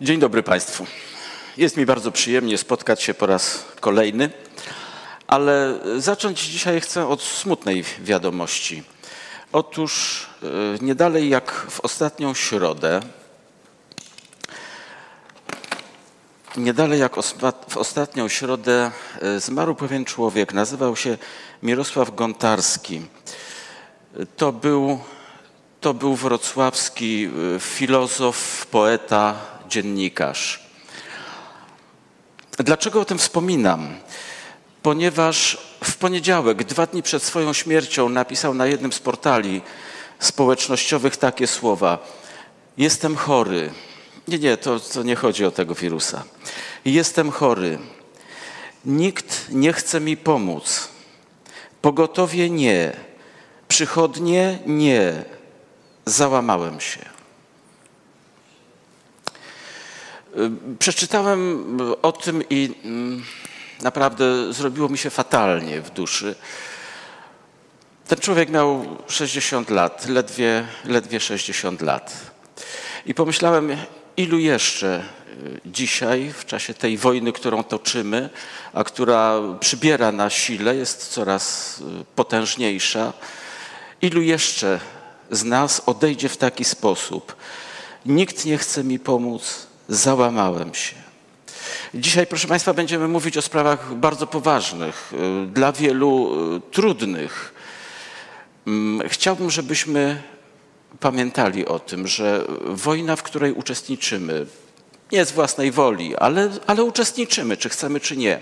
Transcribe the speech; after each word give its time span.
Dzień 0.00 0.20
dobry 0.20 0.42
Państwu. 0.42 0.86
Jest 1.56 1.76
mi 1.76 1.86
bardzo 1.86 2.12
przyjemnie 2.12 2.58
spotkać 2.58 3.02
się 3.02 3.14
po 3.14 3.26
raz 3.26 3.64
kolejny, 3.80 4.30
ale 5.26 5.78
zacząć 5.96 6.40
dzisiaj 6.40 6.80
chcę 6.80 7.08
od 7.08 7.22
smutnej 7.22 7.84
wiadomości. 8.00 8.82
Otóż 9.52 10.26
e, 10.42 10.46
nie 10.84 10.94
dalej 10.94 11.28
jak 11.28 11.52
w 11.70 11.80
ostatnią 11.80 12.34
środę, 12.34 13.00
nie 16.56 16.74
dalej 16.74 17.00
jak 17.00 17.14
w 17.68 17.76
ostatnią 17.76 18.28
środę 18.28 18.90
e, 19.20 19.40
zmarł 19.40 19.74
pewien 19.74 20.04
człowiek, 20.04 20.54
nazywał 20.54 20.96
się 20.96 21.18
Mirosław 21.62 22.14
Gontarski. 22.14 23.00
To 24.36 24.52
był, 24.52 24.98
to 25.80 25.94
był 25.94 26.16
wrocławski 26.16 27.30
e, 27.56 27.60
filozof, 27.60 28.66
poeta, 28.66 29.57
dziennikarz. 29.68 30.68
Dlaczego 32.58 33.00
o 33.00 33.04
tym 33.04 33.18
wspominam? 33.18 33.88
Ponieważ 34.82 35.58
w 35.84 35.96
poniedziałek, 35.96 36.64
dwa 36.64 36.86
dni 36.86 37.02
przed 37.02 37.22
swoją 37.22 37.52
śmiercią, 37.52 38.08
napisał 38.08 38.54
na 38.54 38.66
jednym 38.66 38.92
z 38.92 38.98
portali 38.98 39.62
społecznościowych 40.18 41.16
takie 41.16 41.46
słowa: 41.46 41.98
Jestem 42.76 43.16
chory. 43.16 43.70
Nie, 44.28 44.38
nie, 44.38 44.56
to, 44.56 44.80
to 44.80 45.02
nie 45.02 45.16
chodzi 45.16 45.44
o 45.44 45.50
tego 45.50 45.74
wirusa. 45.74 46.24
Jestem 46.84 47.30
chory. 47.30 47.78
Nikt 48.84 49.46
nie 49.50 49.72
chce 49.72 50.00
mi 50.00 50.16
pomóc. 50.16 50.88
Pogotowie 51.82 52.50
nie. 52.50 52.92
Przychodnie 53.68 54.58
nie. 54.66 55.24
Załamałem 56.06 56.80
się. 56.80 57.17
Przeczytałem 60.78 61.66
o 62.02 62.12
tym 62.12 62.42
i 62.50 62.74
mm, 62.84 63.24
naprawdę 63.82 64.52
zrobiło 64.52 64.88
mi 64.88 64.98
się 64.98 65.10
fatalnie 65.10 65.80
w 65.80 65.90
duszy. 65.90 66.34
Ten 68.08 68.18
człowiek 68.18 68.50
miał 68.50 68.86
60 69.08 69.70
lat, 69.70 70.08
ledwie, 70.08 70.66
ledwie 70.84 71.20
60 71.20 71.82
lat. 71.82 72.30
I 73.06 73.14
pomyślałem, 73.14 73.76
ilu 74.16 74.38
jeszcze 74.38 75.02
y, 75.42 75.60
dzisiaj, 75.66 76.32
w 76.32 76.44
czasie 76.44 76.74
tej 76.74 76.98
wojny, 76.98 77.32
którą 77.32 77.64
toczymy, 77.64 78.30
a 78.72 78.84
która 78.84 79.40
przybiera 79.60 80.12
na 80.12 80.30
sile, 80.30 80.76
jest 80.76 81.08
coraz 81.08 81.74
y, 81.80 82.04
potężniejsza, 82.14 83.12
ilu 84.02 84.22
jeszcze 84.22 84.80
z 85.30 85.44
nas 85.44 85.82
odejdzie 85.86 86.28
w 86.28 86.36
taki 86.36 86.64
sposób. 86.64 87.36
Nikt 88.06 88.44
nie 88.44 88.58
chce 88.58 88.84
mi 88.84 88.98
pomóc, 88.98 89.67
załamałem 89.88 90.74
się. 90.74 90.94
Dzisiaj, 91.94 92.26
proszę 92.26 92.48
Państwa, 92.48 92.74
będziemy 92.74 93.08
mówić 93.08 93.36
o 93.36 93.42
sprawach 93.42 93.94
bardzo 93.94 94.26
poważnych, 94.26 95.12
y, 95.12 95.46
dla 95.46 95.72
wielu 95.72 96.34
y, 96.56 96.60
trudnych. 96.60 97.54
Mm, 98.66 99.08
chciałbym, 99.08 99.50
żebyśmy 99.50 100.22
pamiętali 101.00 101.66
o 101.66 101.78
tym, 101.78 102.06
że 102.06 102.44
wojna, 102.64 103.16
w 103.16 103.22
której 103.22 103.52
uczestniczymy, 103.52 104.46
nie 105.12 105.24
z 105.24 105.32
własnej 105.32 105.70
woli, 105.70 106.16
ale, 106.16 106.50
ale 106.66 106.84
uczestniczymy, 106.84 107.56
czy 107.56 107.68
chcemy, 107.68 108.00
czy 108.00 108.16
nie. 108.16 108.38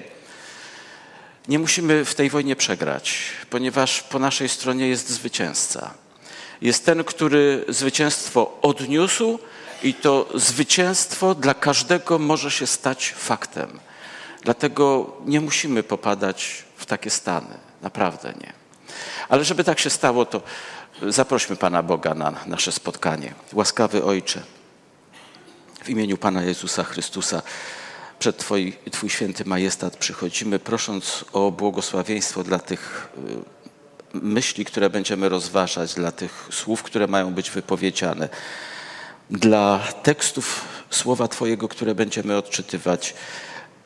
Nie 1.49 1.59
musimy 1.59 2.05
w 2.05 2.15
tej 2.15 2.31
wojnie 2.31 2.57
przegrać, 2.57 3.19
ponieważ 3.51 4.03
po 4.03 4.19
naszej 4.19 4.49
stronie 4.49 4.89
jest 4.89 5.09
zwycięzca. 5.09 5.95
Jest 6.61 6.87
ten, 6.87 7.05
który 7.05 7.65
zwycięstwo 7.69 8.59
odniósł, 8.63 9.39
i 9.87 9.95
to 9.95 10.29
zwycięstwo 10.35 11.35
dla 11.35 11.55
każdego 11.55 12.19
może 12.19 12.51
się 12.51 12.67
stać 12.67 13.15
faktem. 13.19 13.81
Dlatego 14.43 15.13
nie 15.27 15.41
musimy 15.41 15.83
popadać 15.83 16.65
w 16.77 16.87
takie 16.87 17.11
stany. 17.11 17.59
Naprawdę 17.83 18.35
nie. 18.41 18.53
Ale 19.29 19.45
żeby 19.45 19.65
tak 19.65 19.79
się 19.79 19.91
stało, 19.91 20.27
to 20.27 20.43
zaprośmy 21.03 21.57
Pana 21.57 21.83
Boga 21.83 22.15
na 22.15 22.35
nasze 22.47 22.73
spotkanie. 22.73 23.35
Łaskawy 23.53 24.05
Ojcze, 24.05 24.43
w 25.85 25.89
imieniu 25.91 26.17
Pana 26.17 26.43
Jezusa 26.43 26.85
Chrystusa, 26.85 27.43
przed 28.19 28.37
Twój, 28.37 28.77
Twój 28.91 29.11
święty 29.11 29.45
majestat 29.45 29.97
przychodzimy, 29.97 30.59
prosząc 30.59 31.25
o 31.33 31.51
błogosławieństwo 31.51 32.45
dla 32.45 32.59
tych 32.59 33.09
y, 34.15 34.19
myśli, 34.19 34.65
które 34.65 34.91
będziemy 34.91 35.29
rozważać, 35.29 35.95
dla 35.95 36.13
tych 36.13 36.49
słów, 36.51 36.83
które 36.83 37.07
mają 37.07 37.35
być 37.35 37.51
wypowiedziane 37.51 38.29
dla 39.31 39.79
tekstów 40.03 40.65
słowa 40.91 41.29
Twojego, 41.29 41.69
które 41.69 41.95
będziemy 41.95 42.37
odczytywać. 42.37 43.15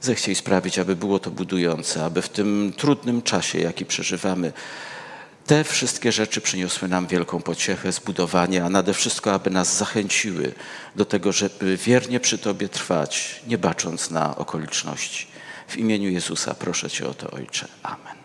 Zechciej 0.01 0.35
sprawić, 0.35 0.79
aby 0.79 0.97
było 0.97 1.19
to 1.19 1.31
budujące, 1.31 2.05
aby 2.05 2.23
w 2.23 2.29
tym 2.29 2.73
trudnym 2.77 3.23
czasie, 3.23 3.59
jaki 3.59 3.87
przeżywamy, 3.87 4.53
te 5.47 5.65
wszystkie 5.65 6.13
rzeczy 6.13 6.41
przyniosły 6.41 6.89
nam 6.89 7.07
wielką 7.07 7.43
pociechę, 7.43 7.93
zbudowanie, 7.93 8.65
a 8.65 8.71
nade 8.71 8.95
wszystko, 8.95 9.33
aby 9.33 9.51
nas 9.51 9.77
zachęciły 9.77 10.53
do 10.97 11.05
tego, 11.05 11.33
żeby 11.33 11.77
wiernie 11.77 12.21
przy 12.21 12.39
Tobie 12.39 12.69
trwać, 12.69 13.41
nie 13.47 13.59
bacząc 13.59 14.11
na 14.11 14.37
okoliczności. 14.37 15.27
W 15.69 15.77
imieniu 15.77 16.11
Jezusa 16.11 16.55
proszę 16.55 16.91
Cię 16.91 17.09
o 17.09 17.15
to, 17.15 17.31
Ojcze. 17.31 17.69
Amen. 17.83 18.20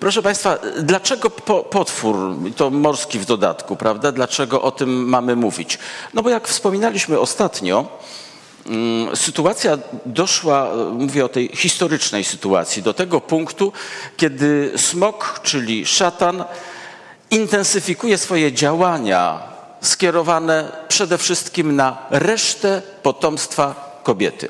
Proszę 0.00 0.22
Państwa, 0.22 0.58
dlaczego 0.82 1.30
potwór, 1.70 2.16
to 2.56 2.70
morski 2.70 3.18
w 3.18 3.24
dodatku, 3.24 3.76
prawda? 3.76 4.12
Dlaczego 4.12 4.62
o 4.62 4.70
tym 4.70 5.08
mamy 5.08 5.36
mówić? 5.36 5.78
No 6.14 6.22
bo 6.22 6.30
jak 6.30 6.48
wspominaliśmy 6.48 7.20
ostatnio, 7.20 7.86
mm, 8.66 9.16
sytuacja 9.16 9.78
doszła, 10.06 10.70
mówię 10.92 11.24
o 11.24 11.28
tej 11.28 11.48
historycznej 11.54 12.24
sytuacji, 12.24 12.82
do 12.82 12.94
tego 12.94 13.20
punktu, 13.20 13.72
kiedy 14.16 14.72
smok, 14.76 15.40
czyli 15.42 15.86
szatan, 15.86 16.44
intensyfikuje 17.30 18.18
swoje 18.18 18.52
działania 18.52 19.42
skierowane 19.80 20.72
przede 20.88 21.18
wszystkim 21.18 21.76
na 21.76 22.06
resztę 22.10 22.82
potomstwa 23.02 24.00
kobiety. 24.02 24.48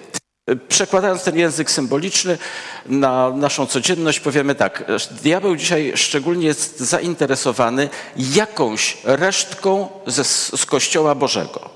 Przekładając 0.68 1.22
ten 1.22 1.38
język 1.38 1.70
symboliczny 1.70 2.38
na 2.86 3.30
naszą 3.30 3.66
codzienność, 3.66 4.20
powiemy 4.20 4.54
tak: 4.54 4.84
diabeł 5.22 5.56
dzisiaj 5.56 5.92
szczególnie 5.94 6.46
jest 6.46 6.80
zainteresowany 6.80 7.88
jakąś 8.16 8.96
resztką 9.04 9.88
ze, 10.06 10.24
z 10.24 10.66
Kościoła 10.66 11.14
Bożego. 11.14 11.70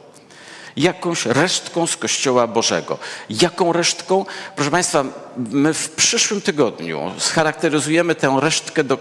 Jakąś 0.77 1.27
resztką 1.27 1.87
z 1.87 1.97
Kościoła 1.97 2.47
Bożego. 2.47 2.99
Jaką 3.31 3.73
resztką? 3.73 4.25
Proszę 4.57 4.71
Państwa, 4.71 5.05
my 5.37 5.75
w 5.75 5.91
przyszłym 5.91 6.41
tygodniu 6.41 7.11
scharakteryzujemy 7.19 8.15
tę 8.15 8.39
resztkę 8.41 8.85
do, 8.85 8.95
e, 8.95 8.99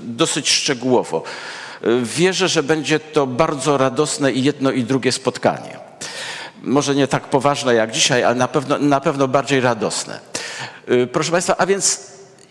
dosyć 0.00 0.50
szczegółowo. 0.50 1.22
Wierzę, 2.02 2.48
że 2.48 2.62
będzie 2.62 3.00
to 3.00 3.26
bardzo 3.26 3.78
radosne 3.78 4.32
i 4.32 4.42
jedno 4.42 4.70
i 4.70 4.84
drugie 4.84 5.12
spotkanie 5.12 5.77
może 6.62 6.94
nie 6.94 7.08
tak 7.08 7.24
poważne 7.24 7.74
jak 7.74 7.90
dzisiaj, 7.90 8.24
ale 8.24 8.34
na 8.34 8.48
pewno, 8.48 8.78
na 8.78 9.00
pewno 9.00 9.28
bardziej 9.28 9.60
radosne. 9.60 10.20
Y, 10.90 11.06
proszę 11.12 11.32
Państwa, 11.32 11.56
a 11.58 11.66
więc 11.66 12.00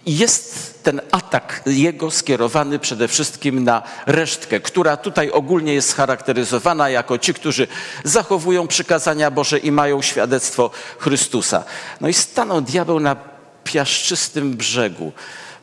jest 0.06 0.84
ten 0.84 1.01
atak 1.12 1.62
jego 1.66 2.12
skierowany 2.12 2.79
przede 2.79 3.07
wszystkim 3.07 3.63
na 3.63 3.84
resztkę, 4.06 4.59
która 4.59 4.97
tutaj 4.97 5.31
ogólnie 5.31 5.73
jest 5.73 5.90
scharakteryzowana 5.90 6.90
jako 6.90 7.18
ci, 7.18 7.34
którzy 7.34 7.68
zachowują 8.03 8.68
przykazania 8.68 9.31
Boże 9.31 9.59
i 9.59 9.72
mają 9.72 10.01
świadectwo 10.01 10.72
Chrystusa. 11.00 11.63
No 12.01 12.07
i 12.07 12.13
stanął 12.13 12.62
diabeł 12.62 13.00
na 13.00 13.16
piaszczystym 13.63 14.53
brzegu 14.53 15.12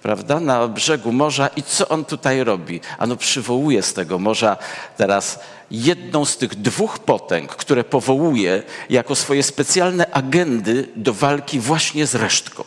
prawda, 0.05 0.41
na 0.41 0.69
brzegu 0.69 1.13
morza 1.13 1.49
i 1.57 1.63
co 1.63 1.89
on 1.89 2.05
tutaj 2.05 2.45
robi? 2.45 2.81
Ano 2.99 3.17
przywołuje 3.17 3.83
z 3.83 3.93
tego 3.93 4.19
morza 4.19 4.57
teraz 4.97 5.41
jedną 5.71 6.25
z 6.25 6.37
tych 6.37 6.55
dwóch 6.55 6.99
potęg, 6.99 7.57
które 7.57 7.85
powołuje 7.85 8.63
jako 8.91 9.15
swoje 9.15 9.43
specjalne 9.43 10.11
agendy 10.11 10.89
do 10.97 11.15
walki 11.15 11.61
właśnie 11.61 12.07
z 12.07 12.15
resztką. 12.15 12.65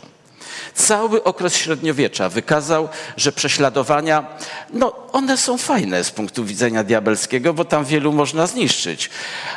Cały 0.78 1.24
okres 1.24 1.56
średniowiecza 1.56 2.30
wykazał, 2.30 2.90
że 3.18 3.32
prześladowania, 3.32 4.28
no 4.74 4.96
one 5.12 5.38
są 5.38 5.58
fajne 5.58 6.04
z 6.04 6.12
punktu 6.12 6.46
widzenia 6.46 6.84
diabelskiego, 6.84 7.54
bo 7.54 7.66
tam 7.66 7.86
wielu 7.86 8.12
można 8.14 8.48
zniszczyć. 8.48 9.10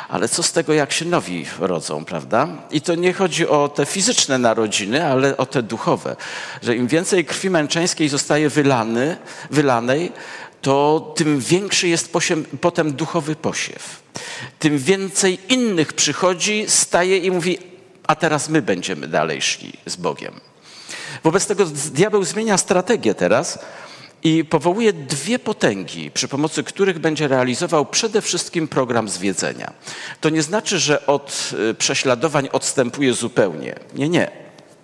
Ale 0.09 0.29
co 0.29 0.43
z 0.43 0.51
tego, 0.51 0.73
jak 0.73 0.91
się 0.91 1.05
nowi 1.05 1.45
rodzą, 1.59 2.05
prawda? 2.05 2.47
I 2.71 2.81
to 2.81 2.95
nie 2.95 3.13
chodzi 3.13 3.47
o 3.47 3.67
te 3.67 3.85
fizyczne 3.85 4.37
narodziny, 4.37 5.05
ale 5.05 5.37
o 5.37 5.45
te 5.45 5.63
duchowe. 5.63 6.15
Że 6.61 6.75
im 6.75 6.87
więcej 6.87 7.25
krwi 7.25 7.49
męczeńskiej 7.49 8.09
zostaje 8.09 8.49
wylany, 8.49 9.17
wylanej, 9.51 10.11
to 10.61 11.13
tym 11.15 11.39
większy 11.39 11.87
jest 11.87 12.13
potem 12.61 12.93
duchowy 12.93 13.35
posiew. 13.35 14.01
Tym 14.59 14.77
więcej 14.77 15.39
innych 15.49 15.93
przychodzi, 15.93 16.65
staje 16.67 17.17
i 17.17 17.31
mówi, 17.31 17.57
a 18.07 18.15
teraz 18.15 18.49
my 18.49 18.61
będziemy 18.61 19.07
dalej 19.07 19.41
szli 19.41 19.73
z 19.85 19.95
Bogiem. 19.95 20.50
Wobec 21.23 21.45
tego 21.45 21.65
diabeł 21.65 22.23
zmienia 22.23 22.57
strategię 22.57 23.15
teraz 23.15 23.59
i 24.23 24.45
powołuje 24.45 24.93
dwie 24.93 25.39
potęgi, 25.39 26.11
przy 26.11 26.27
pomocy 26.27 26.63
których 26.63 26.99
będzie 26.99 27.27
realizował 27.27 27.85
przede 27.85 28.21
wszystkim 28.21 28.67
program 28.67 29.09
zwiedzenia. 29.09 29.73
To 30.21 30.29
nie 30.29 30.41
znaczy, 30.41 30.79
że 30.79 31.05
od 31.05 31.51
y, 31.69 31.73
prześladowań 31.73 32.49
odstępuje 32.51 33.13
zupełnie. 33.13 33.75
Nie, 33.95 34.09
nie. 34.09 34.31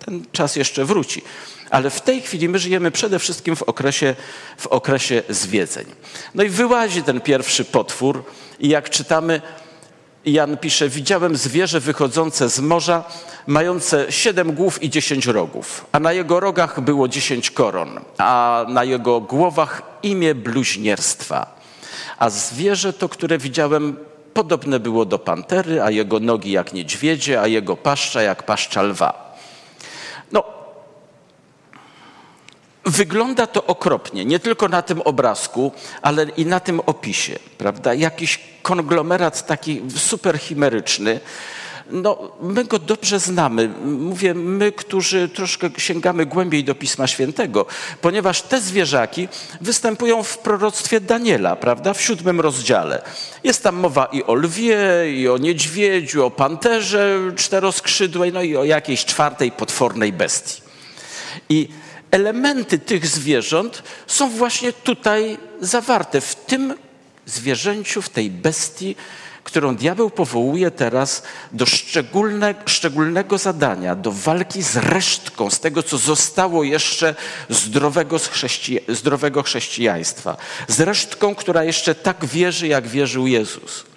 Ten 0.04 0.24
czas 0.32 0.56
jeszcze 0.56 0.84
wróci. 0.84 1.22
Ale 1.70 1.90
w 1.90 2.00
tej 2.00 2.22
chwili 2.22 2.48
my 2.48 2.58
żyjemy 2.58 2.90
przede 2.90 3.18
wszystkim 3.18 3.56
w 3.56 3.62
okresie, 3.62 4.16
w 4.58 4.66
okresie 4.66 5.22
zwiedzeń. 5.28 5.86
No 6.34 6.42
i 6.42 6.48
wyłazi 6.48 7.02
ten 7.02 7.20
pierwszy 7.20 7.64
potwór 7.64 8.24
i 8.60 8.68
jak 8.68 8.90
czytamy, 8.90 9.40
Jan 10.32 10.56
pisze, 10.56 10.88
widziałem 10.88 11.36
zwierzę 11.36 11.80
wychodzące 11.80 12.48
z 12.48 12.60
morza, 12.60 13.04
mające 13.46 14.12
siedem 14.12 14.52
głów 14.52 14.82
i 14.82 14.90
dziesięć 14.90 15.26
rogów, 15.26 15.86
a 15.92 16.00
na 16.00 16.12
jego 16.12 16.40
rogach 16.40 16.80
było 16.80 17.08
dziesięć 17.08 17.50
koron, 17.50 18.00
a 18.18 18.64
na 18.68 18.84
jego 18.84 19.20
głowach 19.20 19.82
imię 20.02 20.34
bluźnierstwa. 20.34 21.58
A 22.18 22.30
zwierzę 22.30 22.92
to, 22.92 23.08
które 23.08 23.38
widziałem, 23.38 23.96
podobne 24.34 24.80
było 24.80 25.04
do 25.04 25.18
pantery, 25.18 25.82
a 25.82 25.90
jego 25.90 26.20
nogi 26.20 26.52
jak 26.52 26.72
niedźwiedzie, 26.72 27.40
a 27.40 27.46
jego 27.46 27.76
paszcza 27.76 28.22
jak 28.22 28.42
paszcza 28.42 28.82
lwa. 28.82 29.36
No, 30.32 30.44
Wygląda 32.88 33.46
to 33.46 33.66
okropnie, 33.66 34.24
nie 34.24 34.38
tylko 34.38 34.68
na 34.68 34.82
tym 34.82 35.00
obrazku, 35.02 35.72
ale 36.02 36.26
i 36.36 36.46
na 36.46 36.60
tym 36.60 36.80
opisie, 36.80 37.38
prawda? 37.58 37.94
Jakiś 37.94 38.40
konglomerat 38.62 39.46
taki 39.46 39.82
superchimeryczny. 39.96 41.20
No, 41.90 42.32
my 42.40 42.64
go 42.64 42.78
dobrze 42.78 43.20
znamy. 43.20 43.68
Mówię, 43.84 44.34
my, 44.34 44.72
którzy 44.72 45.28
troszkę 45.28 45.70
sięgamy 45.78 46.26
głębiej 46.26 46.64
do 46.64 46.74
Pisma 46.74 47.06
Świętego, 47.06 47.66
ponieważ 48.00 48.42
te 48.42 48.60
zwierzaki 48.60 49.28
występują 49.60 50.22
w 50.22 50.38
proroctwie 50.38 51.00
Daniela, 51.00 51.56
prawda, 51.56 51.94
w 51.94 52.02
siódmym 52.02 52.40
rozdziale. 52.40 53.02
Jest 53.44 53.62
tam 53.62 53.76
mowa 53.76 54.04
i 54.04 54.24
o 54.24 54.34
lwie, 54.34 54.78
i 55.14 55.28
o 55.28 55.38
niedźwiedziu, 55.38 56.26
o 56.26 56.30
panterze 56.30 57.18
czteroskrzydłej, 57.36 58.32
no 58.32 58.42
i 58.42 58.56
o 58.56 58.64
jakiejś 58.64 59.04
czwartej 59.04 59.52
potwornej 59.52 60.12
bestii. 60.12 60.62
I 61.48 61.68
elementy 62.10 62.78
tych 62.78 63.06
zwierząt 63.06 63.82
są 64.06 64.30
właśnie 64.30 64.72
tutaj 64.72 65.38
zawarte, 65.60 66.20
w 66.20 66.34
tym 66.34 66.74
zwierzęciu, 67.26 68.02
w 68.02 68.08
tej 68.08 68.30
bestii, 68.30 68.96
którą 69.44 69.76
diabeł 69.76 70.10
powołuje 70.10 70.70
teraz 70.70 71.22
do 71.52 71.66
szczególne, 71.66 72.54
szczególnego 72.66 73.38
zadania, 73.38 73.94
do 73.94 74.12
walki 74.12 74.62
z 74.62 74.76
resztką, 74.76 75.50
z 75.50 75.60
tego, 75.60 75.82
co 75.82 75.98
zostało 75.98 76.64
jeszcze 76.64 77.14
zdrowego, 77.48 78.16
zdrowego 78.88 79.42
chrześcijaństwa. 79.42 80.36
Z 80.68 80.80
resztką, 80.80 81.34
która 81.34 81.64
jeszcze 81.64 81.94
tak 81.94 82.24
wierzy, 82.24 82.68
jak 82.68 82.88
wierzył 82.88 83.26
Jezus. 83.26 83.87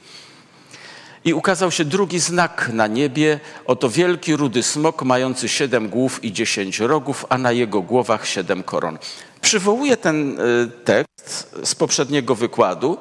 I 1.25 1.33
ukazał 1.33 1.71
się 1.71 1.85
drugi 1.85 2.19
znak 2.19 2.69
na 2.73 2.87
niebie, 2.87 3.39
oto 3.65 3.89
wielki 3.89 4.35
rudy 4.35 4.63
smok 4.63 5.03
mający 5.03 5.49
siedem 5.49 5.89
głów 5.89 6.23
i 6.23 6.33
dziesięć 6.33 6.79
rogów, 6.79 7.25
a 7.29 7.37
na 7.37 7.51
jego 7.51 7.81
głowach 7.81 8.27
siedem 8.27 8.63
koron. 8.63 8.97
Przywołuję 9.41 9.97
ten 9.97 10.39
y, 10.39 10.71
tekst 10.85 11.55
z 11.63 11.75
poprzedniego 11.75 12.35
wykładu, 12.35 12.97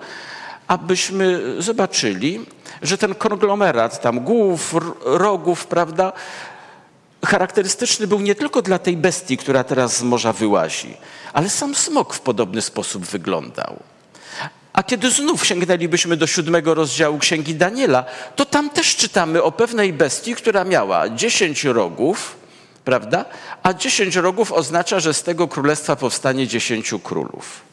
abyśmy 0.67 1.41
zobaczyli, 1.59 2.47
że 2.83 2.99
ten 2.99 3.15
konglomerat 3.15 4.01
tam 4.01 4.21
głów, 4.21 4.75
rogów, 5.05 5.67
prawda, 5.67 6.13
charakterystyczny 7.25 8.07
był 8.07 8.21
nie 8.21 8.35
tylko 8.35 8.63
dla 8.63 8.79
tej 8.79 8.97
bestii, 8.97 9.37
która 9.37 9.65
teraz 9.65 9.97
z 9.97 10.03
morza 10.03 10.33
wyłazi, 10.33 10.97
ale 11.33 11.49
sam 11.49 11.75
smok 11.75 12.15
w 12.15 12.21
podobny 12.21 12.63
sposób 12.63 13.05
wyglądał. 13.05 13.77
A 14.73 14.83
kiedy 14.83 15.11
znów 15.11 15.47
sięgnęlibyśmy 15.47 16.17
do 16.17 16.27
siódmego 16.27 16.75
rozdziału 16.75 17.19
Księgi 17.19 17.55
Daniela, 17.55 18.05
to 18.37 18.45
tam 18.45 18.71
też 18.71 18.97
czytamy 18.97 19.43
o 19.43 19.53
pewnej 19.53 19.93
bestii, 19.93 20.35
która 20.35 20.65
miała 20.65 21.09
dziesięć 21.09 21.65
rogów, 21.65 22.37
prawda? 22.85 23.25
A 23.63 23.75
dziesięć 23.75 24.17
rogów 24.17 24.53
oznacza, 24.53 25.01
że 25.01 25.15
z 25.15 25.23
tego 25.23 25.49
królestwa 25.49 25.97
powstanie 25.97 26.47
dziesięciu 26.47 26.99
królów. 26.99 27.71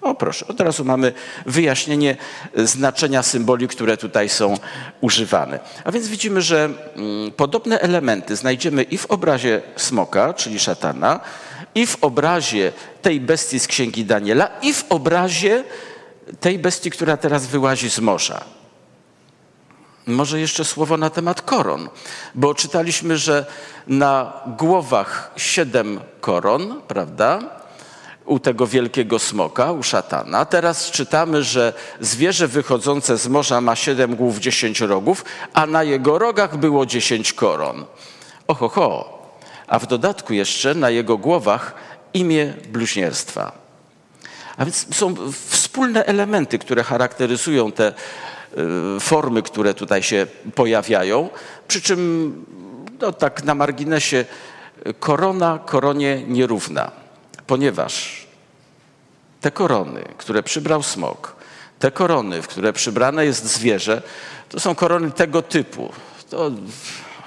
O 0.00 0.14
proszę, 0.14 0.46
od 0.46 0.60
razu 0.60 0.84
mamy 0.84 1.12
wyjaśnienie 1.46 2.16
znaczenia 2.56 3.22
symboli, 3.22 3.68
które 3.68 3.96
tutaj 3.96 4.28
są 4.28 4.54
używane. 5.00 5.58
A 5.84 5.92
więc 5.92 6.08
widzimy, 6.08 6.42
że 6.42 6.64
mm, 6.96 7.32
podobne 7.32 7.80
elementy 7.80 8.36
znajdziemy 8.36 8.82
i 8.82 8.98
w 8.98 9.06
obrazie 9.06 9.62
smoka, 9.76 10.34
czyli 10.34 10.58
szatana, 10.58 11.20
i 11.74 11.86
w 11.86 11.96
obrazie 12.00 12.72
tej 13.02 13.20
bestii 13.20 13.60
z 13.60 13.66
księgi 13.66 14.04
Daniela, 14.04 14.50
i 14.62 14.74
w 14.74 14.84
obrazie 14.88 15.64
tej 16.40 16.58
bestii, 16.58 16.90
która 16.90 17.16
teraz 17.16 17.46
wyłazi 17.46 17.90
z 17.90 17.98
morza. 17.98 18.44
Może 20.06 20.40
jeszcze 20.40 20.64
słowo 20.64 20.96
na 20.96 21.10
temat 21.10 21.42
koron, 21.42 21.88
bo 22.34 22.54
czytaliśmy, 22.54 23.18
że 23.18 23.46
na 23.86 24.32
głowach 24.46 25.32
siedem 25.36 26.00
koron, 26.20 26.82
prawda? 26.88 27.40
U 28.24 28.38
tego 28.38 28.66
wielkiego 28.66 29.18
smoka, 29.18 29.72
u 29.72 29.82
szatana. 29.82 30.44
Teraz 30.44 30.90
czytamy, 30.90 31.42
że 31.42 31.72
zwierzę 32.00 32.48
wychodzące 32.48 33.18
z 33.18 33.28
morza 33.28 33.60
ma 33.60 33.76
siedem 33.76 34.16
głów, 34.16 34.38
dziesięć 34.38 34.80
rogów, 34.80 35.24
a 35.54 35.66
na 35.66 35.82
jego 35.82 36.18
rogach 36.18 36.56
było 36.56 36.86
dziesięć 36.86 37.32
koron. 37.32 37.84
Oho, 38.48 38.68
ho. 38.68 39.18
A 39.66 39.78
w 39.78 39.86
dodatku 39.86 40.32
jeszcze 40.32 40.74
na 40.74 40.90
jego 40.90 41.18
głowach 41.18 41.74
imię 42.14 42.54
bluźnierstwa. 42.68 43.65
A 44.56 44.64
więc 44.64 44.96
są 44.96 45.14
wspólne 45.48 46.04
elementy, 46.04 46.58
które 46.58 46.82
charakteryzują 46.82 47.72
te 47.72 47.92
y, 48.96 49.00
formy, 49.00 49.42
które 49.42 49.74
tutaj 49.74 50.02
się 50.02 50.26
pojawiają. 50.54 51.28
Przy 51.68 51.82
czym, 51.82 52.44
no 53.00 53.12
tak 53.12 53.44
na 53.44 53.54
marginesie, 53.54 54.24
korona 55.00 55.58
koronie 55.66 56.22
nierówna, 56.26 56.90
ponieważ 57.46 58.26
te 59.40 59.50
korony, 59.50 60.04
które 60.18 60.42
przybrał 60.42 60.82
smok, 60.82 61.36
te 61.78 61.90
korony, 61.90 62.42
w 62.42 62.48
które 62.48 62.72
przybrane 62.72 63.26
jest 63.26 63.44
zwierzę, 63.44 64.02
to 64.48 64.60
są 64.60 64.74
korony 64.74 65.10
tego 65.10 65.42
typu. 65.42 65.92
To 66.30 66.50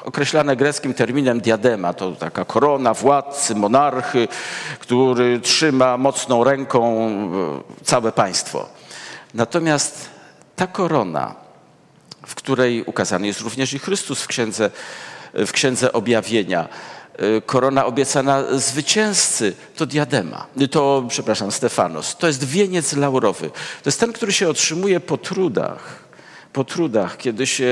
określane 0.04 0.56
greckim 0.56 0.94
terminem 0.94 1.42
diadema. 1.42 1.94
To 1.94 2.12
taka 2.12 2.46
korona 2.46 2.94
władcy, 2.94 3.56
monarchy, 3.56 4.28
który 4.80 5.40
trzyma 5.40 5.98
mocną 5.98 6.44
ręką 6.44 7.08
e, 7.80 7.84
całe 7.84 8.12
państwo. 8.12 8.70
Natomiast 9.34 10.10
ta 10.56 10.68
korona, 10.68 11.36
w 12.28 12.36
której 12.36 12.84
ukazany 12.84 13.28
jest 13.28 13.42
również 13.42 13.74
i 13.74 13.80
Chrystus 13.80 14.22
w 14.22 14.28
księdze, 14.28 14.72
w 15.34 15.52
księdze 15.52 15.94
objawienia, 15.94 16.68
e, 17.18 17.42
korona 17.42 17.86
obiecana 17.86 18.44
zwycięzcy, 18.52 19.56
to 19.76 19.86
diadema, 19.86 20.46
to, 20.72 21.04
przepraszam, 21.10 21.52
Stefanos. 21.52 22.16
To 22.18 22.28
jest 22.28 22.44
wieniec 22.44 22.94
laurowy. 22.94 23.50
To 23.50 23.86
jest 23.86 24.00
ten, 24.00 24.14
który 24.14 24.34
się 24.34 24.50
otrzymuje 24.50 25.00
po 25.00 25.18
trudach 25.18 26.09
po 26.54 26.64
trudach, 26.64 27.18
kiedy 27.18 27.48
się 27.48 27.72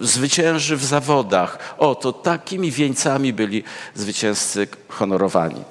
zwycięży 0.00 0.76
w 0.76 0.84
zawodach. 0.84 1.74
O, 1.78 1.94
to 1.94 2.12
takimi 2.12 2.70
wieńcami 2.70 3.32
byli 3.32 3.64
zwycięzcy 3.94 4.68
honorowani. 4.88 5.64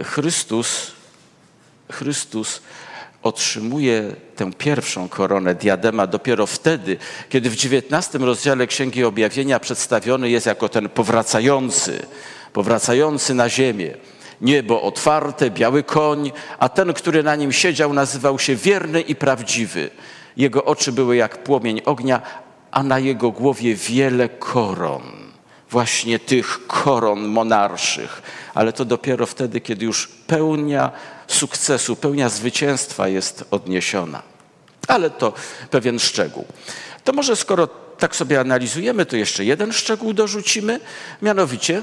E, 0.00 0.04
Chrystus, 0.04 0.92
Chrystus 1.92 2.60
otrzymuje 3.22 4.16
tę 4.36 4.52
pierwszą 4.52 5.08
koronę 5.08 5.54
diadema 5.54 6.06
dopiero 6.06 6.46
wtedy, 6.46 6.96
kiedy 7.28 7.50
w 7.50 7.52
XIX 7.52 8.22
rozdziale 8.22 8.66
Księgi 8.66 9.04
Objawienia 9.04 9.60
przedstawiony 9.60 10.30
jest 10.30 10.46
jako 10.46 10.68
ten 10.68 10.88
powracający, 10.88 12.06
powracający 12.52 13.34
na 13.34 13.48
ziemię. 13.48 13.94
Niebo 14.40 14.82
otwarte, 14.82 15.50
biały 15.50 15.82
koń, 15.82 16.32
a 16.58 16.68
ten, 16.68 16.92
który 16.92 17.22
na 17.22 17.36
nim 17.36 17.52
siedział, 17.52 17.92
nazywał 17.92 18.38
się 18.38 18.56
wierny 18.56 19.00
i 19.00 19.14
prawdziwy. 19.14 19.90
Jego 20.36 20.64
oczy 20.64 20.92
były 20.92 21.16
jak 21.16 21.42
płomień 21.42 21.80
ognia, 21.84 22.22
a 22.70 22.82
na 22.82 22.98
jego 22.98 23.30
głowie 23.30 23.74
wiele 23.74 24.28
koron. 24.28 25.02
Właśnie 25.70 26.18
tych 26.18 26.66
koron 26.66 27.28
monarszych. 27.28 28.22
Ale 28.54 28.72
to 28.72 28.84
dopiero 28.84 29.26
wtedy, 29.26 29.60
kiedy 29.60 29.84
już 29.84 30.08
pełnia 30.26 30.90
sukcesu, 31.26 31.96
pełnia 31.96 32.28
zwycięstwa 32.28 33.08
jest 33.08 33.44
odniesiona. 33.50 34.22
Ale 34.88 35.10
to 35.10 35.32
pewien 35.70 35.98
szczegół. 35.98 36.44
To 37.04 37.12
może 37.12 37.36
skoro 37.36 37.66
tak 37.98 38.16
sobie 38.16 38.40
analizujemy, 38.40 39.06
to 39.06 39.16
jeszcze 39.16 39.44
jeden 39.44 39.72
szczegół 39.72 40.12
dorzucimy, 40.12 40.80
mianowicie 41.22 41.82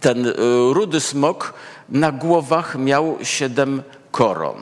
ten 0.00 0.26
y, 0.26 0.34
rudy 0.72 1.00
smok 1.00 1.54
na 1.88 2.12
głowach 2.12 2.78
miał 2.78 3.18
siedem 3.22 3.82
koron. 4.10 4.56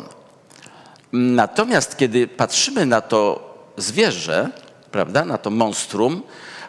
Natomiast 1.17 1.97
kiedy 1.97 2.29
patrzymy 2.29 2.87
na 2.87 3.01
to 3.01 3.51
zwierzę, 3.77 4.51
prawda, 4.91 5.25
na 5.25 5.39
to 5.39 5.51
monstrum, 5.51 6.23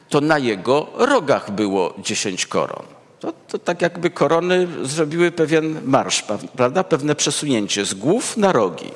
to 0.10 0.22
na 0.22 0.38
jego 0.38 0.88
rogach 0.96 1.52
było 1.52 1.94
dziesięć 2.00 2.46
koron. 2.46 2.86
To, 3.20 3.34
to 3.48 3.60
tak 3.60 3.82
jakby 3.82 4.10
korony 4.10 4.68
zrobiły 4.84 5.32
pewien 5.32 5.82
marsz, 5.86 6.24
prawda? 6.56 6.84
pewne 6.84 7.16
przesunięcie 7.16 7.86
z 7.86 7.94
głów 7.94 8.38
na 8.38 8.52
rogi. 8.52 8.92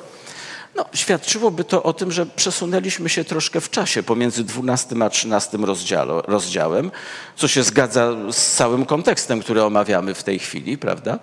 No, 0.76 0.84
świadczyłoby 0.94 1.64
to 1.64 1.82
o 1.82 1.92
tym, 1.92 2.12
że 2.12 2.26
przesunęliśmy 2.26 3.08
się 3.08 3.24
troszkę 3.24 3.60
w 3.60 3.70
czasie 3.70 4.02
pomiędzy 4.02 4.44
12 4.44 4.96
a 5.04 5.10
13 5.10 5.58
rozdziałem, 6.26 6.90
co 7.36 7.48
się 7.48 7.62
zgadza 7.62 8.16
z 8.32 8.52
całym 8.52 8.86
kontekstem, 8.86 9.40
który 9.40 9.62
omawiamy 9.62 10.14
w 10.14 10.22
tej 10.22 10.38
chwili, 10.38 10.78
prawda? 10.78 11.18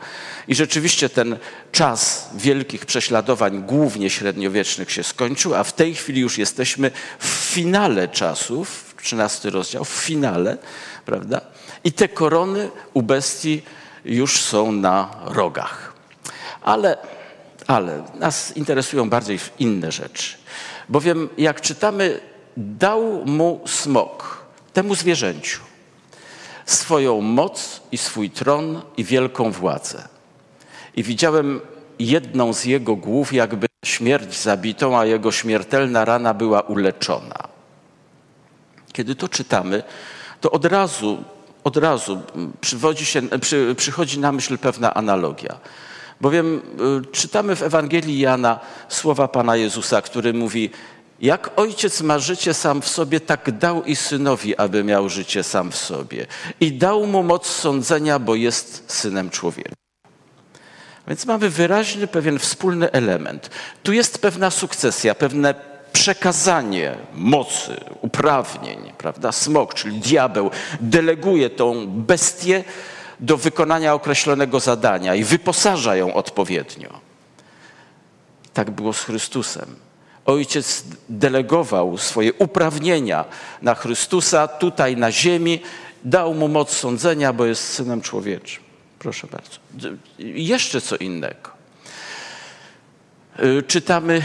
I 0.48 0.56
rzeczywiście 0.56 1.10
ten 1.10 1.38
czas 1.72 2.30
wielkich 2.36 2.86
prześladowań, 2.86 3.64
głównie 3.64 4.10
średniowiecznych, 4.10 4.92
się 4.92 5.04
skończył, 5.04 5.56
a 5.56 5.64
w 5.64 5.74
tej 5.74 5.96
chwili 5.96 6.22
już 6.22 6.38
jesteśmy 6.38 6.92
w 7.20 7.28
finale 7.28 8.08
czasów, 8.08 8.96
13 9.04 9.50
rozdział, 9.50 9.86
w 9.86 9.90
finale, 9.90 10.58
prawda? 11.06 11.42
I 11.84 11.92
te 11.92 12.08
korony 12.08 12.70
u 12.94 13.02
bestii 13.02 13.62
już 14.06 14.40
są 14.42 14.72
na 14.72 15.10
rogach. 15.26 15.94
Ale 16.62 16.98
ale 17.68 18.04
nas 18.20 18.58
interesują 18.58 19.10
bardziej 19.10 19.40
inne 19.60 19.92
rzeczy. 19.92 20.38
Bowiem 20.90 21.30
jak 21.38 21.62
czytamy, 21.62 22.20
dał 22.58 23.26
mu 23.26 23.62
smok, 23.66 24.46
temu 24.74 24.96
zwierzęciu, 24.96 25.62
swoją 26.66 27.22
moc 27.22 27.82
i 27.92 27.98
swój 27.98 28.30
tron 28.30 28.82
i 28.98 29.04
wielką 29.04 29.52
władzę. 29.52 30.08
I 30.96 31.04
widziałem 31.04 31.62
jedną 32.00 32.54
z 32.54 32.66
jego 32.66 32.96
głów, 32.96 33.34
jakby 33.34 33.68
śmierć 33.86 34.38
zabitą, 34.38 34.98
a 35.00 35.06
jego 35.06 35.32
śmiertelna 35.32 36.06
rana 36.06 36.34
była 36.34 36.62
uleczona. 36.62 37.48
Kiedy 38.94 39.16
to 39.16 39.28
czytamy, 39.28 39.84
to 40.42 40.52
od 40.52 40.66
razu, 40.66 41.24
od 41.64 41.78
razu 41.78 42.22
się, 42.94 43.22
przy, 43.42 43.76
przychodzi 43.78 44.20
na 44.20 44.32
myśl 44.32 44.58
pewna 44.58 44.94
analogia. 44.94 45.58
Bowiem 46.22 46.62
y, 47.04 47.12
czytamy 47.12 47.56
w 47.56 47.64
Ewangelii 47.64 48.20
Jana 48.20 48.60
słowa 48.90 49.28
Pana 49.28 49.56
Jezusa, 49.56 50.02
który 50.02 50.34
mówi: 50.34 50.70
Jak 51.22 51.50
ojciec 51.56 52.02
ma 52.02 52.20
życie 52.20 52.54
sam 52.54 52.82
w 52.82 52.88
sobie, 52.88 53.20
tak 53.20 53.58
dał 53.58 53.84
i 53.84 53.96
synowi, 53.96 54.58
aby 54.58 54.84
miał 54.84 55.10
życie 55.10 55.44
sam 55.44 55.72
w 55.72 55.76
sobie. 55.76 56.26
I 56.60 56.74
dał 56.74 57.08
mu 57.08 57.24
moc 57.24 57.48
sądzenia, 57.48 58.20
bo 58.20 58.36
jest 58.36 58.84
synem 58.88 59.30
człowieka. 59.30 59.72
Więc 61.08 61.26
mamy 61.26 61.50
wyraźny 61.50 62.08
pewien 62.08 62.40
wspólny 62.40 62.92
element. 62.92 63.50
Tu 63.84 63.94
jest 63.94 64.22
pewna 64.22 64.52
sukcesja, 64.52 65.16
pewne 65.16 65.56
przekazanie 65.94 66.96
mocy, 67.14 67.76
uprawnień, 68.02 68.94
prawda? 68.98 69.32
Smok, 69.32 69.74
czyli 69.74 70.00
diabeł, 70.00 70.52
deleguje 70.82 71.50
tą 71.50 71.88
bestię 71.88 72.64
do 73.20 73.38
wykonania 73.38 73.94
określonego 73.94 74.60
zadania 74.60 75.16
i 75.16 75.24
wyposaża 75.24 75.96
ją 75.96 76.14
odpowiednio. 76.14 77.00
Tak 78.54 78.72
było 78.72 78.94
z 78.94 79.04
Chrystusem. 79.04 79.76
Ojciec 80.26 80.84
delegował 81.10 81.98
swoje 81.98 82.34
uprawnienia 82.34 83.26
na 83.62 83.76
Chrystusa 83.76 84.48
tutaj 84.48 84.98
na 84.98 85.12
ziemi, 85.12 85.62
dał 86.04 86.34
mu 86.34 86.48
moc 86.48 86.72
sądzenia, 86.72 87.34
bo 87.34 87.46
jest 87.46 87.74
synem 87.74 88.02
człowieczym. 88.02 88.64
Proszę 89.00 89.28
bardzo. 89.32 89.58
Jeszcze 90.20 90.82
co 90.82 90.98
innego. 90.98 91.50
Y, 93.40 93.64
czytamy, 93.64 94.22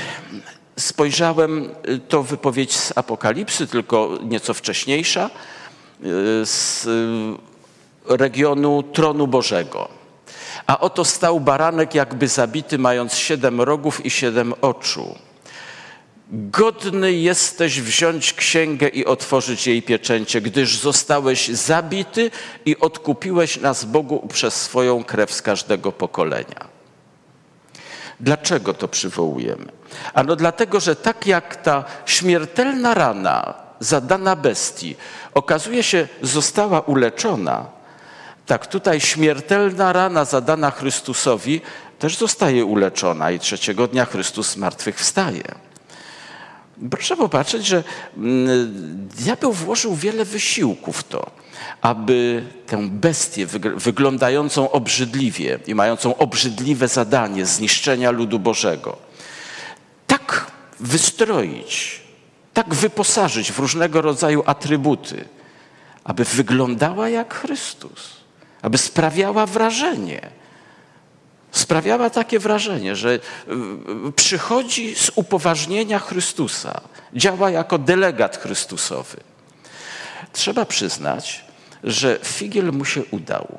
spojrzałem, 0.78 1.70
y, 1.88 1.98
to 1.98 2.22
wypowiedź 2.22 2.76
z 2.76 2.92
Apokalipsy, 2.98 3.66
tylko 3.66 4.18
nieco 4.22 4.54
wcześniejsza, 4.54 5.30
y, 6.04 6.46
z 6.46 6.86
regionu 8.08 8.82
tronu 8.82 9.26
Bożego. 9.26 9.88
A 10.66 10.80
oto 10.80 11.04
stał 11.04 11.40
baranek 11.40 11.94
jakby 11.94 12.28
zabity, 12.28 12.78
mając 12.78 13.14
siedem 13.14 13.60
rogów 13.60 14.06
i 14.06 14.10
siedem 14.10 14.54
oczu. 14.60 15.14
Godny 16.34 17.12
jesteś 17.12 17.80
wziąć 17.80 18.32
księgę 18.32 18.88
i 18.88 19.04
otworzyć 19.06 19.66
jej 19.66 19.82
pieczęcie, 19.82 20.40
gdyż 20.40 20.78
zostałeś 20.78 21.48
zabity 21.48 22.30
i 22.64 22.78
odkupiłeś 22.78 23.60
nas 23.60 23.84
Bogu 23.84 24.28
przez 24.28 24.54
swoją 24.54 25.04
krew 25.04 25.32
z 25.32 25.42
każdego 25.42 25.92
pokolenia. 25.92 26.68
Dlaczego 28.20 28.74
to 28.74 28.88
przywołujemy? 28.88 29.66
Ano 30.14 30.36
dlatego, 30.36 30.80
że 30.80 30.96
tak 30.96 31.26
jak 31.26 31.56
ta 31.56 31.84
śmiertelna 32.06 32.94
rana 32.94 33.54
zadana 33.80 34.36
bestii 34.36 34.96
okazuje 35.34 35.82
się 35.82 36.08
została 36.22 36.80
uleczona, 36.80 37.66
tak 38.46 38.66
tutaj 38.66 39.00
śmiertelna 39.00 39.92
rana 39.92 40.24
zadana 40.24 40.70
Chrystusowi 40.70 41.60
też 41.98 42.16
zostaje 42.16 42.64
uleczona 42.64 43.30
i 43.30 43.38
trzeciego 43.38 43.86
dnia 43.86 44.04
Chrystus 44.04 44.50
z 44.50 44.56
martwych 44.56 44.98
wstaje. 44.98 45.42
Proszę 46.90 47.16
popatrzeć, 47.16 47.66
że 47.66 47.84
mm, 48.16 49.08
diabeł 49.08 49.52
włożył 49.52 49.94
wiele 49.94 50.24
wysiłków 50.24 50.96
w 50.96 51.04
to, 51.04 51.30
aby 51.80 52.44
tę 52.66 52.88
bestię 52.88 53.46
wyglądającą 53.76 54.70
obrzydliwie 54.70 55.58
i 55.66 55.74
mającą 55.74 56.16
obrzydliwe 56.16 56.88
zadanie 56.88 57.46
zniszczenia 57.46 58.10
ludu 58.10 58.38
Bożego, 58.38 58.96
tak 60.06 60.46
wystroić, 60.80 62.00
tak 62.54 62.74
wyposażyć 62.74 63.52
w 63.52 63.58
różnego 63.58 64.00
rodzaju 64.00 64.42
atrybuty, 64.46 65.24
aby 66.04 66.24
wyglądała 66.24 67.08
jak 67.08 67.34
Chrystus 67.34 68.21
aby 68.62 68.78
sprawiała 68.78 69.46
wrażenie. 69.46 70.30
Sprawiała 71.50 72.10
takie 72.10 72.38
wrażenie, 72.38 72.96
że 72.96 73.14
y, 73.14 73.20
przychodzi 74.16 74.94
z 74.94 75.10
upoważnienia 75.14 75.98
Chrystusa, 75.98 76.80
działa 77.14 77.50
jako 77.50 77.78
delegat 77.78 78.36
Chrystusowy. 78.36 79.16
Trzeba 80.32 80.64
przyznać, 80.64 81.44
że 81.84 82.18
figiel 82.24 82.72
mu 82.72 82.84
się 82.84 83.02
udał. 83.10 83.58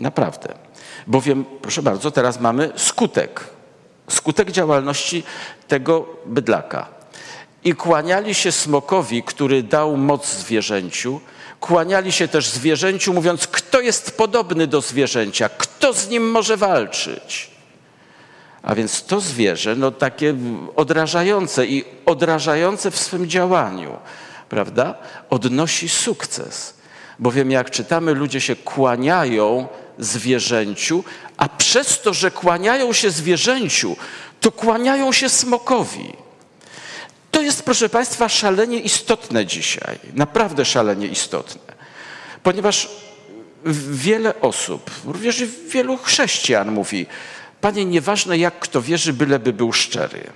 Naprawdę. 0.00 0.54
Bowiem, 1.06 1.44
proszę 1.62 1.82
bardzo, 1.82 2.10
teraz 2.10 2.40
mamy 2.40 2.72
skutek. 2.76 3.44
Skutek 4.10 4.50
działalności 4.50 5.22
tego 5.68 6.06
bydlaka. 6.26 6.86
I 7.64 7.74
kłaniali 7.74 8.34
się 8.34 8.52
smokowi, 8.52 9.22
który 9.22 9.62
dał 9.62 9.96
moc 9.96 10.26
zwierzęciu, 10.26 11.20
Kłaniali 11.62 12.12
się 12.12 12.28
też 12.28 12.48
zwierzęciu, 12.48 13.14
mówiąc, 13.14 13.46
kto 13.46 13.80
jest 13.80 14.16
podobny 14.16 14.66
do 14.66 14.80
zwierzęcia, 14.80 15.48
kto 15.48 15.92
z 15.92 16.08
nim 16.08 16.30
może 16.30 16.56
walczyć. 16.56 17.50
A 18.62 18.74
więc 18.74 19.02
to 19.02 19.20
zwierzę, 19.20 19.76
no 19.76 19.90
takie 19.90 20.34
odrażające 20.76 21.66
i 21.66 21.84
odrażające 22.06 22.90
w 22.90 22.98
swym 22.98 23.28
działaniu, 23.28 23.96
prawda, 24.48 24.94
odnosi 25.30 25.88
sukces. 25.88 26.74
Bowiem 27.18 27.50
jak 27.50 27.70
czytamy, 27.70 28.14
ludzie 28.14 28.40
się 28.40 28.56
kłaniają 28.56 29.68
zwierzęciu, 29.98 31.04
a 31.36 31.48
przez 31.48 32.00
to, 32.00 32.14
że 32.14 32.30
kłaniają 32.30 32.92
się 32.92 33.10
zwierzęciu, 33.10 33.96
to 34.40 34.52
kłaniają 34.52 35.12
się 35.12 35.28
smokowi. 35.28 36.21
To 37.32 37.42
jest, 37.42 37.62
proszę 37.62 37.88
Państwa, 37.88 38.28
szalenie 38.28 38.80
istotne 38.80 39.46
dzisiaj, 39.46 39.98
naprawdę 40.14 40.64
szalenie 40.64 41.06
istotne, 41.06 41.74
ponieważ 42.42 42.88
wiele 43.90 44.40
osób, 44.40 44.90
również 45.04 45.44
wielu 45.68 45.96
chrześcijan 45.96 46.70
mówi, 46.72 47.06
Panie, 47.60 47.84
nieważne 47.84 48.38
jak 48.38 48.58
kto 48.58 48.82
wierzy, 48.82 49.12
byleby 49.12 49.52
był 49.52 49.72
szczery. 49.72 50.30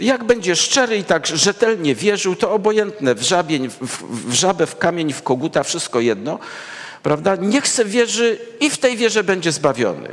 Jak 0.00 0.24
będzie 0.24 0.56
szczery 0.56 0.96
i 0.96 1.04
tak 1.04 1.26
rzetelnie 1.26 1.94
wierzył, 1.94 2.36
to 2.36 2.52
obojętne, 2.52 3.14
w, 3.14 3.22
żabień, 3.22 3.68
w, 3.68 4.02
w 4.28 4.32
żabę, 4.32 4.66
w 4.66 4.78
kamień, 4.78 5.12
w 5.12 5.22
koguta, 5.22 5.62
wszystko 5.62 6.00
jedno, 6.00 6.38
prawda? 7.02 7.36
Niech 7.36 7.68
se 7.68 7.84
wierzy 7.84 8.38
i 8.60 8.70
w 8.70 8.78
tej 8.78 8.96
wierze 8.96 9.24
będzie 9.24 9.52
zbawiony. 9.52 10.08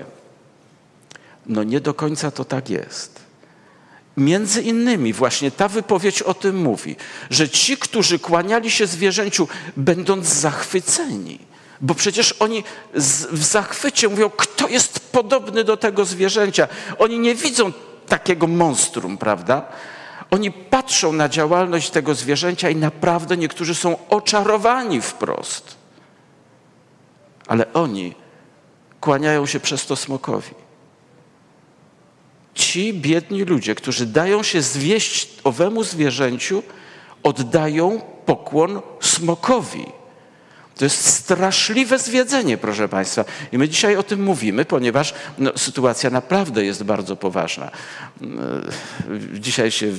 No 1.46 1.64
nie 1.64 1.80
do 1.80 1.94
końca 1.94 2.32
to 2.32 2.46
tak 2.46 2.70
jest. 2.70 3.21
Między 4.18 4.62
innymi 4.62 5.14
właśnie 5.14 5.52
ta 5.52 5.68
wypowiedź 5.68 6.22
o 6.22 6.34
tym 6.34 6.62
mówi, 6.62 6.96
że 7.30 7.50
ci, 7.50 7.78
którzy 7.78 8.20
kłaniali 8.20 8.72
się 8.72 8.88
zwierzęciu, 8.88 9.48
będąc 9.78 10.28
zachwyceni, 10.28 11.40
bo 11.82 11.96
przecież 11.96 12.36
oni 12.40 12.64
w 13.32 13.44
zachwycie 13.44 14.10
mówią, 14.10 14.30
kto 14.30 14.68
jest 14.68 15.00
podobny 15.00 15.64
do 15.64 15.78
tego 15.78 16.06
zwierzęcia. 16.06 16.68
Oni 17.00 17.20
nie 17.20 17.36
widzą 17.36 17.72
takiego 18.08 18.48
monstrum, 18.48 19.18
prawda? 19.18 19.66
Oni 20.32 20.52
patrzą 20.52 21.14
na 21.14 21.30
działalność 21.30 21.90
tego 21.90 22.16
zwierzęcia 22.16 22.70
i 22.70 22.76
naprawdę 22.76 23.38
niektórzy 23.38 23.76
są 23.76 24.08
oczarowani 24.10 25.02
wprost. 25.02 25.76
Ale 27.48 27.74
oni 27.74 28.16
kłaniają 29.02 29.46
się 29.46 29.60
przez 29.60 29.86
to 29.86 29.96
smokowi 29.96 30.61
ci 32.56 32.94
biedni 32.94 33.44
ludzie, 33.44 33.76
którzy 33.76 34.06
dają 34.06 34.44
się 34.44 34.62
zwieść 34.62 35.30
owemu 35.44 35.84
zwierzęciu, 35.84 36.64
oddają 37.24 38.02
pokłon 38.26 38.82
smokowi. 39.00 39.86
To 40.78 40.86
jest 40.86 41.06
straszliwe 41.06 42.00
zwiedzenie, 42.00 42.58
proszę 42.58 42.90
Państwa. 42.90 43.26
I 43.52 43.58
my 43.58 43.70
dzisiaj 43.70 43.96
o 43.96 44.04
tym 44.04 44.24
mówimy, 44.24 44.66
ponieważ 44.66 45.14
no, 45.38 45.52
sytuacja 45.58 46.10
naprawdę 46.10 46.66
jest 46.66 46.84
bardzo 46.84 47.16
poważna. 47.16 47.72
Dzisiaj 49.34 49.72
się 49.72 49.94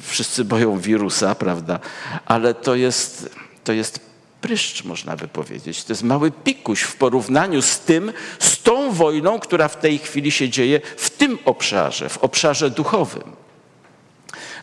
wszyscy 0.00 0.44
boją 0.44 0.78
wirusa, 0.78 1.34
prawda? 1.34 1.78
Ale 2.26 2.54
to 2.54 2.74
jest, 2.74 3.30
to 3.64 3.72
jest 3.72 4.07
pryszcz, 4.40 4.84
można 4.84 5.16
by 5.16 5.28
powiedzieć. 5.28 5.84
To 5.84 5.92
jest 5.92 6.02
mały 6.02 6.30
pikuś 6.30 6.82
w 6.82 6.96
porównaniu 6.96 7.62
z 7.62 7.78
tym, 7.80 8.12
z 8.38 8.62
tą 8.62 8.92
wojną, 8.92 9.40
która 9.40 9.68
w 9.68 9.76
tej 9.76 9.98
chwili 9.98 10.30
się 10.30 10.48
dzieje 10.48 10.80
w 10.96 11.10
tym 11.10 11.38
obszarze, 11.44 12.08
w 12.08 12.18
obszarze 12.18 12.70
duchowym. 12.70 13.36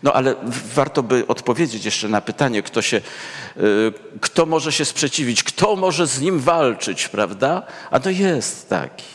No 0.03 0.13
ale 0.13 0.35
warto 0.75 1.03
by 1.03 1.27
odpowiedzieć 1.27 1.85
jeszcze 1.85 2.07
na 2.07 2.21
pytanie, 2.21 2.63
kto, 2.63 2.81
się, 2.81 2.97
y, 2.97 3.93
kto 4.21 4.45
może 4.45 4.71
się 4.71 4.85
sprzeciwić, 4.85 5.43
kto 5.43 5.75
może 5.75 6.07
z 6.07 6.21
nim 6.21 6.39
walczyć, 6.39 7.07
prawda? 7.07 7.63
A 7.91 7.99
to 7.99 8.09
jest 8.09 8.69
taki, 8.69 9.05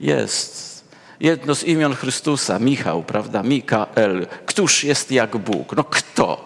jest. 0.00 0.72
Jedno 1.20 1.54
z 1.54 1.64
imion 1.64 1.94
Chrystusa, 1.94 2.58
Michał, 2.58 3.02
prawda? 3.02 3.42
Mikael. 3.42 4.26
Któż 4.46 4.84
jest 4.84 5.10
jak 5.10 5.36
Bóg? 5.36 5.76
No 5.76 5.84
kto? 5.84 6.44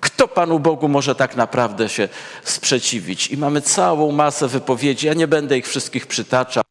Kto 0.00 0.28
Panu 0.28 0.58
Bogu 0.58 0.88
może 0.88 1.14
tak 1.14 1.36
naprawdę 1.36 1.88
się 1.88 2.08
sprzeciwić? 2.44 3.28
I 3.28 3.36
mamy 3.36 3.62
całą 3.62 4.12
masę 4.12 4.48
wypowiedzi. 4.48 5.06
Ja 5.06 5.14
nie 5.14 5.28
będę 5.28 5.58
ich 5.58 5.68
wszystkich 5.68 6.06
przytaczał. 6.06 6.62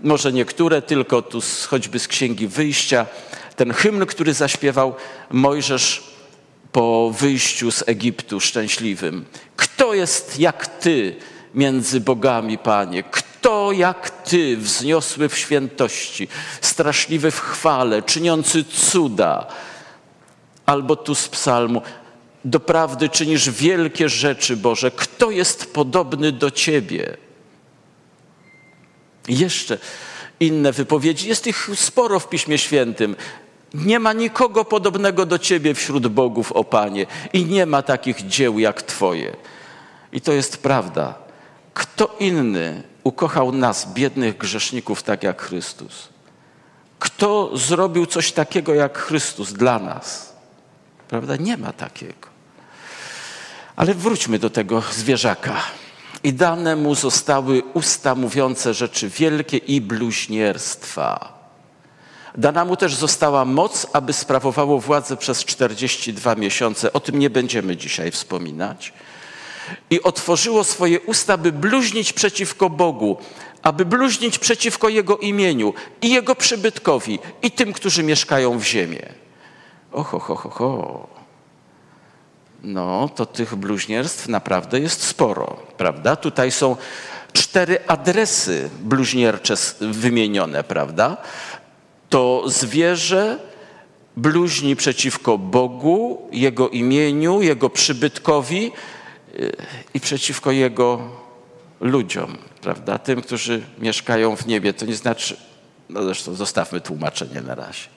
Może 0.00 0.32
niektóre 0.32 0.82
tylko 0.82 1.22
tu 1.22 1.40
choćby 1.68 1.98
z 1.98 2.08
Księgi 2.08 2.48
Wyjścia. 2.48 3.06
Ten 3.56 3.72
hymn, 3.72 4.06
który 4.06 4.34
zaśpiewał 4.34 4.94
Mojżesz 5.30 6.02
po 6.72 7.10
wyjściu 7.18 7.70
z 7.72 7.84
Egiptu 7.86 8.40
szczęśliwym. 8.40 9.24
Kto 9.56 9.94
jest 9.94 10.38
jak 10.38 10.66
Ty 10.66 11.16
między 11.54 12.00
bogami, 12.00 12.58
Panie? 12.58 13.02
Kto 13.02 13.72
jak 13.72 14.10
Ty 14.10 14.56
wzniosły 14.56 15.28
w 15.28 15.38
świętości, 15.38 16.28
straszliwy 16.60 17.30
w 17.30 17.40
chwale, 17.40 18.02
czyniący 18.02 18.64
cuda? 18.64 19.46
Albo 20.66 20.96
tu 20.96 21.14
z 21.14 21.28
psalmu. 21.28 21.82
Doprawdy 22.44 23.08
czynisz 23.08 23.50
wielkie 23.50 24.08
rzeczy, 24.08 24.56
Boże. 24.56 24.90
Kto 24.90 25.30
jest 25.30 25.72
podobny 25.72 26.32
do 26.32 26.50
Ciebie? 26.50 27.16
Jeszcze 29.28 29.78
inne 30.40 30.72
wypowiedzi. 30.72 31.28
Jest 31.28 31.46
ich 31.46 31.70
sporo 31.74 32.20
w 32.20 32.28
Piśmie 32.28 32.58
Świętym. 32.58 33.16
Nie 33.74 34.00
ma 34.00 34.12
nikogo 34.12 34.64
podobnego 34.64 35.26
do 35.26 35.38
Ciebie 35.38 35.74
wśród 35.74 36.06
bogów, 36.06 36.52
o 36.52 36.64
Panie, 36.64 37.06
i 37.32 37.44
nie 37.44 37.66
ma 37.66 37.82
takich 37.82 38.26
dzieł 38.26 38.58
jak 38.58 38.82
Twoje. 38.82 39.36
I 40.12 40.20
to 40.20 40.32
jest 40.32 40.62
prawda. 40.62 41.14
Kto 41.74 42.16
inny 42.20 42.82
ukochał 43.04 43.52
nas, 43.52 43.92
biednych 43.92 44.38
grzeszników, 44.38 45.02
tak 45.02 45.22
jak 45.22 45.42
Chrystus? 45.42 46.08
Kto 46.98 47.56
zrobił 47.56 48.06
coś 48.06 48.32
takiego 48.32 48.74
jak 48.74 48.98
Chrystus 48.98 49.52
dla 49.52 49.78
nas? 49.78 50.32
Prawda? 51.08 51.36
Nie 51.36 51.56
ma 51.56 51.72
takiego. 51.72 52.27
Ale 53.78 53.94
wróćmy 53.94 54.38
do 54.38 54.50
tego 54.50 54.82
zwierzaka. 54.92 55.56
I 56.22 56.32
dane 56.32 56.76
mu 56.76 56.94
zostały 56.94 57.62
usta 57.74 58.14
mówiące 58.14 58.74
rzeczy 58.74 59.08
wielkie 59.08 59.56
i 59.56 59.80
bluźnierstwa. 59.80 61.38
Dana 62.34 62.64
mu 62.64 62.76
też 62.76 62.94
została 62.94 63.44
moc, 63.44 63.86
aby 63.92 64.12
sprawowało 64.12 64.80
władzę 64.80 65.16
przez 65.16 65.44
42 65.44 66.34
miesiące. 66.34 66.92
O 66.92 67.00
tym 67.00 67.18
nie 67.18 67.30
będziemy 67.30 67.76
dzisiaj 67.76 68.10
wspominać. 68.10 68.92
I 69.90 70.02
otworzyło 70.02 70.64
swoje 70.64 71.00
usta, 71.00 71.36
by 71.36 71.52
bluźnić 71.52 72.12
przeciwko 72.12 72.70
Bogu, 72.70 73.16
aby 73.62 73.84
bluźnić 73.84 74.38
przeciwko 74.38 74.88
Jego 74.88 75.16
imieniu 75.16 75.74
i 76.02 76.10
Jego 76.10 76.34
przybytkowi 76.34 77.18
i 77.42 77.50
tym, 77.50 77.72
którzy 77.72 78.02
mieszkają 78.02 78.58
w 78.58 78.64
ziemię. 78.64 79.12
Oho, 79.92 80.18
ho, 80.18 80.34
ho, 80.34 80.50
ho. 80.50 81.17
No, 82.62 83.08
to 83.08 83.26
tych 83.26 83.54
bluźnierstw 83.54 84.28
naprawdę 84.28 84.80
jest 84.80 85.02
sporo, 85.02 85.56
prawda? 85.76 86.16
Tutaj 86.16 86.50
są 86.50 86.76
cztery 87.32 87.78
adresy 87.86 88.70
bluźniercze 88.80 89.54
wymienione, 89.80 90.64
prawda? 90.64 91.16
to 92.08 92.44
zwierzę 92.46 93.38
bluźni 94.16 94.76
przeciwko 94.76 95.38
Bogu, 95.38 96.28
Jego 96.32 96.68
imieniu, 96.68 97.42
Jego 97.42 97.70
przybytkowi 97.70 98.72
y, 99.34 99.56
i 99.94 100.00
przeciwko 100.00 100.50
Jego 100.50 101.00
ludziom, 101.80 102.38
prawda? 102.60 102.98
Tym, 102.98 103.22
którzy 103.22 103.62
mieszkają 103.78 104.36
w 104.36 104.46
niebie. 104.46 104.72
To 104.72 104.86
nie 104.86 104.94
znaczy, 104.94 105.36
no 105.88 106.02
zresztą 106.02 106.34
zostawmy 106.34 106.80
tłumaczenie 106.80 107.40
na 107.40 107.54
razie. 107.54 107.88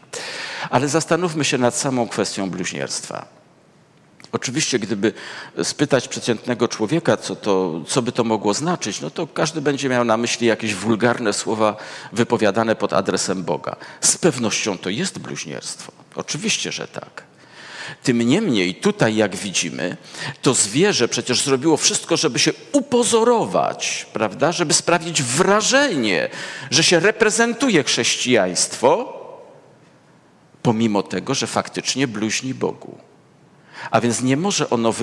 Ale 0.70 0.88
zastanówmy 0.88 1.46
się 1.46 1.58
nad 1.58 1.76
samą 1.76 2.08
kwestią 2.08 2.50
bluźnierstwa. 2.50 3.41
Oczywiście, 4.32 4.80
gdyby 4.80 5.14
spytać 5.64 6.08
przeciętnego 6.08 6.68
człowieka, 6.68 7.18
co, 7.18 7.36
to, 7.36 7.82
co 7.88 8.02
by 8.02 8.12
to 8.12 8.24
mogło 8.24 8.54
znaczyć, 8.54 9.02
no 9.02 9.10
to 9.10 9.28
każdy 9.28 9.62
będzie 9.62 9.90
miał 9.90 10.04
na 10.06 10.18
myśli 10.18 10.48
jakieś 10.48 10.76
wulgarne 10.76 11.34
słowa 11.34 11.78
wypowiadane 12.14 12.76
pod 12.76 12.94
adresem 12.94 13.44
Boga. 13.44 13.76
Z 14.02 14.18
pewnością 14.18 14.78
to 14.78 14.90
jest 14.90 15.20
bluźnierstwo. 15.20 15.92
Oczywiście, 16.16 16.72
że 16.72 16.88
tak. 16.88 17.24
Tym 18.04 18.22
niemniej, 18.22 18.76
tutaj 18.76 19.16
jak 19.16 19.36
widzimy, 19.36 19.98
to 20.42 20.54
zwierzę 20.54 21.08
przecież 21.08 21.42
zrobiło 21.42 21.78
wszystko, 21.78 22.18
żeby 22.18 22.40
się 22.40 22.52
upozorować, 22.72 24.08
prawda? 24.14 24.52
Żeby 24.52 24.74
sprawić 24.74 25.24
wrażenie, 25.24 26.30
że 26.72 26.84
się 26.84 27.00
reprezentuje 27.00 27.84
chrześcijaństwo, 27.84 29.14
pomimo 30.62 31.04
tego, 31.04 31.34
że 31.34 31.48
faktycznie 31.48 32.08
bluźni 32.08 32.54
Bogu. 32.54 33.11
A 33.92 34.02
więc 34.02 34.22
nie 34.22 34.38
może 34.38 34.70
ono 34.70 34.94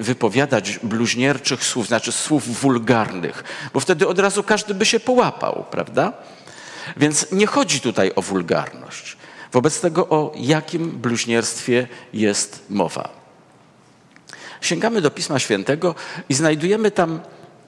wypowiadać 0.00 0.78
bluźnierczych 0.82 1.64
słów, 1.64 1.86
znaczy 1.86 2.12
słów 2.12 2.60
wulgarnych, 2.60 3.44
bo 3.74 3.80
wtedy 3.80 4.08
od 4.08 4.18
razu 4.18 4.42
każdy 4.42 4.74
by 4.74 4.86
się 4.86 5.00
połapał, 5.00 5.64
prawda? 5.70 6.12
Więc 6.96 7.32
nie 7.32 7.46
chodzi 7.46 7.80
tutaj 7.80 8.12
o 8.16 8.22
wulgarność. 8.22 9.16
Wobec 9.52 9.80
tego 9.80 10.08
o 10.08 10.32
jakim 10.36 10.90
bluźnierstwie 10.90 11.88
jest 12.12 12.62
mowa? 12.70 13.08
Sięgamy 14.60 15.00
do 15.00 15.10
Pisma 15.10 15.38
Świętego 15.38 15.94
i 16.28 16.34
znajdujemy 16.34 16.90
tam 16.90 17.20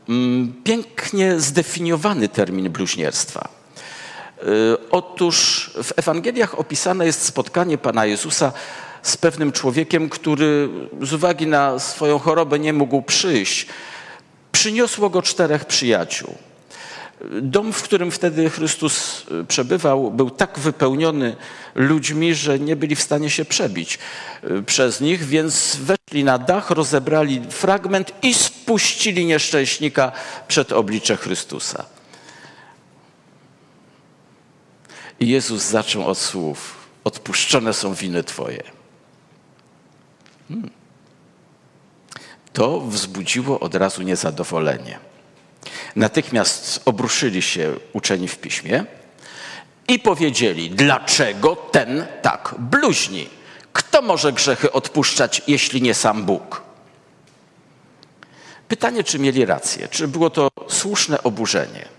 mm, 0.09 0.53
pięknie 0.65 1.41
zdefiniowany 1.41 2.29
termin 2.29 2.71
bluźnierstwa. 2.71 3.58
Y, 4.43 4.77
otóż 4.91 5.71
w 5.83 5.93
Ewangeliach 5.97 6.59
opisane 6.59 7.07
jest 7.07 7.23
spotkanie 7.23 7.79
Pana 7.79 8.07
Jezusa 8.07 8.53
z 9.03 9.17
pewnym 9.17 9.53
człowiekiem, 9.53 10.09
który 10.09 10.69
z 11.03 11.13
uwagi 11.13 11.47
na 11.47 11.79
swoją 11.79 12.19
chorobę 12.19 12.59
nie 12.59 12.73
mógł 12.73 13.03
przyjść. 13.03 13.67
Przyniosło 14.53 15.11
go 15.11 15.23
czterech 15.23 15.65
przyjaciół. 15.65 16.35
Dom, 17.43 17.73
w 17.73 17.83
którym 17.83 18.11
wtedy 18.11 18.51
Chrystus 18.51 19.27
e, 19.31 19.45
przebywał, 19.45 20.11
był 20.11 20.31
tak 20.31 20.59
wypełniony 20.59 21.37
ludźmi, 21.75 22.35
że 22.35 22.59
nie 22.59 22.77
byli 22.77 22.97
w 22.97 23.03
stanie 23.03 23.31
się 23.31 23.45
przebić 23.45 23.99
e, 24.43 24.63
przez 24.63 25.01
nich, 25.01 25.25
więc 25.25 25.77
weszli 25.77 26.25
na 26.25 26.39
dach, 26.39 26.71
rozebrali 26.71 27.43
fragment 27.51 28.13
i 28.23 28.35
spuścili 28.35 29.27
nieszczęśnika 29.27 30.13
przed 30.49 30.73
oblicze 30.73 31.17
Chrystusa. 31.17 31.98
I 35.21 35.29
Jezus 35.29 35.63
zaczął 35.63 36.07
od 36.07 36.19
słów: 36.19 36.89
Odpuszczone 37.05 37.73
są 37.73 37.95
winy 37.95 38.25
Twoje. 38.25 38.63
Hmm. 40.49 40.71
To 42.53 42.81
wzbudziło 42.81 43.61
od 43.61 43.75
razu 43.75 44.03
niezadowolenie. 44.03 44.99
Natychmiast 45.97 46.81
obruszyli 46.85 47.43
się 47.43 47.75
uczeni 47.93 48.29
w 48.29 48.39
piśmie 48.39 48.85
i 49.89 49.99
powiedzieli, 49.99 50.71
dlaczego 50.71 51.57
ten 51.57 52.07
tak 52.23 52.55
bluźni? 52.59 53.29
Kto 53.73 54.03
może 54.03 54.33
grzechy 54.33 54.73
odpuszczać, 54.73 55.43
jeśli 55.47 55.83
nie 55.83 55.95
sam 55.95 56.25
Bóg? 56.25 56.63
Pytanie, 58.69 59.05
czy 59.05 59.19
mieli 59.19 59.45
rację, 59.45 59.89
czy 59.89 60.09
było 60.09 60.31
to 60.31 60.49
słuszne 60.69 61.23
oburzenie. 61.23 61.98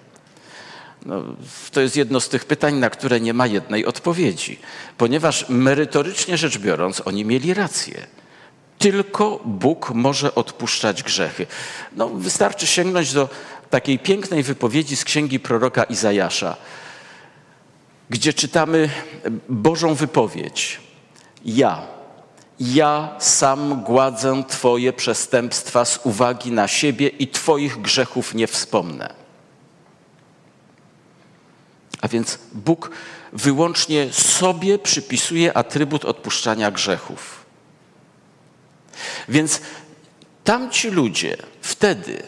No, 1.05 1.23
to 1.71 1.81
jest 1.81 1.95
jedno 1.95 2.19
z 2.19 2.29
tych 2.29 2.45
pytań, 2.45 2.75
na 2.75 2.89
które 2.89 3.19
nie 3.19 3.33
ma 3.33 3.47
jednej 3.47 3.85
odpowiedzi, 3.85 4.59
ponieważ 4.97 5.45
merytorycznie 5.49 6.37
rzecz 6.37 6.57
biorąc, 6.57 7.01
oni 7.05 7.25
mieli 7.25 7.53
rację. 7.53 8.07
Tylko 8.77 9.39
Bóg 9.45 9.91
może 9.93 10.35
odpuszczać 10.35 11.03
grzechy. 11.03 11.47
No, 11.95 12.09
wystarczy 12.09 12.67
sięgnąć 12.67 13.13
do 13.13 13.29
takiej 13.69 13.99
pięknej 13.99 14.43
wypowiedzi 14.43 14.95
z 14.95 15.03
księgi 15.03 15.39
proroka 15.39 15.83
Izajasza, 15.83 16.55
gdzie 18.09 18.33
czytamy 18.33 18.89
Bożą 19.49 19.95
wypowiedź. 19.95 20.79
Ja, 21.45 21.81
ja 22.59 23.15
sam 23.19 23.83
gładzę 23.83 24.43
Twoje 24.47 24.93
przestępstwa 24.93 25.85
z 25.85 25.99
uwagi 26.03 26.51
na 26.51 26.67
siebie 26.67 27.07
i 27.07 27.27
Twoich 27.27 27.81
grzechów 27.81 28.35
nie 28.35 28.47
wspomnę. 28.47 29.18
A 32.01 32.07
więc 32.07 32.39
Bóg 32.53 32.91
wyłącznie 33.33 34.13
sobie 34.13 34.79
przypisuje 34.79 35.57
atrybut 35.57 36.05
odpuszczania 36.05 36.71
grzechów. 36.71 37.45
Więc 39.29 39.61
tamci 40.43 40.89
ludzie 40.89 41.37
wtedy 41.61 42.23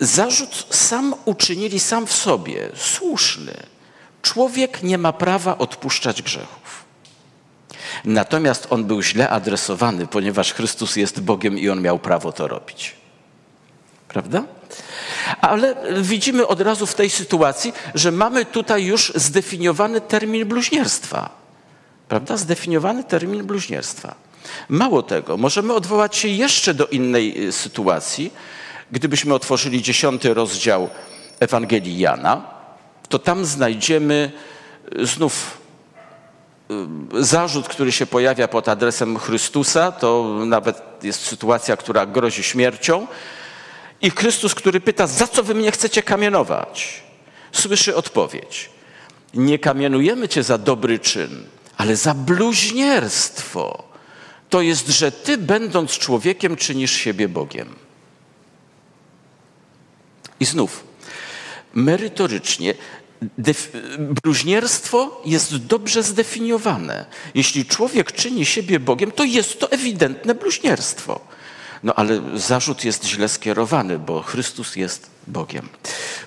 zarzut 0.00 0.66
sam 0.70 1.14
uczynili 1.24 1.80
sam 1.80 2.06
w 2.06 2.12
sobie, 2.12 2.70
słuszny. 2.76 3.54
Człowiek 4.22 4.82
nie 4.82 4.98
ma 4.98 5.12
prawa 5.12 5.58
odpuszczać 5.58 6.22
grzechów. 6.22 6.84
Natomiast 8.04 8.66
on 8.70 8.84
był 8.84 9.02
źle 9.02 9.30
adresowany, 9.30 10.06
ponieważ 10.06 10.52
Chrystus 10.52 10.96
jest 10.96 11.20
Bogiem 11.20 11.58
i 11.58 11.68
on 11.68 11.82
miał 11.82 11.98
prawo 11.98 12.32
to 12.32 12.48
robić. 12.48 12.94
Prawda? 14.08 14.44
Ale 15.40 15.74
widzimy 16.02 16.46
od 16.46 16.60
razu 16.60 16.86
w 16.86 16.94
tej 16.94 17.10
sytuacji, 17.10 17.72
że 17.94 18.12
mamy 18.12 18.44
tutaj 18.44 18.84
już 18.84 19.12
zdefiniowany 19.14 20.00
termin 20.00 20.44
bluźnierstwa. 20.48 21.30
Prawda? 22.08 22.36
Zdefiniowany 22.36 23.04
termin 23.04 23.44
bluźnierstwa. 23.44 24.14
Mało 24.68 25.02
tego, 25.02 25.36
możemy 25.36 25.74
odwołać 25.74 26.16
się 26.16 26.28
jeszcze 26.28 26.74
do 26.74 26.86
innej 26.86 27.48
y, 27.48 27.52
sytuacji. 27.52 28.32
Gdybyśmy 28.92 29.34
otworzyli 29.34 29.82
dziesiąty 29.82 30.34
rozdział 30.34 30.88
Ewangelii 31.40 31.98
Jana, 31.98 32.44
to 33.08 33.18
tam 33.18 33.44
znajdziemy 33.44 34.32
y, 34.98 35.06
znów 35.06 35.58
y, 37.14 37.24
zarzut, 37.24 37.68
który 37.68 37.92
się 37.92 38.06
pojawia 38.06 38.48
pod 38.48 38.68
adresem 38.68 39.18
Chrystusa. 39.18 39.92
To 39.92 40.38
nawet 40.46 40.82
jest 41.02 41.20
sytuacja, 41.20 41.76
która 41.76 42.06
grozi 42.06 42.42
śmiercią. 42.42 43.06
I 44.02 44.10
Chrystus, 44.10 44.54
który 44.54 44.80
pyta, 44.80 45.06
za 45.06 45.26
co 45.26 45.42
wy 45.42 45.54
mnie 45.54 45.70
chcecie 45.70 46.02
kamienować? 46.02 47.02
Słyszy 47.52 47.96
odpowiedź. 47.96 48.70
Nie 49.34 49.58
kamienujemy 49.58 50.28
cię 50.28 50.42
za 50.42 50.58
dobry 50.58 50.98
czyn, 50.98 51.44
ale 51.76 51.96
za 51.96 52.14
bluźnierstwo. 52.14 53.84
To 54.50 54.60
jest, 54.60 54.88
że 54.88 55.12
ty, 55.12 55.38
będąc 55.38 55.90
człowiekiem, 55.98 56.56
czynisz 56.56 56.92
siebie 56.92 57.28
Bogiem. 57.28 57.74
I 60.40 60.44
znów, 60.44 60.84
merytorycznie, 61.74 62.74
bluźnierstwo 63.98 65.22
jest 65.24 65.56
dobrze 65.56 66.02
zdefiniowane. 66.02 67.06
Jeśli 67.34 67.64
człowiek 67.64 68.12
czyni 68.12 68.46
siebie 68.46 68.80
Bogiem, 68.80 69.12
to 69.12 69.24
jest 69.24 69.60
to 69.60 69.70
ewidentne 69.70 70.34
bluźnierstwo. 70.34 71.20
No 71.82 71.94
ale 71.94 72.20
zarzut 72.34 72.84
jest 72.84 73.04
źle 73.04 73.28
skierowany, 73.28 73.98
bo 73.98 74.22
Chrystus 74.22 74.76
jest 74.76 75.10
Bogiem. 75.26 75.68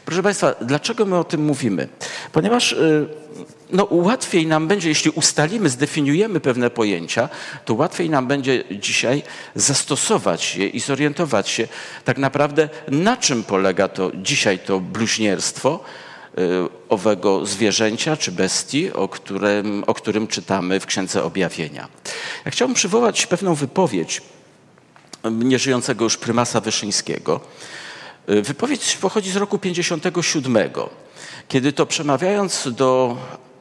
Proszę 0.05 0.23
Państwa, 0.23 0.55
dlaczego 0.61 1.05
my 1.05 1.17
o 1.17 1.23
tym 1.23 1.45
mówimy? 1.45 1.87
Ponieważ 2.31 2.71
y, 2.71 3.07
no, 3.71 3.87
łatwiej 3.91 4.47
nam 4.47 4.67
będzie, 4.67 4.89
jeśli 4.89 5.11
ustalimy, 5.11 5.69
zdefiniujemy 5.69 6.39
pewne 6.39 6.69
pojęcia, 6.69 7.29
to 7.65 7.73
łatwiej 7.73 8.09
nam 8.09 8.27
będzie 8.27 8.63
dzisiaj 8.71 9.23
zastosować 9.55 10.55
je 10.55 10.67
i 10.67 10.79
zorientować 10.79 11.49
się 11.49 11.67
tak 12.05 12.17
naprawdę, 12.17 12.69
na 12.87 13.17
czym 13.17 13.43
polega 13.43 13.87
to 13.87 14.11
dzisiaj 14.15 14.59
to 14.59 14.79
bluźnierstwo 14.79 15.79
y, 16.37 16.41
owego 16.89 17.45
zwierzęcia 17.45 18.17
czy 18.17 18.31
bestii, 18.31 18.93
o 18.93 19.07
którym, 19.07 19.83
o 19.87 19.93
którym 19.93 20.27
czytamy 20.27 20.79
w 20.79 20.85
Księdze 20.85 21.23
Objawienia. 21.23 21.87
Ja 22.45 22.51
chciałbym 22.51 22.75
przywołać 22.75 23.27
pewną 23.27 23.55
wypowiedź 23.55 24.21
nieżyjącego 25.23 26.03
już 26.03 26.17
prymasa 26.17 26.61
Wyszyńskiego. 26.61 27.39
Y, 28.29 28.41
wypowiedź 28.41 28.97
pochodzi 28.97 29.31
z 29.31 29.35
roku 29.35 29.57
57, 29.57 30.57
kiedy 31.47 31.73
to 31.73 31.85
przemawiając 31.85 32.67
do 32.71 33.17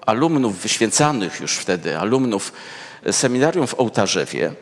alumnów 0.07 0.59
wyświęcanych 0.59 1.41
już 1.41 1.53
wtedy, 1.53 1.99
alumnów 1.99 2.53
seminarium 3.13 3.67
w 3.67 3.75
Ołtarzewie, 3.81 4.53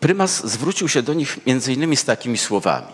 prymas 0.00 0.46
zwrócił 0.46 0.88
się 0.88 1.02
do 1.02 1.14
nich 1.14 1.46
między 1.46 1.72
innymi 1.72 1.96
z 1.96 2.04
takimi 2.04 2.38
słowami. 2.38 2.92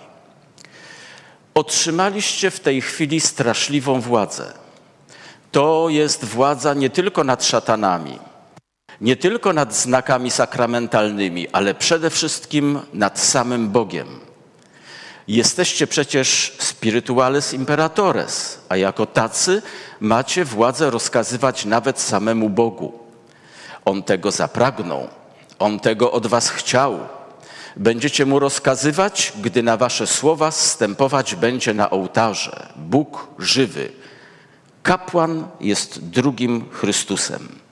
Otrzymaliście 1.55 2.51
w 2.51 2.61
tej 2.61 2.81
chwili 2.81 3.21
straszliwą 3.21 4.01
władzę. 4.01 4.53
To 5.53 5.87
jest 5.89 6.25
władza 6.25 6.75
nie 6.75 6.91
tylko 6.91 7.25
nad 7.25 7.45
szatanami, 7.45 8.19
nie 9.01 9.17
tylko 9.17 9.53
nad 9.53 9.75
znakami 9.75 10.31
sakramentalnymi, 10.31 11.49
ale 11.49 11.75
przede 11.75 12.11
wszystkim 12.11 12.81
nad 12.93 13.21
samym 13.21 13.71
Bogiem. 13.71 14.09
Jesteście 15.29 15.87
przecież 15.87 16.57
spirituales 16.59 17.55
imperatores, 17.55 18.59
a 18.69 18.77
jako 18.77 19.07
tacy 19.07 19.63
macie 20.01 20.45
władzę 20.45 20.91
rozkazywać 20.91 21.65
nawet 21.65 22.01
samemu 22.01 22.51
Bogu. 22.51 22.93
On 23.85 24.03
tego 24.03 24.31
zapragnął, 24.31 25.09
on 25.59 25.81
tego 25.81 26.13
od 26.13 26.27
was 26.27 26.51
chciał. 26.51 26.99
Będziecie 27.77 28.27
mu 28.27 28.39
rozkazywać, 28.39 29.33
gdy 29.43 29.63
na 29.63 29.77
wasze 29.77 30.07
słowa 30.07 30.51
zstępować 30.51 31.35
będzie 31.35 31.75
na 31.75 31.91
ołtarze 31.91 32.73
Bóg 32.77 33.29
żywy. 33.39 33.93
Kapłan 34.83 35.47
jest 35.61 36.05
drugim 36.09 36.65
Chrystusem. 36.71 37.64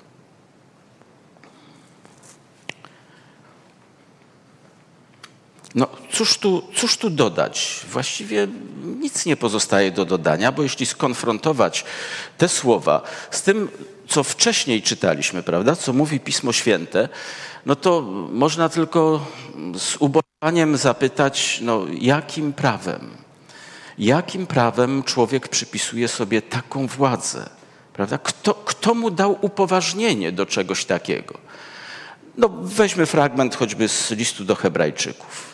No 5.74 5.86
cóż 6.12 6.38
tu, 6.38 6.62
cóż 6.74 6.96
tu 6.96 7.10
dodać? 7.10 7.80
Właściwie 7.90 8.48
nic 8.84 9.26
nie 9.26 9.36
pozostaje 9.36 9.90
do 9.90 10.04
dodania, 10.04 10.52
bo 10.52 10.62
jeśli 10.62 10.86
skonfrontować 10.86 11.84
te 12.38 12.48
słowa 12.48 13.02
z 13.30 13.42
tym, 13.42 13.68
co 14.08 14.24
wcześniej 14.24 14.82
czytaliśmy, 14.82 15.42
prawda, 15.42 15.76
co 15.76 15.92
mówi 15.92 16.20
Pismo 16.20 16.52
Święte, 16.52 17.08
no 17.66 17.76
to 17.76 18.02
można 18.32 18.68
tylko 18.68 19.26
z 19.78 19.96
ubolewaniem 19.96 20.76
zapytać, 20.76 21.58
no 21.62 21.86
jakim 22.00 22.52
prawem? 22.52 23.10
Jakim 23.98 24.46
prawem 24.46 25.02
człowiek 25.02 25.48
przypisuje 25.48 26.08
sobie 26.08 26.42
taką 26.42 26.86
władzę? 26.86 27.48
Prawda? 27.92 28.18
Kto, 28.18 28.54
kto 28.54 28.94
mu 28.94 29.10
dał 29.10 29.38
upoważnienie 29.40 30.32
do 30.32 30.46
czegoś 30.46 30.84
takiego? 30.84 31.38
No, 32.38 32.48
weźmy 32.62 33.06
fragment 33.06 33.56
choćby 33.56 33.88
z 33.88 34.10
listu 34.10 34.44
do 34.44 34.54
Hebrajczyków. 34.54 35.51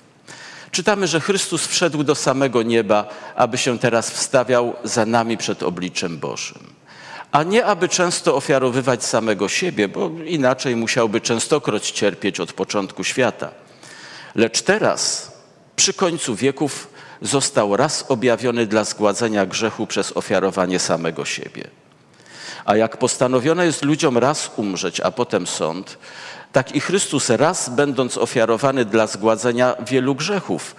Czytamy, 0.71 1.07
że 1.07 1.21
Chrystus 1.21 1.67
wszedł 1.67 2.05
do 2.05 2.15
samego 2.15 2.63
nieba, 2.63 3.09
aby 3.37 3.59
się 3.59 3.79
teraz 3.79 4.11
wstawiał 4.11 4.77
za 4.85 5.07
nami 5.07 5.37
przed 5.37 5.63
obliczem 5.63 6.19
Bożym. 6.19 6.79
A 7.33 7.43
nie 7.43 7.65
aby 7.65 7.89
często 7.89 8.37
ofiarowywać 8.37 9.05
samego 9.05 9.49
siebie, 9.49 9.89
bo 9.89 10.11
inaczej 10.27 10.77
musiałby 10.77 11.21
częstokroć 11.21 11.91
cierpieć 11.91 12.41
od 12.41 12.53
początku 12.53 13.05
świata. 13.05 13.51
Lecz 14.35 14.63
teraz, 14.63 15.33
przy 15.77 15.95
końcu 15.95 16.35
wieków, 16.35 16.89
został 17.23 17.77
raz 17.77 18.05
objawiony 18.09 18.67
dla 18.67 18.85
zgładzenia 18.85 19.47
grzechu 19.47 19.87
przez 19.87 20.17
ofiarowanie 20.17 20.79
samego 20.79 21.25
siebie. 21.25 21.71
A 22.69 22.77
jak 22.77 22.97
postanowione 22.97 23.67
jest 23.67 23.85
ludziom 23.85 24.19
raz 24.19 24.51
umrzeć, 24.57 25.01
a 25.01 25.11
potem 25.11 25.47
sąd, 25.47 25.99
tak 26.53 26.75
i 26.75 26.81
Chrystus 26.81 27.31
raz 27.31 27.69
będąc 27.69 28.19
ofiarowany 28.19 28.85
dla 28.85 29.07
zgładzenia 29.07 29.75
wielu 29.87 30.15
grzechów, 30.15 30.77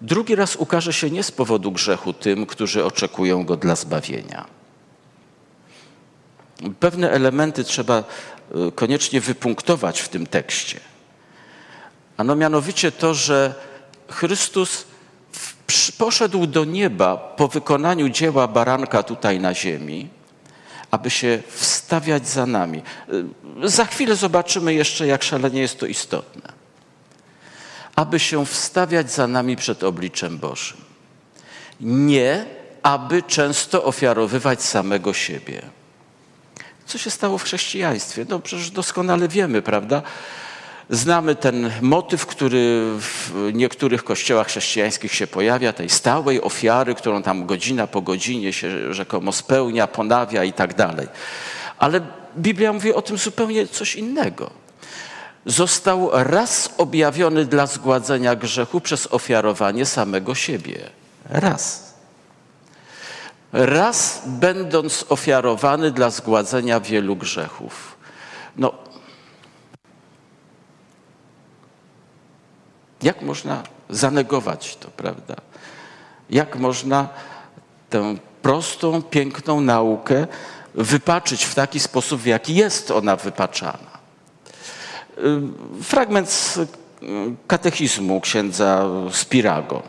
drugi 0.00 0.34
raz 0.34 0.56
ukaże 0.56 0.92
się 0.92 1.10
nie 1.10 1.22
z 1.22 1.30
powodu 1.30 1.72
grzechu 1.72 2.12
tym, 2.12 2.46
którzy 2.46 2.84
oczekują 2.84 3.44
go 3.44 3.56
dla 3.56 3.76
zbawienia. 3.76 4.46
Pewne 6.80 7.10
elementy 7.10 7.64
trzeba 7.64 7.98
e, 7.98 8.04
koniecznie 8.74 9.20
wypunktować 9.20 10.00
w 10.00 10.08
tym 10.08 10.26
tekście. 10.26 10.80
Ano 12.16 12.36
mianowicie 12.36 12.92
to, 12.92 13.14
że 13.14 13.54
Chrystus 14.08 14.84
poszedł 15.98 16.46
do 16.46 16.64
nieba 16.64 17.16
po 17.16 17.48
wykonaniu 17.48 18.08
dzieła 18.08 18.48
baranka 18.48 19.02
tutaj 19.02 19.40
na 19.40 19.54
ziemi, 19.54 20.21
aby 20.92 21.10
się 21.10 21.42
wstawiać 21.48 22.28
za 22.28 22.46
nami. 22.46 22.82
Za 23.64 23.84
chwilę 23.84 24.16
zobaczymy 24.16 24.74
jeszcze, 24.74 25.06
jak 25.06 25.22
szalenie 25.22 25.60
jest 25.60 25.78
to 25.78 25.86
istotne. 25.86 26.52
Aby 27.96 28.18
się 28.20 28.46
wstawiać 28.46 29.12
za 29.12 29.26
nami 29.26 29.56
przed 29.56 29.84
obliczem 29.84 30.38
Bożym. 30.38 30.76
Nie, 31.80 32.44
aby 32.82 33.22
często 33.22 33.84
ofiarowywać 33.84 34.62
samego 34.62 35.14
siebie. 35.14 35.62
Co 36.86 36.98
się 36.98 37.10
stało 37.10 37.38
w 37.38 37.44
chrześcijaństwie? 37.44 38.26
No 38.28 38.40
przecież 38.40 38.70
doskonale 38.70 39.28
wiemy, 39.28 39.62
prawda? 39.62 40.02
Znamy 40.90 41.34
ten 41.34 41.70
motyw, 41.80 42.26
który 42.26 42.82
w 42.98 43.50
niektórych 43.52 44.04
kościołach 44.04 44.46
chrześcijańskich 44.46 45.14
się 45.14 45.26
pojawia, 45.26 45.72
tej 45.72 45.88
stałej 45.88 46.42
ofiary, 46.42 46.94
którą 46.94 47.22
tam 47.22 47.46
godzina 47.46 47.86
po 47.86 48.00
godzinie 48.00 48.52
się 48.52 48.94
rzekomo 48.94 49.32
spełnia, 49.32 49.86
ponawia 49.86 50.44
i 50.44 50.52
tak 50.52 50.74
dalej. 50.74 51.08
Ale 51.78 52.00
Biblia 52.36 52.72
mówi 52.72 52.94
o 52.94 53.02
tym 53.02 53.18
zupełnie 53.18 53.66
coś 53.66 53.96
innego. 53.96 54.50
został 55.46 56.10
raz 56.12 56.74
objawiony 56.78 57.44
dla 57.44 57.66
zgładzenia 57.66 58.36
grzechu 58.36 58.80
przez 58.80 59.06
ofiarowanie 59.06 59.86
samego 59.86 60.34
siebie. 60.34 60.90
Raz. 61.30 61.92
Raz 63.52 64.22
będąc 64.26 65.04
ofiarowany 65.08 65.90
dla 65.90 66.10
zgładzenia 66.10 66.80
wielu 66.80 67.16
grzechów. 67.16 67.96
No, 68.56 68.72
jak 73.02 73.22
można 73.22 73.62
zanegować 73.90 74.76
to, 74.76 74.88
prawda? 74.90 75.34
Jak 76.30 76.56
można 76.56 77.08
tę 77.90 78.16
prostą, 78.42 79.02
piękną 79.02 79.60
naukę 79.60 80.26
wypaczyć 80.74 81.44
w 81.44 81.54
taki 81.54 81.80
sposób, 81.80 82.20
w 82.20 82.26
jaki 82.26 82.54
jest 82.54 82.90
ona 82.90 83.16
wypaczana? 83.16 83.92
Fragment 85.82 86.30
z 86.30 86.56
y, 86.56 86.66
katechizmu 87.46 88.20
księdza 88.20 88.84
Spirago. 89.12 89.82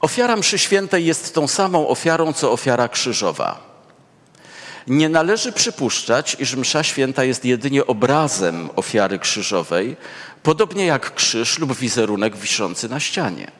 Ofiara 0.00 0.36
mszy 0.36 0.58
świętej 0.58 1.06
jest 1.06 1.34
tą 1.34 1.48
samą 1.48 1.88
ofiarą, 1.88 2.32
co 2.32 2.52
ofiara 2.52 2.88
krzyżowa. 2.88 3.75
Nie 4.86 5.08
należy 5.08 5.52
przypuszczać, 5.52 6.36
iż 6.40 6.54
msza 6.56 6.82
święta 6.82 7.24
jest 7.24 7.44
jedynie 7.44 7.86
obrazem 7.86 8.70
ofiary 8.76 9.18
krzyżowej, 9.18 9.96
podobnie 10.42 10.86
jak 10.86 11.14
krzyż 11.14 11.58
lub 11.58 11.76
wizerunek 11.76 12.36
wiszący 12.36 12.88
na 12.88 13.00
ścianie. 13.00 13.50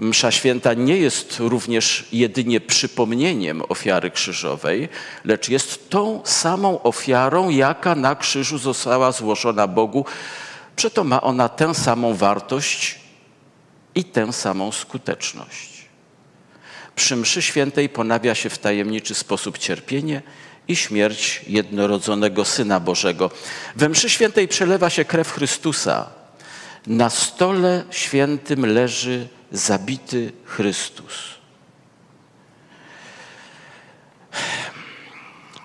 Msza 0.00 0.30
święta 0.30 0.74
nie 0.74 0.96
jest 0.96 1.36
również 1.38 2.08
jedynie 2.12 2.60
przypomnieniem 2.60 3.62
ofiary 3.68 4.10
krzyżowej, 4.10 4.88
lecz 5.24 5.48
jest 5.48 5.90
tą 5.90 6.20
samą 6.24 6.82
ofiarą, 6.82 7.50
jaka 7.50 7.94
na 7.94 8.16
krzyżu 8.16 8.58
została 8.58 9.12
złożona 9.12 9.66
Bogu. 9.66 10.04
Przeto 10.76 11.04
ma 11.04 11.20
ona 11.20 11.48
tę 11.48 11.74
samą 11.74 12.14
wartość 12.14 13.00
i 13.94 14.04
tę 14.04 14.32
samą 14.32 14.72
skuteczność. 14.72 15.77
Przy 16.98 17.16
mszy 17.16 17.42
świętej 17.42 17.88
ponawia 17.88 18.34
się 18.34 18.50
w 18.50 18.58
tajemniczy 18.58 19.14
sposób 19.14 19.58
cierpienie 19.58 20.22
i 20.68 20.76
śmierć 20.76 21.44
jednorodzonego 21.46 22.44
Syna 22.44 22.80
Bożego. 22.80 23.30
We 23.76 23.88
mszy 23.88 24.10
świętej 24.10 24.48
przelewa 24.48 24.90
się 24.90 25.04
krew 25.04 25.32
Chrystusa. 25.32 26.10
Na 26.86 27.10
stole 27.10 27.84
świętym 27.90 28.66
leży 28.66 29.28
zabity 29.52 30.32
Chrystus. 30.44 31.14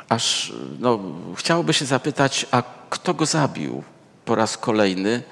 Aż 0.10 0.54
no, 0.80 1.00
chciałoby 1.36 1.74
się 1.74 1.86
zapytać, 1.86 2.46
a 2.52 2.64
kto 2.90 3.14
go 3.14 3.26
zabił 3.26 3.84
po 4.26 4.36
raz 4.36 4.58
kolejny? 4.58 5.24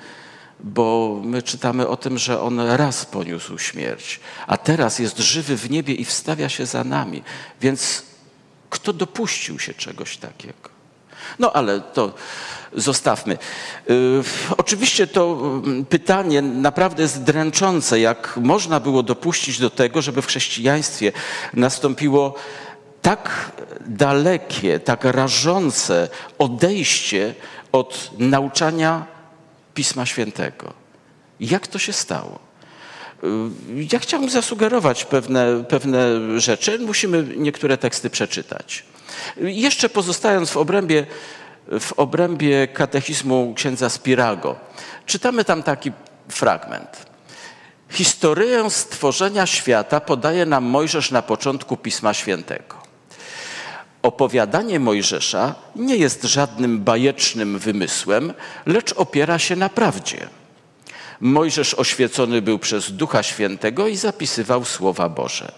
Bo 0.64 1.20
my 1.24 1.42
czytamy 1.42 1.88
o 1.88 1.98
tym, 1.98 2.18
że 2.18 2.42
on 2.42 2.60
raz 2.60 3.06
poniósł 3.06 3.58
śmierć, 3.58 4.20
a 4.48 4.58
teraz 4.58 5.00
jest 5.00 5.18
żywy 5.18 5.58
w 5.58 5.70
niebie 5.70 5.94
i 5.94 6.06
wstawia 6.06 6.50
się 6.50 6.66
za 6.66 6.84
nami. 6.84 7.24
Więc 7.62 8.04
kto 8.70 8.94
dopuścił 8.94 9.60
się 9.60 9.74
czegoś 9.74 10.18
takiego? 10.18 10.70
No 11.40 11.54
ale 11.54 11.82
to 11.82 12.14
zostawmy. 12.74 13.38
Y, 13.90 14.24
oczywiście 14.58 15.08
to 15.08 15.38
mm, 15.64 15.86
pytanie 15.86 16.42
naprawdę 16.42 17.04
jest 17.04 17.24
dręczące, 17.24 18.00
jak 18.00 18.38
można 18.38 18.80
było 18.80 19.04
dopuścić 19.04 19.60
do 19.60 19.70
tego, 19.70 20.02
żeby 20.02 20.22
w 20.22 20.28
chrześcijaństwie 20.28 21.12
nastąpiło 21.54 22.36
tak 23.02 23.52
dalekie, 23.88 24.80
tak 24.80 25.04
rażące 25.04 26.10
odejście 26.38 27.36
od 27.72 28.12
nauczania 28.18 29.06
Pisma 29.74 30.06
Świętego. 30.06 30.74
Jak 31.40 31.68
to 31.68 31.80
się 31.80 31.94
stało? 31.94 32.40
Ja 33.92 34.00
chciałbym 34.00 34.30
zasugerować 34.30 35.06
pewne, 35.06 35.64
pewne 35.70 36.06
rzeczy. 36.40 36.80
Musimy 36.80 37.24
niektóre 37.38 37.78
teksty 37.78 38.10
przeczytać. 38.10 38.86
Jeszcze 39.38 39.90
pozostając 39.90 40.50
w 40.50 40.58
obrębie 40.58 41.06
w 41.80 41.94
obrębie 41.94 42.68
katechizmu 42.68 43.54
księdza 43.56 43.90
Spirago. 43.90 44.56
Czytamy 45.06 45.46
tam 45.46 45.64
taki 45.64 45.92
fragment. 46.30 47.06
Historię 47.90 48.70
stworzenia 48.70 49.46
świata 49.46 50.00
podaje 50.00 50.46
nam 50.46 50.64
Mojżesz 50.64 51.12
na 51.12 51.22
początku 51.22 51.78
Pisma 51.78 52.14
Świętego. 52.14 52.81
Opowiadanie 54.02 54.80
Mojżesza 54.80 55.56
nie 55.76 55.96
jest 55.96 56.24
żadnym 56.24 56.84
bajecznym 56.84 57.60
wymysłem, 57.60 58.34
lecz 58.66 58.94
opiera 58.94 59.40
się 59.40 59.56
na 59.56 59.70
prawdzie. 59.70 60.28
Mojżesz 61.22 61.74
oświecony 61.74 62.42
był 62.42 62.60
przez 62.60 62.92
Ducha 62.92 63.24
Świętego 63.24 63.88
i 63.88 63.96
zapisywał 63.96 64.66
słowa 64.66 65.10
Boże. 65.10 65.52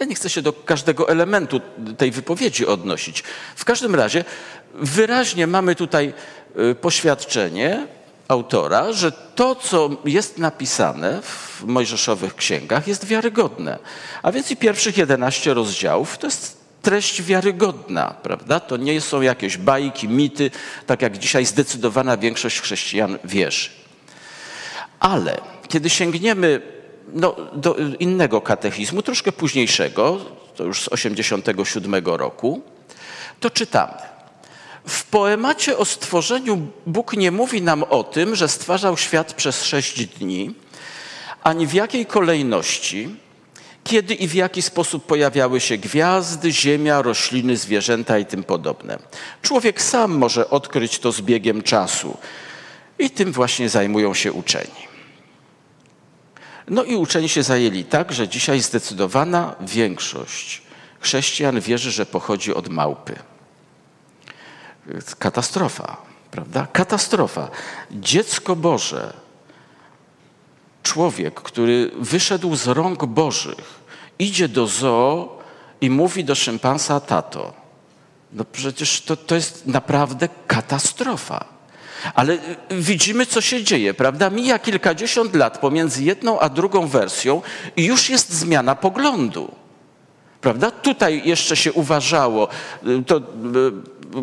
Ja 0.00 0.06
nie 0.06 0.14
chcę 0.14 0.30
się 0.30 0.42
do 0.42 0.52
każdego 0.52 1.08
elementu 1.08 1.60
tej 1.98 2.10
wypowiedzi 2.10 2.66
odnosić. 2.66 3.22
W 3.56 3.64
każdym 3.64 3.94
razie 3.94 4.24
wyraźnie 4.74 5.46
mamy 5.46 5.74
tutaj 5.74 6.12
y, 6.70 6.74
poświadczenie 6.74 7.86
autora, 8.30 8.92
że 8.92 9.12
to, 9.12 9.54
co 9.54 9.90
jest 10.04 10.38
napisane 10.38 11.22
w 11.22 11.64
mojżeszowych 11.64 12.34
księgach, 12.34 12.88
jest 12.88 13.04
wiarygodne. 13.04 13.78
A 14.22 14.32
więc 14.32 14.50
i 14.50 14.56
pierwszych 14.56 14.96
11 14.96 15.54
rozdziałów 15.54 16.18
to 16.18 16.26
jest 16.26 16.60
treść 16.82 17.22
wiarygodna, 17.22 18.14
prawda? 18.22 18.60
To 18.60 18.76
nie 18.76 19.00
są 19.00 19.20
jakieś 19.20 19.56
bajki, 19.56 20.08
mity, 20.08 20.50
tak 20.86 21.02
jak 21.02 21.18
dzisiaj 21.18 21.46
zdecydowana 21.46 22.16
większość 22.16 22.60
chrześcijan 22.60 23.18
wierzy. 23.24 23.70
Ale 25.00 25.40
kiedy 25.68 25.90
sięgniemy 25.90 26.62
no, 27.12 27.36
do 27.52 27.76
innego 27.98 28.40
katechizmu, 28.40 29.02
troszkę 29.02 29.32
późniejszego, 29.32 30.18
to 30.56 30.64
już 30.64 30.82
z 30.82 30.88
87 30.88 31.94
roku, 32.04 32.62
to 33.40 33.50
czytamy. 33.50 34.09
W 34.90 35.04
poemacie 35.04 35.78
o 35.78 35.84
stworzeniu 35.84 36.58
Bóg 36.86 37.12
nie 37.12 37.30
mówi 37.30 37.62
nam 37.62 37.82
o 37.82 38.04
tym, 38.04 38.36
że 38.36 38.48
stwarzał 38.48 38.96
świat 38.96 39.32
przez 39.32 39.64
sześć 39.64 40.06
dni, 40.06 40.54
ani 41.42 41.66
w 41.66 41.72
jakiej 41.72 42.06
kolejności, 42.06 43.16
kiedy 43.84 44.14
i 44.14 44.28
w 44.28 44.34
jaki 44.34 44.62
sposób 44.62 45.06
pojawiały 45.06 45.60
się 45.60 45.78
gwiazdy, 45.78 46.52
ziemia, 46.52 47.02
rośliny, 47.02 47.56
zwierzęta 47.56 48.18
i 48.18 48.26
tym 48.26 48.44
podobne. 48.44 48.98
Człowiek 49.42 49.82
sam 49.82 50.12
może 50.12 50.50
odkryć 50.50 50.98
to 50.98 51.12
z 51.12 51.20
biegiem 51.20 51.62
czasu 51.62 52.16
i 52.98 53.10
tym 53.10 53.32
właśnie 53.32 53.68
zajmują 53.68 54.14
się 54.14 54.32
uczeni. 54.32 54.88
No 56.68 56.84
i 56.84 56.96
uczeni 56.96 57.28
się 57.28 57.42
zajęli 57.42 57.84
tak, 57.84 58.12
że 58.12 58.28
dzisiaj 58.28 58.60
zdecydowana 58.60 59.54
większość 59.60 60.62
chrześcijan 61.00 61.60
wierzy, 61.60 61.90
że 61.90 62.06
pochodzi 62.06 62.54
od 62.54 62.68
małpy. 62.68 63.16
Katastrofa, 65.18 65.96
prawda? 66.30 66.66
Katastrofa. 66.72 67.48
Dziecko 67.90 68.56
Boże, 68.56 69.12
człowiek, 70.82 71.34
który 71.34 71.90
wyszedł 72.00 72.56
z 72.56 72.66
rąk 72.66 73.04
Bożych, 73.04 73.80
idzie 74.18 74.48
do 74.48 74.66
zoo 74.66 75.38
i 75.80 75.90
mówi 75.90 76.24
do 76.24 76.34
szympansa 76.34 77.00
tato. 77.00 77.52
No 78.32 78.44
przecież 78.44 79.00
to, 79.00 79.16
to 79.16 79.34
jest 79.34 79.66
naprawdę 79.66 80.28
katastrofa. 80.46 81.44
Ale 82.14 82.32
y, 82.32 82.38
widzimy, 82.70 83.26
co 83.26 83.40
się 83.40 83.64
dzieje, 83.64 83.94
prawda? 83.94 84.30
Mija 84.30 84.58
kilkadziesiąt 84.58 85.34
lat 85.34 85.58
pomiędzy 85.58 86.04
jedną 86.04 86.40
a 86.40 86.48
drugą 86.48 86.86
wersją 86.86 87.42
i 87.76 87.84
już 87.84 88.10
jest 88.10 88.32
zmiana 88.32 88.74
poglądu. 88.74 89.54
Prawda? 90.40 90.70
Tutaj 90.70 91.22
jeszcze 91.24 91.56
się 91.56 91.72
uważało, 91.72 92.48
y, 92.86 93.02
to 93.06 93.16
y, 93.16 93.22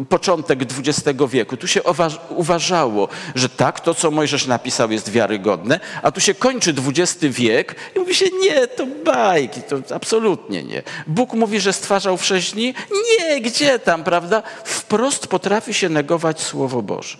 początek 0.10 0.60
XX 0.62 1.19
wieku, 1.30 1.58
tu 1.58 1.67
się 1.67 1.82
uważało, 2.30 3.08
że 3.36 3.50
tak, 3.50 3.80
to 3.80 3.93
co 3.93 4.12
Mojżesz 4.12 4.47
napisał 4.47 4.91
jest 4.91 5.10
wiarygodne, 5.10 5.80
a 6.02 6.12
tu 6.12 6.19
się 6.19 6.34
kończy 6.34 6.73
XX 6.88 7.17
wiek 7.21 7.76
i 7.95 8.00
mówi 8.00 8.15
się, 8.15 8.26
nie, 8.41 8.67
to 8.67 8.88
bajki, 9.06 9.62
to 9.62 9.95
absolutnie 9.95 10.63
nie. 10.63 10.84
Bóg 11.08 11.34
mówi, 11.34 11.60
że 11.60 11.73
stwarzał 11.73 12.17
w 12.17 12.26
sześć 12.26 12.54
dni? 12.54 12.73
Nie, 13.19 13.41
gdzie 13.41 13.80
tam, 13.80 14.04
prawda? 14.04 14.43
Wprost 14.63 15.28
potrafi 15.28 15.73
się 15.73 15.89
negować 15.89 16.41
Słowo 16.41 16.82
Boże. 16.82 17.17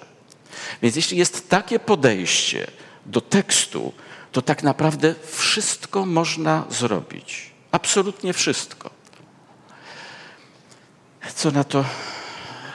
Więc 0.82 0.96
jeśli 0.96 1.18
jest 1.18 1.50
takie 1.50 1.80
podejście 1.80 2.68
do 3.06 3.22
tekstu, 3.22 3.94
to 4.32 4.42
tak 4.42 4.64
naprawdę 4.64 5.16
wszystko 5.32 6.06
można 6.06 6.66
zrobić. 6.70 7.52
Absolutnie 7.72 8.34
wszystko. 8.34 8.90
Co 11.36 11.52
na 11.52 11.64
to 11.64 11.86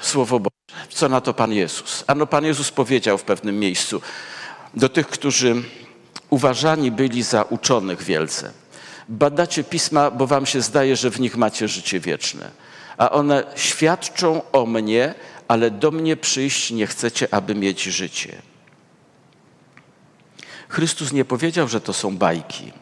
Słowo 0.02 0.40
Boże? 0.40 0.86
Co 0.90 1.08
na 1.08 1.20
to 1.20 1.34
Pan 1.34 1.52
Jezus? 1.52 2.04
Ano 2.06 2.26
Pan 2.26 2.44
Jezus 2.44 2.70
powiedział 2.70 3.18
w 3.18 3.22
pewnym 3.22 3.58
miejscu 3.58 4.02
do 4.74 4.88
tych, 4.88 5.08
którzy 5.08 5.62
uważani 6.30 6.90
byli 6.90 7.22
za 7.22 7.42
uczonych 7.42 8.02
wielce. 8.02 8.52
Badacie 9.08 9.64
pisma, 9.64 10.10
bo 10.10 10.26
wam 10.26 10.46
się 10.46 10.60
zdaje, 10.60 10.96
że 10.96 11.10
w 11.10 11.20
nich 11.20 11.36
macie 11.36 11.68
życie 11.68 12.00
wieczne. 12.00 12.50
A 12.98 13.10
one 13.10 13.44
świadczą 13.56 14.40
o 14.52 14.66
mnie, 14.66 15.14
ale 15.48 15.70
do 15.70 15.90
mnie 15.90 16.16
przyjść 16.16 16.70
nie 16.70 16.86
chcecie, 16.86 17.34
aby 17.34 17.54
mieć 17.54 17.82
życie. 17.82 18.42
Chrystus 20.68 21.12
nie 21.12 21.24
powiedział, 21.24 21.68
że 21.68 21.80
to 21.80 21.92
są 21.92 22.16
bajki, 22.16 22.72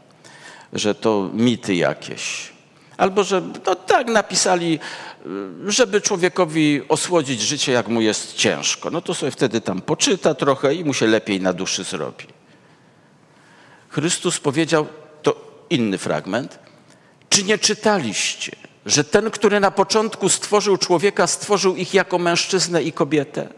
że 0.72 0.94
to 0.94 1.30
mity 1.32 1.74
jakieś. 1.74 2.52
Albo 2.96 3.24
że 3.24 3.42
no 3.66 3.74
tak 3.74 4.06
napisali, 4.06 4.78
żeby 5.66 6.00
człowiekowi 6.00 6.82
osłodzić 6.88 7.40
życie, 7.40 7.72
jak 7.72 7.88
mu 7.88 8.00
jest 8.00 8.34
ciężko. 8.34 8.90
No 8.90 9.00
to 9.00 9.14
sobie 9.14 9.32
wtedy 9.32 9.60
tam 9.60 9.80
poczyta 9.80 10.34
trochę 10.34 10.74
i 10.74 10.84
mu 10.84 10.94
się 10.94 11.06
lepiej 11.06 11.40
na 11.40 11.52
duszy 11.52 11.84
zrobi. 11.84 12.26
Chrystus 13.88 14.40
powiedział, 14.40 14.86
to 15.22 15.64
inny 15.70 15.98
fragment, 15.98 16.58
czy 17.28 17.44
nie 17.44 17.58
czytaliście, 17.58 18.56
że 18.86 19.04
ten, 19.04 19.30
który 19.30 19.60
na 19.60 19.70
początku 19.70 20.28
stworzył 20.28 20.76
człowieka, 20.76 21.26
stworzył 21.26 21.76
ich 21.76 21.94
jako 21.94 22.18
mężczyznę 22.18 22.82
i 22.82 22.92
kobietę? 22.92 23.48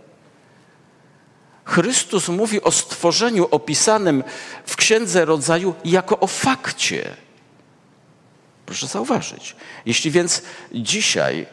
Chrystus 1.64 2.28
mówi 2.28 2.62
o 2.62 2.72
stworzeniu 2.72 3.48
opisanym 3.50 4.24
w 4.66 4.76
Księdze 4.76 5.24
Rodzaju 5.24 5.74
jako 5.84 6.20
o 6.20 6.26
fakcie. 6.26 7.16
Proszę 8.72 8.86
zauważyć. 8.86 9.56
Jeśli 9.86 10.10
więc 10.10 10.42
dzisiaj 10.74 11.46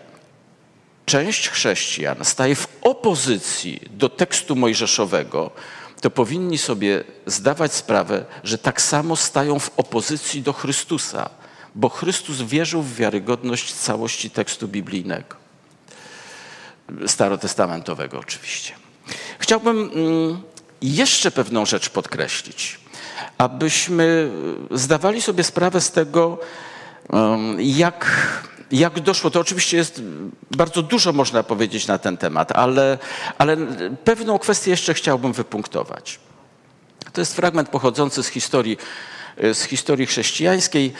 część 1.05 1.49
chrześcijan 1.49 2.25
staje 2.25 2.55
w 2.55 2.67
opozycji 2.81 3.79
do 3.91 4.09
tekstu 4.09 4.55
mojżeszowego, 4.55 5.51
to 6.01 6.09
powinni 6.09 6.57
sobie 6.57 7.03
zdawać 7.25 7.73
sprawę, 7.73 8.25
że 8.43 8.57
tak 8.57 8.81
samo 8.81 9.15
stają 9.15 9.59
w 9.59 9.71
opozycji 9.77 10.41
do 10.41 10.53
Chrystusa, 10.53 11.29
bo 11.75 11.89
Chrystus 11.89 12.41
wierzył 12.41 12.81
w 12.81 12.95
wiarygodność 12.95 13.73
całości 13.73 14.29
tekstu 14.29 14.67
biblijnego. 14.67 15.35
Starotestamentowego 17.07 18.19
oczywiście. 18.19 18.73
Chciałbym 19.39 19.91
mm, 19.93 20.41
jeszcze 20.81 21.31
pewną 21.31 21.65
rzecz 21.65 21.89
podkreślić, 21.89 22.79
abyśmy 23.37 24.31
zdawali 24.71 25.21
sobie 25.21 25.43
sprawę 25.43 25.81
z 25.81 25.91
tego, 25.91 26.39
jak, 27.57 28.05
jak 28.71 28.99
doszło. 28.99 29.29
To 29.31 29.39
oczywiście 29.39 29.77
jest 29.77 30.01
bardzo 30.51 30.81
dużo 30.81 31.13
można 31.13 31.43
powiedzieć 31.43 31.87
na 31.87 31.97
ten 31.97 32.17
temat, 32.17 32.51
ale, 32.51 32.97
ale 33.37 33.57
pewną 34.03 34.39
kwestię 34.39 34.71
jeszcze 34.71 34.93
chciałbym 34.93 35.33
wypunktować. 35.33 36.19
To 37.13 37.21
jest 37.21 37.35
fragment 37.35 37.69
pochodzący 37.69 38.23
z 38.23 38.27
historii, 38.27 38.77
z 39.53 39.63
historii 39.63 40.07
chrześcijańskiej 40.07 40.93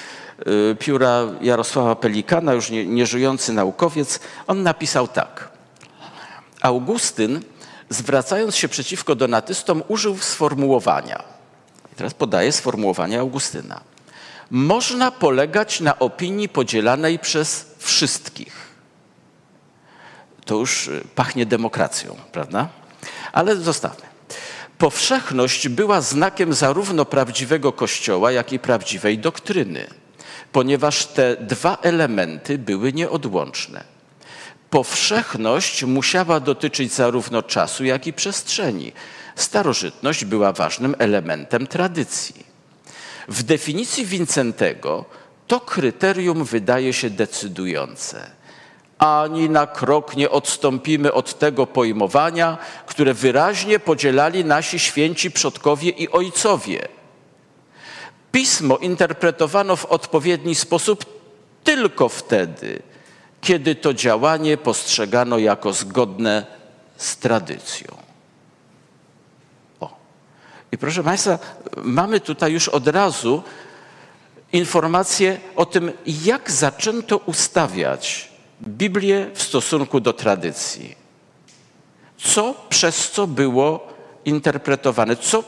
y, 0.72 0.76
pióra 0.80 1.22
Jarosława 1.42 1.96
Pelikana, 1.96 2.54
już 2.54 2.70
nie, 2.70 2.86
nieżyjący 2.86 3.54
naukowiec. 3.54 4.20
On 4.48 4.64
napisał 4.64 5.08
tak. 5.08 5.50
Augustyn 6.62 7.42
zwracając 7.90 8.56
się 8.56 8.68
przeciwko 8.68 9.16
donatystom, 9.16 9.84
użył 9.88 10.18
sformułowania. 10.18 11.24
I 11.94 11.96
teraz 11.96 12.14
podaję 12.14 12.52
sformułowanie 12.52 13.20
Augustyna. 13.20 13.82
Można 14.52 15.12
polegać 15.12 15.80
na 15.80 16.00
opinii 16.00 16.50
podzielanej 16.50 17.20
przez 17.20 17.76
wszystkich. 17.78 18.70
To 20.46 20.56
już 20.56 20.88
y, 20.88 21.04
pachnie 21.16 21.46
demokracją, 21.46 22.16
prawda? 22.32 22.70
Ale 23.32 23.56
zostawmy. 23.56 24.10
Powszechność 24.78 25.68
była 25.68 26.02
znakiem 26.02 26.54
zarówno 26.54 27.06
prawdziwego 27.06 27.72
Kościoła, 27.72 28.32
jak 28.32 28.54
i 28.54 28.60
prawdziwej 28.60 29.18
doktryny, 29.18 29.88
ponieważ 30.52 31.06
te 31.06 31.38
dwa 31.38 31.78
elementy 31.82 32.58
były 32.58 32.94
nieodłączne 32.94 34.00
powszechność 34.70 35.84
musiała 35.84 36.40
dotyczyć 36.40 36.94
zarówno 36.94 37.44
czasu, 37.44 37.86
jak 37.86 38.08
i 38.08 38.14
przestrzeni. 38.14 38.92
Starożytność 39.36 40.26
była 40.26 40.54
ważnym 40.54 40.96
elementem 41.00 41.68
tradycji. 41.68 42.49
W 43.30 43.44
definicji 43.44 44.06
Wincentego 44.06 45.06
to 45.48 45.60
kryterium 45.60 46.44
wydaje 46.44 46.94
się 46.94 47.10
decydujące. 47.10 48.32
Ani 48.98 49.50
na 49.50 49.68
krok 49.68 50.16
nie 50.16 50.30
odstąpimy 50.30 51.14
od 51.14 51.40
tego 51.40 51.68
pojmowania, 51.68 52.58
które 52.86 53.14
wyraźnie 53.14 53.80
podzielali 53.80 54.46
nasi 54.46 54.80
święci 54.80 55.32
przodkowie 55.32 55.90
i 55.90 56.10
ojcowie. 56.10 56.88
Pismo 58.32 58.78
interpretowano 58.78 59.76
w 59.76 59.86
odpowiedni 59.86 60.56
sposób 60.56 61.06
tylko 61.64 62.10
wtedy, 62.10 62.82
kiedy 63.42 63.76
to 63.76 63.94
działanie 63.94 64.58
postrzegano 64.58 65.38
jako 65.38 65.74
zgodne 65.74 66.46
z 66.98 67.18
tradycją. 67.18 68.09
I 70.72 70.78
proszę 70.78 71.04
Państwa, 71.04 71.40
mamy 71.78 72.20
tutaj 72.20 72.54
już 72.54 72.70
od 72.70 72.88
razu 72.88 73.44
informację 74.54 75.40
o 75.56 75.66
tym, 75.66 75.92
jak 76.06 76.52
zaczęto 76.52 77.18
ustawiać 77.18 78.32
Biblię 78.62 79.30
w 79.34 79.44
stosunku 79.44 80.00
do 80.00 80.14
tradycji. 80.14 80.96
Co 82.18 82.56
przez 82.70 83.12
co 83.12 83.28
było 83.28 83.88
interpretowane, 84.26 85.16
co 85.16 85.44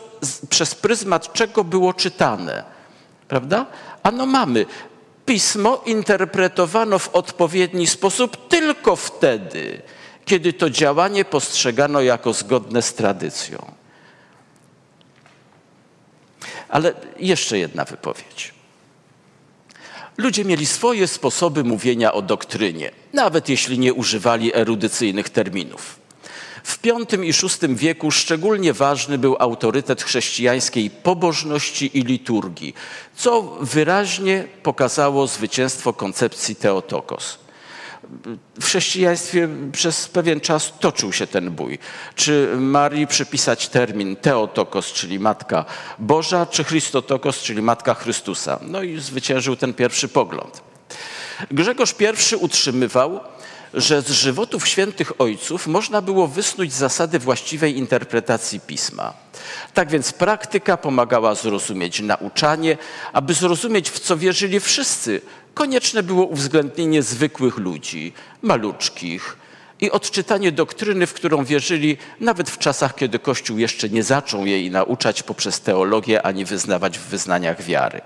przez 0.49 0.75
pryzmat 0.75 1.33
czego 1.33 1.63
było 1.63 1.93
czytane. 1.93 2.63
Prawda? 3.27 3.65
Ano 4.03 4.25
mamy 4.25 4.65
pismo 5.25 5.81
interpretowano 5.85 6.99
w 6.99 7.15
odpowiedni 7.15 7.87
sposób 7.87 8.47
tylko 8.47 8.95
wtedy, 8.95 9.81
kiedy 10.25 10.53
to 10.53 10.69
działanie 10.69 11.25
postrzegano 11.25 12.01
jako 12.01 12.33
zgodne 12.33 12.81
z 12.81 12.93
tradycją. 12.93 13.80
Ale 16.71 16.93
jeszcze 17.19 17.57
jedna 17.57 17.85
wypowiedź. 17.85 18.53
Ludzie 20.17 20.45
mieli 20.45 20.65
swoje 20.65 21.07
sposoby 21.07 21.63
mówienia 21.63 22.13
o 22.13 22.21
doktrynie, 22.21 22.91
nawet 23.13 23.49
jeśli 23.49 23.79
nie 23.79 23.93
używali 23.93 24.55
erudycyjnych 24.55 25.29
terminów. 25.29 25.99
W 26.63 26.77
V 26.83 27.25
i 27.25 27.33
VI 27.33 27.75
wieku 27.75 28.11
szczególnie 28.11 28.73
ważny 28.73 29.17
był 29.17 29.35
autorytet 29.39 30.03
chrześcijańskiej 30.03 30.89
pobożności 30.89 31.97
i 31.97 32.03
liturgii, 32.03 32.75
co 33.15 33.41
wyraźnie 33.61 34.47
pokazało 34.63 35.27
zwycięstwo 35.27 35.93
koncepcji 35.93 36.55
Teotokos. 36.55 37.37
W 38.59 38.65
chrześcijaństwie 38.65 39.49
przez 39.71 40.07
pewien 40.07 40.39
czas 40.39 40.73
toczył 40.79 41.13
się 41.13 41.27
ten 41.27 41.51
bój. 41.51 41.79
Czy 42.15 42.49
Marii 42.57 43.07
przypisać 43.07 43.69
termin 43.69 44.15
Teotokos, 44.15 44.93
czyli 44.93 45.19
Matka 45.19 45.65
Boża, 45.99 46.45
czy 46.45 46.63
Christotokos, 46.63 47.39
czyli 47.39 47.61
Matka 47.61 47.93
Chrystusa? 47.93 48.59
No 48.61 48.83
i 48.83 48.99
zwyciężył 48.99 49.55
ten 49.55 49.73
pierwszy 49.73 50.07
pogląd. 50.07 50.61
Grzegorz 51.51 51.95
I 52.31 52.35
utrzymywał, 52.35 53.19
że 53.73 54.01
z 54.01 54.09
żywotów 54.09 54.67
świętych 54.67 55.21
ojców 55.21 55.67
można 55.67 56.01
było 56.01 56.27
wysnuć 56.27 56.73
zasady 56.73 57.19
właściwej 57.19 57.77
interpretacji 57.77 58.59
pisma. 58.59 59.13
Tak 59.73 59.89
więc 59.89 60.11
praktyka 60.11 60.77
pomagała 60.77 61.35
zrozumieć 61.35 61.99
nauczanie, 61.99 62.77
aby 63.13 63.33
zrozumieć, 63.33 63.89
w 63.89 63.99
co 63.99 64.17
wierzyli 64.17 64.59
wszyscy. 64.59 65.21
Konieczne 65.53 66.03
było 66.03 66.25
uwzględnienie 66.25 67.03
zwykłych 67.03 67.57
ludzi, 67.57 68.13
maluczkich, 68.41 69.37
i 69.81 69.91
odczytanie 69.91 70.51
doktryny, 70.51 71.07
w 71.07 71.13
którą 71.13 71.45
wierzyli, 71.45 71.97
nawet 72.19 72.49
w 72.49 72.57
czasach, 72.57 72.95
kiedy 72.95 73.19
Kościół 73.19 73.57
jeszcze 73.57 73.89
nie 73.89 74.03
zaczął 74.03 74.45
jej 74.45 74.71
nauczać 74.71 75.23
poprzez 75.23 75.61
teologię 75.61 76.21
ani 76.21 76.45
wyznawać 76.45 76.99
w 76.99 77.01
wyznaniach 77.01 77.61
wiary. 77.61 78.01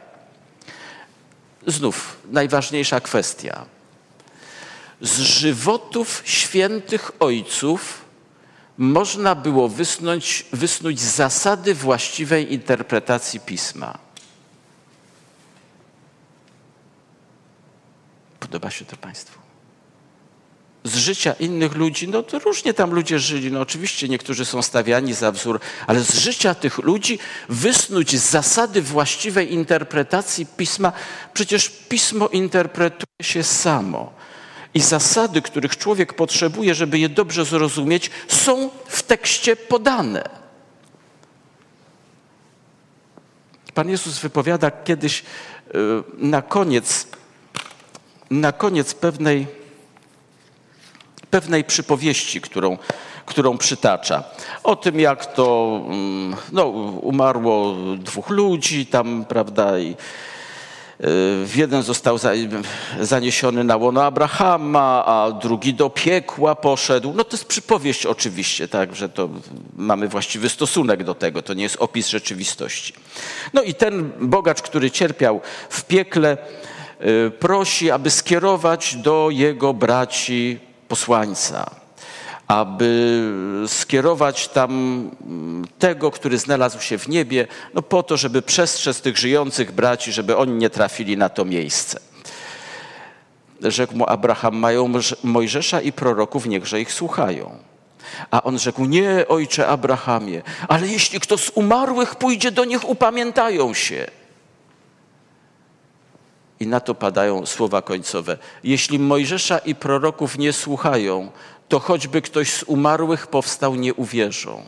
Znów 1.68 2.18
najważniejsza 2.32 3.00
kwestia 3.00 3.66
z 5.02 5.20
żywotów 5.20 6.22
świętych 6.26 7.12
ojców 7.20 8.06
można 8.78 9.36
było 9.36 9.70
wysnuć, 9.70 10.46
wysnuć 10.54 11.00
zasady 11.00 11.76
właściwej 11.76 12.54
interpretacji 12.54 13.40
pisma. 13.40 14.05
Podoba 18.56 18.72
się 18.72 18.86
to 18.86 18.98
Państwu? 18.98 19.40
Z 20.84 20.96
życia 20.96 21.34
innych 21.34 21.76
ludzi, 21.76 22.08
no 22.08 22.24
to 22.24 22.40
różnie 22.40 22.74
tam 22.74 22.94
ludzie 22.94 23.20
żyli, 23.20 23.52
no 23.52 23.60
oczywiście 23.62 24.10
niektórzy 24.10 24.46
są 24.46 24.62
stawiani 24.62 25.14
za 25.14 25.32
wzór, 25.32 25.60
ale 25.88 26.00
z 26.00 26.14
życia 26.18 26.56
tych 26.56 26.78
ludzi 26.78 27.20
wysnuć 27.50 28.20
zasady 28.20 28.82
właściwej 28.82 29.54
interpretacji 29.54 30.46
pisma, 30.46 30.92
przecież 31.34 31.70
pismo 31.70 32.28
interpretuje 32.28 33.24
się 33.24 33.44
samo. 33.44 34.14
I 34.74 34.80
zasady, 34.80 35.42
których 35.42 35.78
człowiek 35.78 36.14
potrzebuje, 36.14 36.76
żeby 36.76 37.00
je 37.00 37.10
dobrze 37.10 37.46
zrozumieć, 37.46 38.12
są 38.28 38.70
w 38.88 39.04
tekście 39.04 39.56
podane. 39.56 40.30
Pan 43.74 43.90
Jezus 43.90 44.20
wypowiada 44.20 44.72
kiedyś 44.72 45.22
e, 45.22 45.24
na 46.18 46.42
koniec, 46.42 47.08
na 48.32 48.52
koniec 48.52 48.94
pewnej, 48.94 49.48
pewnej 51.30 51.64
przypowieści, 51.64 52.42
którą, 52.42 52.78
którą 53.26 53.58
przytacza. 53.58 54.24
O 54.64 54.76
tym, 54.76 55.00
jak 55.00 55.34
to 55.34 55.80
mm, 55.86 56.36
no, 56.52 56.66
umarło 57.02 57.76
dwóch 57.98 58.30
ludzi 58.30 58.86
tam, 58.86 59.26
prawda, 59.26 59.80
i 59.80 59.96
Jeden 61.56 61.84
został 61.84 62.18
zaniesiony 63.00 63.64
na 63.64 63.78
łono 63.78 64.04
Abrahama, 64.04 65.06
a 65.06 65.32
drugi 65.32 65.74
do 65.74 65.90
piekła 65.90 66.56
poszedł. 66.56 67.14
No 67.16 67.24
to 67.24 67.38
jest 67.38 67.46
przypowieść 67.46 68.06
oczywiście, 68.06 68.68
tak, 68.68 68.96
że 68.96 69.10
to 69.10 69.30
mamy 69.76 70.08
właściwy 70.08 70.50
stosunek 70.50 71.04
do 71.04 71.16
tego, 71.16 71.42
to 71.42 71.54
nie 71.54 71.64
jest 71.64 71.78
opis 71.80 72.08
rzeczywistości. 72.08 72.94
No 73.54 73.62
i 73.62 73.74
ten 73.74 74.12
bogacz, 74.20 74.62
który 74.62 74.92
cierpiał 74.92 75.42
w 75.70 75.84
piekle, 75.84 76.34
y, 76.34 76.38
prosi, 77.40 77.92
aby 77.92 78.12
skierować 78.12 78.96
do 78.96 79.30
jego 79.32 79.74
braci 79.74 80.60
posłańca 80.88 81.86
aby 82.48 83.22
skierować 83.68 84.48
tam 84.48 84.72
mm, 84.72 85.66
tego, 85.80 86.12
który 86.12 86.38
znalazł 86.38 86.82
się 86.82 86.98
w 86.98 87.08
niebie, 87.08 87.48
no 87.74 87.82
po 87.82 88.04
to, 88.04 88.18
żeby 88.18 88.42
przestrzec 88.42 89.02
tych 89.02 89.18
żyjących 89.18 89.72
braci, 89.72 90.12
żeby 90.12 90.38
oni 90.38 90.54
nie 90.54 90.70
trafili 90.70 91.18
na 91.18 91.30
to 91.30 91.46
miejsce. 91.46 92.00
Rzekł 93.62 93.96
mu 93.96 94.10
Abraham, 94.10 94.56
mają 94.56 94.94
Mojżesza 95.24 95.82
i 95.82 95.92
proroków, 95.92 96.46
niechże 96.46 96.82
ich 96.82 96.94
słuchają. 96.94 97.58
A 98.32 98.44
on 98.44 98.60
rzekł, 98.60 98.86
nie, 98.86 99.26
ojcze 99.28 99.68
Abrahamie, 99.68 100.42
ale 100.68 100.88
jeśli 100.88 101.20
kto 101.20 101.38
z 101.38 101.50
umarłych 101.50 102.16
pójdzie 102.16 102.52
do 102.52 102.66
nich, 102.66 102.90
upamiętają 102.90 103.74
się. 103.74 104.08
I 106.66 106.68
na 106.68 106.80
to 106.80 106.96
padają 106.96 107.46
słowa 107.46 107.82
końcowe. 107.82 108.38
Jeśli 108.64 109.00
Mojżesza 109.00 109.58
i 109.58 109.76
proroków 109.76 110.38
nie 110.38 110.54
słuchają, 110.54 111.32
to 111.70 111.80
choćby 111.80 112.22
ktoś 112.22 112.54
z 112.54 112.64
umarłych 112.64 113.28
powstał, 113.28 113.76
nie 113.76 113.94
uwierzą. 113.94 114.64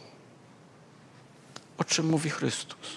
O 1.77 1.83
czym 1.83 2.05
mówi 2.05 2.29
Chrystus? 2.29 2.87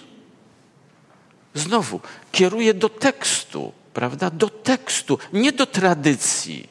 Znowu 1.53 1.99
kieruje 2.31 2.73
do 2.73 2.89
tekstu, 2.89 3.71
prawda? 3.93 4.29
Do 4.29 4.49
tekstu, 4.49 5.17
nie 5.33 5.51
do 5.51 5.65
tradycji, 5.65 6.69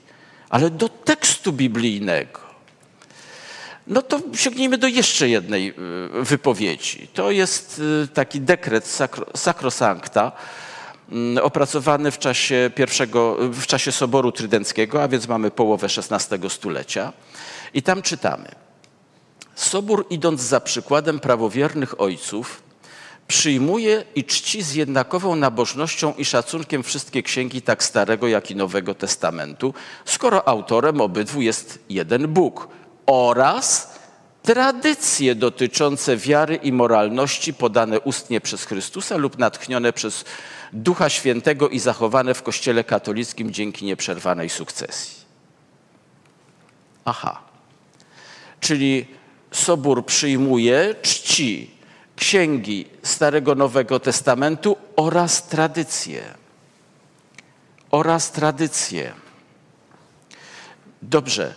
ale 0.48 0.70
do 0.70 0.88
tekstu 0.88 1.52
biblijnego. 1.52 2.40
No 3.86 4.02
to 4.02 4.20
sięgnijmy 4.34 4.78
do 4.78 4.86
jeszcze 4.86 5.28
jednej 5.28 5.68
y, 5.68 5.74
wypowiedzi. 6.24 7.08
To 7.14 7.30
jest 7.30 7.82
y, 8.04 8.08
taki 8.08 8.40
dekret 8.40 8.98
Sacrosancta, 9.34 10.32
Mm, 10.32 10.69
opracowany 11.42 12.10
w 12.10 12.18
czasie, 12.18 12.70
pierwszego, 12.74 13.36
w 13.40 13.66
czasie 13.66 13.92
Soboru 13.92 14.32
Trydenckiego, 14.32 15.02
a 15.02 15.08
więc 15.08 15.28
mamy 15.28 15.50
połowę 15.50 15.86
XVI 16.10 16.50
stulecia. 16.50 17.12
I 17.74 17.82
tam 17.82 18.02
czytamy. 18.02 18.48
Sobór, 19.54 20.06
idąc 20.10 20.40
za 20.40 20.60
przykładem 20.60 21.20
prawowiernych 21.20 22.00
ojców, 22.00 22.62
przyjmuje 23.28 24.04
i 24.14 24.24
czci 24.24 24.62
z 24.62 24.74
jednakową 24.74 25.36
nabożnością 25.36 26.14
i 26.18 26.24
szacunkiem 26.24 26.82
wszystkie 26.82 27.22
księgi 27.22 27.62
tak 27.62 27.84
Starego, 27.84 28.28
jak 28.28 28.50
i 28.50 28.56
Nowego 28.56 28.94
Testamentu, 28.94 29.74
skoro 30.04 30.48
autorem 30.48 31.00
obydwu 31.00 31.42
jest 31.42 31.78
jeden 31.88 32.28
Bóg 32.28 32.68
oraz 33.06 33.94
tradycje 34.42 35.34
dotyczące 35.34 36.16
wiary 36.16 36.56
i 36.56 36.72
moralności 36.72 37.54
podane 37.54 38.00
ustnie 38.00 38.40
przez 38.40 38.64
Chrystusa 38.64 39.16
lub 39.16 39.38
natchnione 39.38 39.92
przez 39.92 40.24
Ducha 40.72 41.08
Świętego 41.08 41.68
i 41.68 41.78
zachowane 41.78 42.34
w 42.34 42.42
Kościele 42.42 42.84
katolickim 42.84 43.52
dzięki 43.52 43.84
nieprzerwanej 43.84 44.48
sukcesji. 44.48 45.20
Aha. 47.04 47.40
Czyli 48.60 49.06
Sobór 49.50 50.06
przyjmuje, 50.06 50.94
czci 51.02 51.70
księgi 52.16 52.86
Starego 53.02 53.54
Nowego 53.54 54.00
Testamentu 54.00 54.76
oraz 54.96 55.48
tradycje. 55.48 56.22
Oraz 57.90 58.32
tradycje. 58.32 59.12
Dobrze. 61.02 61.54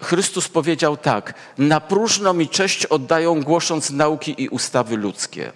Chrystus 0.00 0.48
powiedział 0.48 0.96
tak: 0.96 1.34
Na 1.58 1.80
próżno 1.80 2.34
mi 2.34 2.48
cześć 2.48 2.86
oddają, 2.86 3.42
głosząc 3.42 3.90
nauki 3.90 4.42
i 4.42 4.48
ustawy 4.48 4.96
ludzkie. 4.96 5.52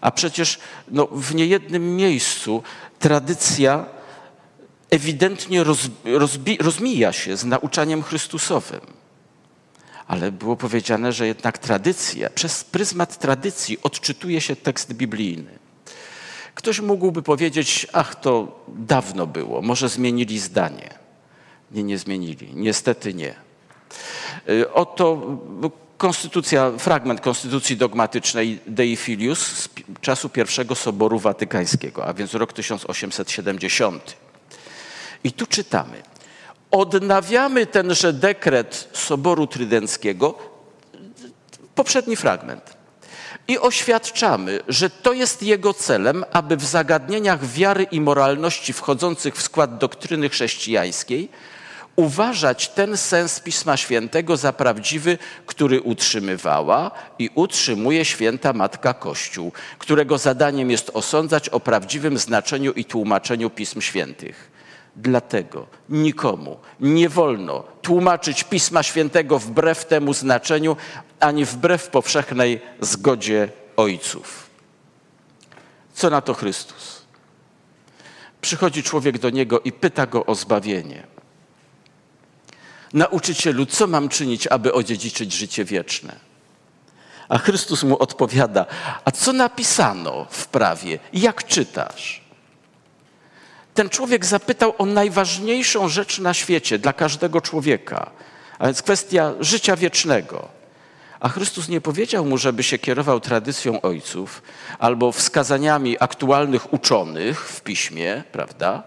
A 0.00 0.10
przecież 0.10 0.58
no, 0.88 1.06
w 1.06 1.34
niejednym 1.34 1.96
miejscu 1.96 2.62
tradycja 2.98 3.86
ewidentnie 4.90 5.64
rozmija 6.60 7.12
się 7.12 7.36
z 7.36 7.44
nauczaniem 7.44 8.02
Chrystusowym. 8.02 8.80
Ale 10.06 10.32
było 10.32 10.56
powiedziane, 10.56 11.12
że 11.12 11.26
jednak 11.26 11.58
tradycja, 11.58 12.30
przez 12.30 12.64
pryzmat 12.64 13.18
tradycji 13.18 13.78
odczytuje 13.82 14.40
się 14.40 14.56
tekst 14.56 14.92
biblijny. 14.92 15.58
Ktoś 16.54 16.80
mógłby 16.80 17.22
powiedzieć, 17.22 17.86
ach, 17.92 18.14
to 18.14 18.60
dawno 18.68 19.26
było, 19.26 19.62
może 19.62 19.88
zmienili 19.88 20.38
zdanie. 20.38 20.99
Nie, 21.70 21.98
zmienili. 21.98 22.50
Niestety 22.54 23.14
nie. 23.14 23.34
Y, 24.48 24.72
oto 24.72 25.22
konstytucja, 25.98 26.72
fragment 26.78 27.20
konstytucji 27.20 27.76
dogmatycznej 27.76 28.60
Dei 28.66 28.96
Filius 28.96 29.38
z 29.38 29.68
czasu 30.00 30.28
pierwszego 30.28 30.74
Soboru 30.74 31.18
Watykańskiego, 31.18 32.06
a 32.06 32.14
więc 32.14 32.34
rok 32.34 32.52
1870. 32.52 34.16
I 35.24 35.32
tu 35.32 35.46
czytamy. 35.46 36.02
Odnawiamy 36.70 37.66
tenże 37.66 38.12
dekret 38.12 38.88
Soboru 38.92 39.46
Trydenckiego, 39.46 40.38
poprzedni 41.74 42.16
fragment, 42.16 42.76
i 43.48 43.58
oświadczamy, 43.58 44.60
że 44.68 44.90
to 44.90 45.12
jest 45.12 45.42
jego 45.42 45.74
celem, 45.74 46.24
aby 46.32 46.56
w 46.56 46.64
zagadnieniach 46.64 47.46
wiary 47.46 47.86
i 47.90 48.00
moralności 48.00 48.72
wchodzących 48.72 49.36
w 49.36 49.42
skład 49.42 49.78
doktryny 49.78 50.28
chrześcijańskiej 50.28 51.28
uważać 52.00 52.68
ten 52.68 52.96
sens 52.96 53.40
Pisma 53.40 53.76
Świętego 53.76 54.36
za 54.36 54.52
prawdziwy, 54.52 55.18
który 55.46 55.80
utrzymywała 55.80 56.90
i 57.18 57.30
utrzymuje 57.34 58.04
święta 58.04 58.52
Matka 58.52 58.94
Kościół, 58.94 59.52
którego 59.78 60.18
zadaniem 60.18 60.70
jest 60.70 60.90
osądzać 60.94 61.48
o 61.48 61.60
prawdziwym 61.60 62.18
znaczeniu 62.18 62.72
i 62.72 62.84
tłumaczeniu 62.84 63.50
Pism 63.50 63.80
Świętych. 63.80 64.50
Dlatego 64.96 65.66
nikomu 65.88 66.56
nie 66.80 67.08
wolno 67.08 67.64
tłumaczyć 67.82 68.44
Pisma 68.44 68.82
Świętego 68.82 69.38
wbrew 69.38 69.84
temu 69.84 70.14
znaczeniu, 70.14 70.76
ani 71.20 71.44
wbrew 71.44 71.88
powszechnej 71.88 72.60
zgodzie 72.80 73.48
ojców. 73.76 74.50
Co 75.94 76.10
na 76.10 76.20
to 76.20 76.34
Chrystus? 76.34 77.02
Przychodzi 78.40 78.82
człowiek 78.82 79.18
do 79.18 79.30
niego 79.30 79.60
i 79.60 79.72
pyta 79.72 80.06
go 80.06 80.26
o 80.26 80.34
zbawienie. 80.34 81.19
Nauczycielu, 82.92 83.66
co 83.66 83.86
mam 83.86 84.08
czynić, 84.08 84.46
aby 84.46 84.72
odziedziczyć 84.72 85.32
życie 85.32 85.64
wieczne? 85.64 86.16
A 87.28 87.38
Chrystus 87.38 87.82
mu 87.82 87.98
odpowiada: 87.98 88.66
A 89.04 89.10
co 89.10 89.32
napisano 89.32 90.26
w 90.30 90.46
prawie? 90.46 90.98
Jak 91.12 91.46
czytasz? 91.46 92.20
Ten 93.74 93.88
człowiek 93.88 94.26
zapytał 94.26 94.74
o 94.78 94.86
najważniejszą 94.86 95.88
rzecz 95.88 96.18
na 96.18 96.34
świecie 96.34 96.78
dla 96.78 96.92
każdego 96.92 97.40
człowieka, 97.40 98.10
a 98.58 98.66
więc 98.66 98.82
kwestia 98.82 99.34
życia 99.40 99.76
wiecznego. 99.76 100.48
A 101.20 101.28
Chrystus 101.28 101.68
nie 101.68 101.80
powiedział 101.80 102.24
mu, 102.24 102.38
żeby 102.38 102.62
się 102.62 102.78
kierował 102.78 103.20
tradycją 103.20 103.80
ojców 103.80 104.42
albo 104.78 105.12
wskazaniami 105.12 105.96
aktualnych 106.00 106.72
uczonych 106.72 107.48
w 107.48 107.60
piśmie, 107.60 108.24
prawda? 108.32 108.82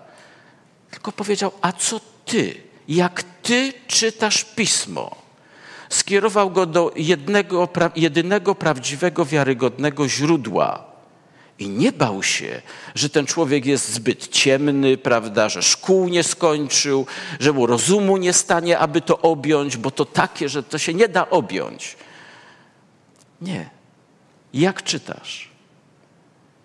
Tylko 0.92 1.12
powiedział: 1.12 1.52
A 1.62 1.72
co 1.72 2.00
ty? 2.26 2.73
Jak 2.88 3.24
ty 3.24 3.74
czytasz 3.88 4.44
pismo. 4.44 5.16
Skierował 5.90 6.52
go 6.52 6.66
do 6.66 6.92
jednego, 6.96 7.70
jedynego 7.96 8.56
prawdziwego, 8.56 9.26
wiarygodnego 9.26 10.10
źródła. 10.10 10.94
I 11.60 11.70
nie 11.70 11.92
bał 11.92 12.24
się, 12.24 12.62
że 12.96 13.10
ten 13.10 13.26
człowiek 13.26 13.66
jest 13.66 13.90
zbyt 13.90 14.28
ciemny, 14.28 14.98
prawda, 14.98 15.50
że 15.50 15.64
szkół 15.64 16.08
nie 16.08 16.24
skończył, 16.24 17.06
że 17.40 17.54
mu 17.54 17.66
rozumu 17.66 18.18
nie 18.18 18.34
stanie, 18.34 18.80
aby 18.80 19.02
to 19.02 19.22
objąć, 19.22 19.78
bo 19.78 19.92
to 19.92 20.06
takie, 20.06 20.50
że 20.50 20.64
to 20.64 20.78
się 20.78 20.94
nie 20.94 21.08
da 21.08 21.30
objąć. 21.30 21.98
Nie. 23.42 23.70
Jak 24.54 24.84
czytasz? 24.84 25.50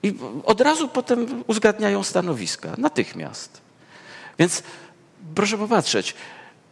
I 0.02 0.14
od 0.44 0.60
razu 0.60 0.88
potem 0.88 1.44
uzgadniają 1.46 2.02
stanowiska, 2.02 2.74
natychmiast. 2.78 3.60
Więc 4.38 4.62
proszę 5.34 5.58
popatrzeć, 5.58 6.14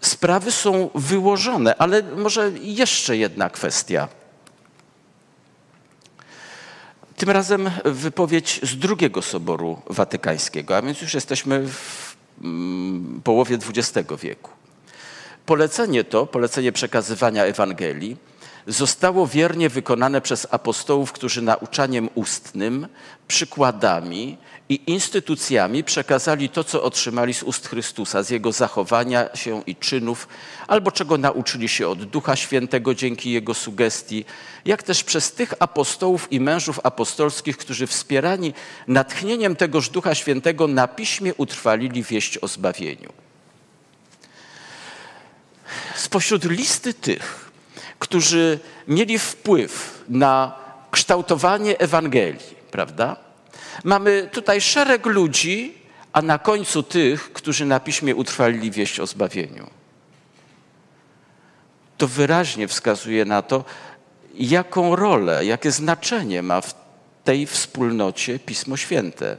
sprawy 0.00 0.52
są 0.52 0.90
wyłożone, 0.94 1.76
ale 1.76 2.02
może 2.02 2.52
jeszcze 2.60 3.16
jedna 3.16 3.50
kwestia. 3.50 4.08
Tym 7.16 7.30
razem 7.30 7.70
wypowiedź 7.84 8.60
z 8.62 8.76
drugiego 8.78 9.22
Soboru 9.22 9.82
Watykańskiego, 9.86 10.76
a 10.76 10.82
więc 10.82 11.00
już 11.00 11.14
jesteśmy 11.14 11.68
w 11.68 12.16
mm, 12.42 13.20
połowie 13.24 13.58
XX 13.76 14.08
wieku. 14.22 14.50
Polecenie 15.46 16.04
to, 16.04 16.26
polecenie 16.26 16.72
przekazywania 16.72 17.44
Ewangelii, 17.44 18.16
zostało 18.66 19.26
wiernie 19.26 19.68
wykonane 19.68 20.20
przez 20.20 20.46
apostołów, 20.50 21.12
którzy 21.12 21.42
nauczaniem 21.42 22.08
ustnym, 22.14 22.86
przykładami 23.28 24.38
i 24.68 24.80
instytucjami 24.86 25.84
przekazali 25.84 26.48
to, 26.48 26.64
co 26.64 26.82
otrzymali 26.82 27.34
z 27.34 27.42
ust 27.42 27.68
Chrystusa, 27.68 28.22
z 28.22 28.30
Jego 28.30 28.52
zachowania 28.52 29.36
się 29.36 29.62
i 29.66 29.76
czynów, 29.76 30.28
albo 30.66 30.90
czego 30.90 31.18
nauczyli 31.18 31.68
się 31.68 31.88
od 31.88 32.04
Ducha 32.04 32.36
Świętego 32.36 32.94
dzięki 32.94 33.30
Jego 33.30 33.54
sugestii, 33.54 34.24
jak 34.64 34.82
też 34.82 35.04
przez 35.04 35.32
tych 35.32 35.54
apostołów 35.60 36.32
i 36.32 36.40
mężów 36.40 36.80
apostolskich, 36.82 37.56
którzy 37.56 37.86
wspierani 37.86 38.54
natchnieniem 38.88 39.56
tegoż 39.56 39.88
Ducha 39.88 40.14
Świętego 40.14 40.66
na 40.66 40.88
piśmie 40.88 41.34
utrwalili 41.34 42.02
wieść 42.02 42.38
o 42.38 42.48
zbawieniu. 42.48 43.12
Spośród 45.94 46.44
listy 46.44 46.94
tych, 46.94 47.45
którzy 47.98 48.58
mieli 48.88 49.18
wpływ 49.18 50.04
na 50.08 50.54
kształtowanie 50.90 51.78
Ewangelii, 51.78 52.56
prawda? 52.70 53.16
Mamy 53.84 54.28
tutaj 54.32 54.60
szereg 54.60 55.06
ludzi, 55.06 55.74
a 56.12 56.22
na 56.22 56.38
końcu 56.38 56.82
tych, 56.82 57.32
którzy 57.32 57.66
na 57.66 57.80
piśmie 57.80 58.16
utrwalili 58.16 58.70
wieść 58.70 59.00
o 59.00 59.06
zbawieniu. 59.06 59.66
To 61.98 62.08
wyraźnie 62.08 62.68
wskazuje 62.68 63.24
na 63.24 63.42
to, 63.42 63.64
jaką 64.34 64.96
rolę, 64.96 65.44
jakie 65.44 65.70
znaczenie 65.70 66.42
ma 66.42 66.60
w 66.60 66.74
tej 67.24 67.46
wspólnocie 67.46 68.38
Pismo 68.38 68.76
Święte, 68.76 69.36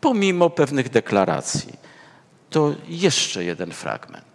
pomimo 0.00 0.50
pewnych 0.50 0.88
deklaracji. 0.88 1.72
To 2.50 2.74
jeszcze 2.88 3.44
jeden 3.44 3.72
fragment. 3.72 4.31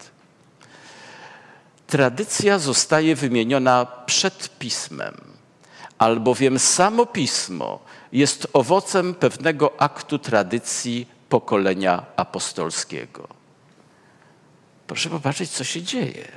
Tradycja 1.88 2.60
zostaje 2.60 3.16
wymieniona 3.16 3.86
przed 4.06 4.60
pismem, 4.60 5.16
albowiem 5.98 6.60
samo 6.60 7.06
pismo 7.06 7.80
jest 8.12 8.48
owocem 8.54 9.14
pewnego 9.14 9.82
aktu 9.82 10.20
tradycji 10.20 11.08
pokolenia 11.30 12.06
apostolskiego. 12.16 13.28
Proszę 14.88 15.10
popatrzeć, 15.10 15.50
co 15.50 15.64
się 15.64 15.82
dzieje. 15.82 16.28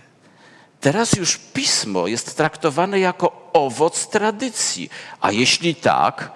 Teraz 0.81 1.13
już 1.13 1.37
pismo 1.37 2.07
jest 2.07 2.37
traktowane 2.37 3.01
jako 3.01 3.51
owoc 3.53 4.09
tradycji. 4.09 4.91
A 5.21 5.33
jeśli 5.33 5.75
tak, 5.75 6.33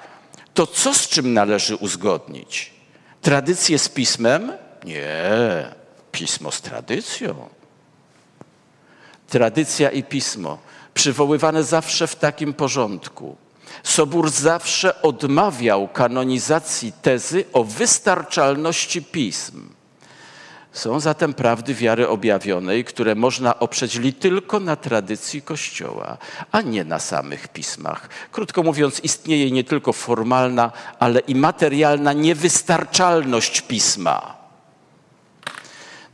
to 0.55 0.67
co 0.67 0.95
z 0.95 1.09
czym 1.09 1.33
należy 1.33 1.77
uzgodnić? 1.77 2.75
Tradycję 3.23 3.79
z 3.79 3.89
pismem? 3.89 4.53
Nie, 4.85 5.75
pismo 6.12 6.51
z 6.51 6.61
tradycją. 6.61 7.49
Tradycja 9.35 9.91
i 9.91 10.03
pismo 10.03 10.59
przywoływane 10.95 11.64
zawsze 11.64 12.07
w 12.07 12.16
takim 12.16 12.55
porządku. 12.55 13.37
Sobór 13.82 14.30
zawsze 14.30 15.03
odmawiał 15.03 15.89
kanonizacji 15.89 16.93
tezy 17.03 17.45
o 17.53 17.64
wystarczalności 17.64 19.03
pism. 19.03 19.68
Są 20.72 21.01
zatem 21.01 21.35
prawdy 21.35 21.74
wiary 21.74 22.09
objawionej, 22.09 22.85
które 22.85 23.14
można 23.14 23.59
oprzeć 23.59 23.99
li 23.99 24.12
tylko 24.12 24.61
na 24.61 24.76
tradycji 24.76 25.43
Kościoła, 25.43 26.18
a 26.53 26.61
nie 26.61 26.85
na 26.85 26.99
samych 26.99 27.49
pismach. 27.49 28.09
Krótko 28.32 28.62
mówiąc, 28.62 29.01
istnieje 29.01 29.51
nie 29.51 29.64
tylko 29.64 29.93
formalna, 29.93 30.72
ale 30.99 31.20
i 31.20 31.35
materialna 31.35 32.12
niewystarczalność 32.12 33.61
pisma. 33.61 34.37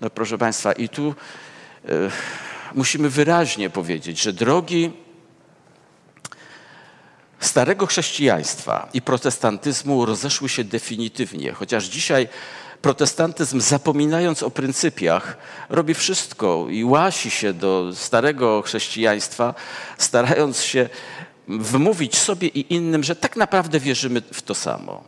No 0.01 0.11
proszę 0.11 0.39
Państwa, 0.39 0.73
i 0.73 0.89
tu 0.89 1.15
y, 1.89 2.11
musimy 2.75 3.11
wyraźnie 3.11 3.71
powiedzieć, 3.71 4.23
że 4.23 4.33
drogi 4.33 4.93
starego 7.41 7.87
chrześcijaństwa 7.87 8.89
i 8.95 9.03
protestantyzmu 9.03 10.07
rozeszły 10.07 10.49
się 10.49 10.65
definitywnie, 10.65 11.53
chociaż 11.53 11.85
dzisiaj 11.85 12.29
protestantyzm, 12.83 13.61
zapominając 13.61 14.43
o 14.43 14.51
pryncypiach, 14.51 15.37
robi 15.69 15.95
wszystko 15.95 16.67
i 16.71 16.85
łasi 16.85 17.31
się 17.31 17.53
do 17.53 17.91
starego 17.95 18.63
chrześcijaństwa, 18.63 19.55
starając 19.99 20.63
się 20.63 20.89
wmówić 21.49 22.19
sobie 22.19 22.49
i 22.49 22.75
innym, 22.75 23.05
że 23.05 23.17
tak 23.17 23.37
naprawdę 23.37 23.81
wierzymy 23.81 24.23
w 24.33 24.43
to 24.43 24.55
samo. 24.55 25.05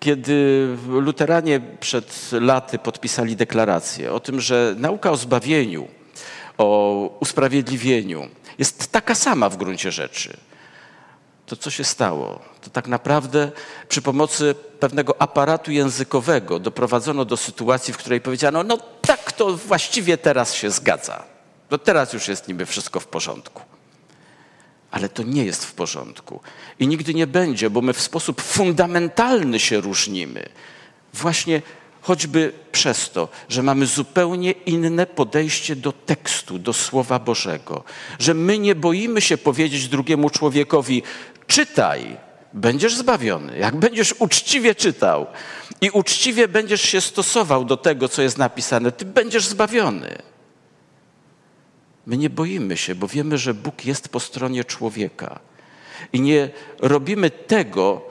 Kiedy 0.00 0.68
luteranie 0.88 1.60
przed 1.80 2.30
laty 2.32 2.78
podpisali 2.78 3.36
deklarację 3.36 4.12
o 4.12 4.20
tym, 4.20 4.40
że 4.40 4.74
nauka 4.78 5.10
o 5.10 5.16
zbawieniu, 5.16 5.88
o 6.62 7.16
usprawiedliwieniu 7.20 8.28
jest 8.58 8.92
taka 8.92 9.14
sama 9.14 9.48
w 9.48 9.56
gruncie 9.56 9.92
rzeczy, 9.92 10.36
to 11.46 11.56
co 11.56 11.70
się 11.70 11.84
stało? 11.84 12.40
To 12.60 12.70
tak 12.70 12.88
naprawdę 12.88 13.52
przy 13.88 14.02
pomocy 14.02 14.54
pewnego 14.80 15.22
aparatu 15.22 15.72
językowego 15.72 16.58
doprowadzono 16.58 17.24
do 17.24 17.36
sytuacji, 17.36 17.94
w 17.94 17.96
której 17.96 18.20
powiedziano, 18.20 18.62
no 18.62 18.78
tak 19.00 19.32
to 19.32 19.56
właściwie 19.56 20.18
teraz 20.18 20.54
się 20.54 20.70
zgadza. 20.70 21.24
No 21.70 21.78
teraz 21.78 22.12
już 22.12 22.28
jest 22.28 22.48
niby 22.48 22.66
wszystko 22.66 23.00
w 23.00 23.06
porządku. 23.06 23.62
Ale 24.90 25.08
to 25.08 25.22
nie 25.22 25.44
jest 25.44 25.64
w 25.64 25.74
porządku. 25.74 26.40
I 26.78 26.86
nigdy 26.86 27.14
nie 27.14 27.26
będzie, 27.26 27.70
bo 27.70 27.80
my 27.80 27.92
w 27.92 28.00
sposób 28.00 28.40
fundamentalny 28.40 29.60
się 29.60 29.80
różnimy. 29.80 30.48
Właśnie 31.14 31.62
choćby 32.02 32.52
przez 32.72 33.10
to, 33.10 33.28
że 33.48 33.62
mamy 33.62 33.86
zupełnie 33.86 34.50
inne 34.50 35.06
podejście 35.06 35.76
do 35.76 35.92
tekstu, 35.92 36.58
do 36.58 36.72
Słowa 36.72 37.18
Bożego, 37.18 37.84
że 38.18 38.34
my 38.34 38.58
nie 38.58 38.74
boimy 38.74 39.20
się 39.20 39.38
powiedzieć 39.38 39.88
drugiemu 39.88 40.30
człowiekowi: 40.30 41.02
czytaj, 41.46 42.16
będziesz 42.52 42.96
zbawiony. 42.96 43.58
Jak 43.58 43.76
będziesz 43.76 44.14
uczciwie 44.18 44.74
czytał 44.74 45.26
i 45.80 45.90
uczciwie 45.90 46.48
będziesz 46.48 46.82
się 46.82 47.00
stosował 47.00 47.64
do 47.64 47.76
tego, 47.76 48.08
co 48.08 48.22
jest 48.22 48.38
napisane, 48.38 48.92
ty 48.92 49.04
będziesz 49.04 49.46
zbawiony. 49.46 50.18
My 52.06 52.16
nie 52.16 52.30
boimy 52.30 52.76
się, 52.76 52.94
bo 52.94 53.08
wiemy, 53.08 53.38
że 53.38 53.54
Bóg 53.54 53.84
jest 53.84 54.08
po 54.08 54.20
stronie 54.20 54.64
człowieka. 54.64 55.40
I 56.12 56.20
nie 56.20 56.50
robimy 56.78 57.30
tego, 57.30 58.02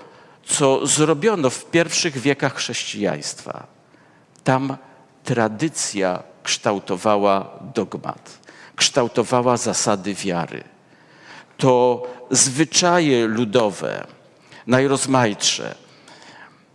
co 0.46 0.88
zrobiono 0.88 1.50
w 1.50 1.66
pierwszych 1.66 2.18
wiekach 2.18 2.56
chrześcijaństwa. 2.56 3.81
Tam 4.44 4.78
tradycja 5.24 6.24
kształtowała 6.44 7.60
dogmat, 7.76 8.40
kształtowała 8.76 9.58
zasady 9.58 10.14
wiary. 10.14 10.64
To 11.58 12.04
zwyczaje 12.32 13.28
ludowe, 13.28 14.08
najrozmaitsze, 14.68 15.76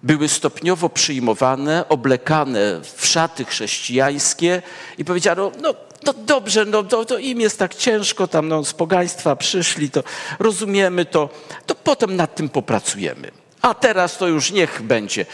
były 0.02 0.28
stopniowo 0.28 0.88
przyjmowane, 0.88 1.88
oblekane 1.88 2.80
w 2.96 3.06
szaty 3.06 3.44
chrześcijańskie 3.44 4.62
i 4.98 5.04
powiedziano, 5.04 5.52
no 5.62 5.74
no 6.06 6.12
dobrze, 6.12 6.64
no 6.64 6.82
to, 6.82 7.04
to 7.04 7.18
im 7.18 7.40
jest 7.40 7.58
tak 7.58 7.74
ciężko, 7.74 8.28
tam 8.28 8.48
no, 8.48 8.64
z 8.64 8.72
pogaństwa 8.72 9.36
przyszli, 9.36 9.90
to 9.90 10.02
rozumiemy 10.38 11.04
to, 11.04 11.28
to 11.66 11.74
potem 11.74 12.16
nad 12.16 12.34
tym 12.34 12.48
popracujemy. 12.48 13.30
A 13.62 13.74
teraz 13.74 14.18
to 14.18 14.28
już 14.28 14.50
niech 14.50 14.82
będzie. 14.82 15.26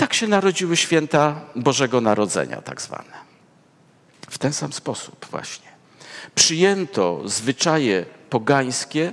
Tak 0.00 0.14
się 0.14 0.26
narodziły 0.26 0.76
święta 0.76 1.40
Bożego 1.56 2.00
Narodzenia, 2.00 2.62
tak 2.62 2.82
zwane. 2.82 3.12
W 4.30 4.38
ten 4.38 4.52
sam 4.52 4.72
sposób 4.72 5.26
właśnie. 5.30 5.68
Przyjęto 6.34 7.22
zwyczaje 7.24 8.06
pogańskie, 8.30 9.12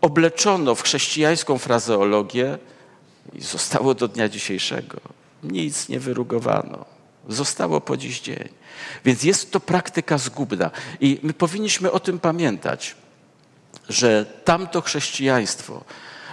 obleczono 0.00 0.74
w 0.74 0.82
chrześcijańską 0.82 1.58
frazeologię 1.58 2.58
i 3.32 3.40
zostało 3.40 3.94
do 3.94 4.08
dnia 4.08 4.28
dzisiejszego. 4.28 5.00
Nic 5.42 5.88
nie 5.88 6.00
wyrugowano. 6.00 6.84
Zostało 7.28 7.80
po 7.80 7.96
dziś 7.96 8.20
dzień. 8.20 8.48
Więc 9.04 9.22
jest 9.22 9.50
to 9.50 9.60
praktyka 9.60 10.18
zgubna 10.18 10.70
i 11.00 11.20
my 11.22 11.32
powinniśmy 11.32 11.92
o 11.92 12.00
tym 12.00 12.18
pamiętać, 12.18 12.96
że 13.88 14.26
tamto 14.44 14.80
chrześcijaństwo 14.80 15.84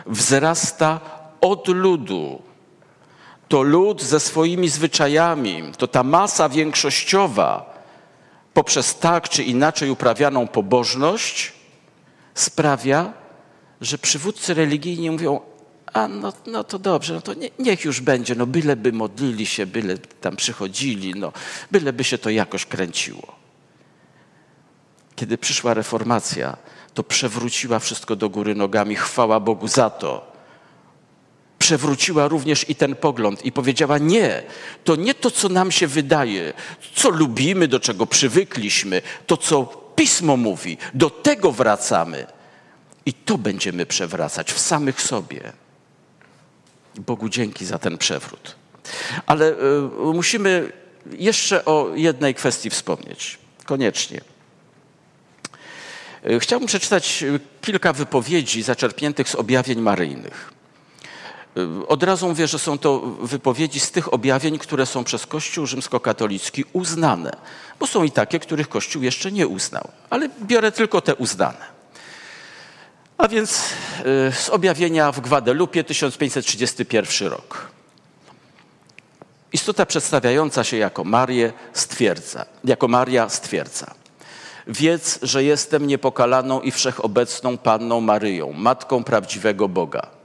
wzrasta 0.05 0.99
od 1.41 1.67
ludu. 1.67 2.46
To 3.47 3.61
lud 3.61 4.03
ze 4.03 4.19
swoimi 4.19 4.69
zwyczajami, 4.69 5.71
to 5.77 5.87
ta 5.87 6.03
masa 6.03 6.49
większościowa 6.49 7.77
poprzez 8.53 8.95
tak 8.95 9.29
czy 9.29 9.43
inaczej 9.43 9.89
uprawianą 9.89 10.47
pobożność 10.47 11.53
sprawia, 12.33 13.13
że 13.81 13.97
przywódcy 13.97 14.53
religijni 14.53 15.11
mówią, 15.11 15.39
a 15.93 16.07
no, 16.07 16.33
no 16.45 16.63
to 16.63 16.79
dobrze, 16.79 17.13
no 17.13 17.21
to 17.21 17.33
nie, 17.33 17.49
niech 17.59 17.85
już 17.85 18.01
będzie, 18.01 18.35
no 18.35 18.45
byleby 18.45 18.93
modlili 18.93 19.45
się, 19.45 19.65
byle 19.65 19.97
tam 19.97 20.35
przychodzili, 20.35 21.13
no 21.15 21.31
byleby 21.71 22.03
się 22.03 22.17
to 22.17 22.29
jakoś 22.29 22.65
kręciło. 22.65 23.35
Kiedy 25.15 25.37
przyszła 25.37 25.73
reformacja, 25.73 26.57
to 26.93 27.03
przewróciła 27.03 27.79
wszystko 27.79 28.15
do 28.15 28.29
góry 28.29 28.55
nogami. 28.55 28.95
Chwała 28.95 29.39
Bogu 29.39 29.67
za 29.67 29.89
to. 29.89 30.36
Przewróciła 31.59 32.27
również 32.27 32.69
i 32.69 32.75
ten 32.75 32.95
pogląd 32.95 33.45
i 33.45 33.51
powiedziała: 33.51 33.97
Nie, 33.97 34.43
to 34.83 34.95
nie 34.95 35.13
to, 35.13 35.31
co 35.31 35.49
nam 35.49 35.71
się 35.71 35.87
wydaje, 35.87 36.53
co 36.95 37.09
lubimy, 37.09 37.67
do 37.67 37.79
czego 37.79 38.05
przywykliśmy, 38.05 39.01
to, 39.27 39.37
co 39.37 39.65
pismo 39.95 40.37
mówi, 40.37 40.77
do 40.93 41.09
tego 41.09 41.51
wracamy. 41.51 42.25
I 43.05 43.13
to 43.13 43.37
będziemy 43.37 43.85
przewracać 43.85 44.53
w 44.53 44.59
samych 44.59 45.01
sobie. 45.01 45.53
Bogu 46.95 47.29
dzięki 47.29 47.65
za 47.65 47.79
ten 47.79 47.97
przewrót. 47.97 48.55
Ale 49.25 49.51
y, 49.51 49.55
musimy 50.13 50.71
jeszcze 51.11 51.65
o 51.65 51.91
jednej 51.95 52.35
kwestii 52.35 52.69
wspomnieć. 52.69 53.37
Koniecznie. 53.65 54.21
Y, 56.29 56.39
chciałbym 56.39 56.67
przeczytać 56.67 57.23
kilka 57.61 57.93
wypowiedzi 57.93 58.63
zaczerpniętych 58.63 59.29
z 59.29 59.35
objawień 59.35 59.81
maryjnych. 59.81 60.56
Y, 61.57 61.87
od 61.87 62.03
razu 62.03 62.27
mówię, 62.27 62.47
że 62.47 62.59
są 62.59 62.77
to 62.77 62.99
wypowiedzi 63.21 63.79
z 63.79 63.91
tych 63.91 64.13
objawień, 64.13 64.59
które 64.59 64.85
są 64.85 65.03
przez 65.03 65.25
Kościół 65.25 65.65
rzymskokatolicki 65.65 66.63
uznane, 66.73 67.31
bo 67.79 67.87
są 67.87 68.03
i 68.03 68.11
takie, 68.11 68.39
których 68.39 68.69
Kościół 68.69 69.03
jeszcze 69.03 69.31
nie 69.31 69.47
uznał, 69.47 69.87
ale 70.09 70.29
biorę 70.41 70.71
tylko 70.71 71.01
te 71.01 71.15
uznane. 71.15 71.77
A 73.17 73.27
więc 73.27 73.63
z 74.31 74.49
objawienia 74.49 75.11
w 75.11 75.19
Gwadelupie 75.19 75.83
1531 75.83 77.27
rok. 77.27 77.67
Istota 79.53 79.85
przedstawiająca 79.85 80.63
się 80.63 80.77
jako 80.77 81.03
Marię 81.03 81.53
stwierdza, 81.73 82.45
jako 82.63 82.87
Maria 82.87 83.29
stwierdza. 83.29 83.93
Wiedz, 84.67 85.19
że 85.21 85.43
jestem 85.43 85.87
niepokalaną 85.87 86.61
i 86.61 86.71
wszechobecną 86.71 87.57
Panną 87.57 88.01
Maryją, 88.01 88.53
Matką 88.53 89.03
prawdziwego 89.03 89.67
Boga. 89.69 90.16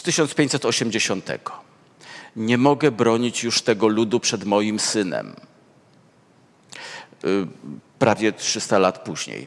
Z 0.00 0.02
1580. 0.02 1.30
Nie 2.36 2.58
mogę 2.58 2.90
bronić 2.90 3.44
już 3.44 3.62
tego 3.62 3.88
ludu 3.88 4.20
przed 4.20 4.44
moim 4.44 4.78
synem. 4.78 5.36
Y, 7.24 7.46
prawie 7.98 8.32
300 8.32 8.78
lat 8.78 9.04
później. 9.04 9.46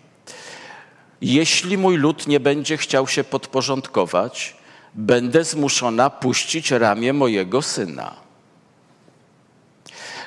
Jeśli 1.21 1.77
mój 1.77 1.97
lud 1.97 2.27
nie 2.27 2.39
będzie 2.39 2.77
chciał 2.77 3.07
się 3.07 3.23
podporządkować, 3.23 4.55
będę 4.93 5.43
zmuszona 5.43 6.09
puścić 6.09 6.71
ramię 6.71 7.13
mojego 7.13 7.61
syna. 7.61 8.15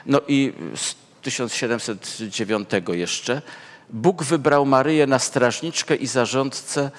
No 0.07 0.20
i 0.29 0.53
z 0.77 0.95
1709 1.22 2.68
jeszcze 2.93 3.43
Bóg 3.91 4.22
wybrał 4.22 4.66
Maryję 4.66 5.07
na 5.07 5.18
strażniczkę 5.18 5.97
i 5.97 6.07
zarządcę 6.07 6.91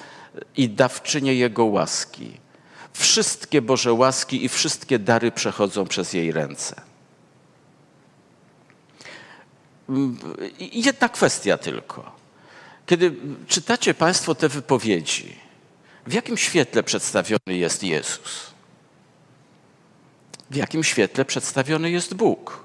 i 0.56 0.68
dawczynię 0.68 1.34
Jego 1.34 1.64
łaski. 1.64 2.47
Wszystkie 2.98 3.62
Boże 3.62 3.92
łaski 3.92 4.44
i 4.44 4.48
wszystkie 4.48 4.98
dary 4.98 5.32
przechodzą 5.32 5.86
przez 5.86 6.12
jej 6.12 6.32
ręce. 6.32 6.80
Jedna 10.58 11.08
kwestia 11.08 11.58
tylko. 11.58 12.12
Kiedy 12.86 13.14
czytacie 13.48 13.94
Państwo 13.94 14.34
te 14.34 14.48
wypowiedzi, 14.48 15.36
w 16.06 16.12
jakim 16.12 16.36
świetle 16.36 16.82
przedstawiony 16.82 17.56
jest 17.56 17.82
Jezus? 17.82 18.46
W 20.50 20.56
jakim 20.56 20.84
świetle 20.84 21.24
przedstawiony 21.24 21.90
jest 21.90 22.14
Bóg? 22.14 22.64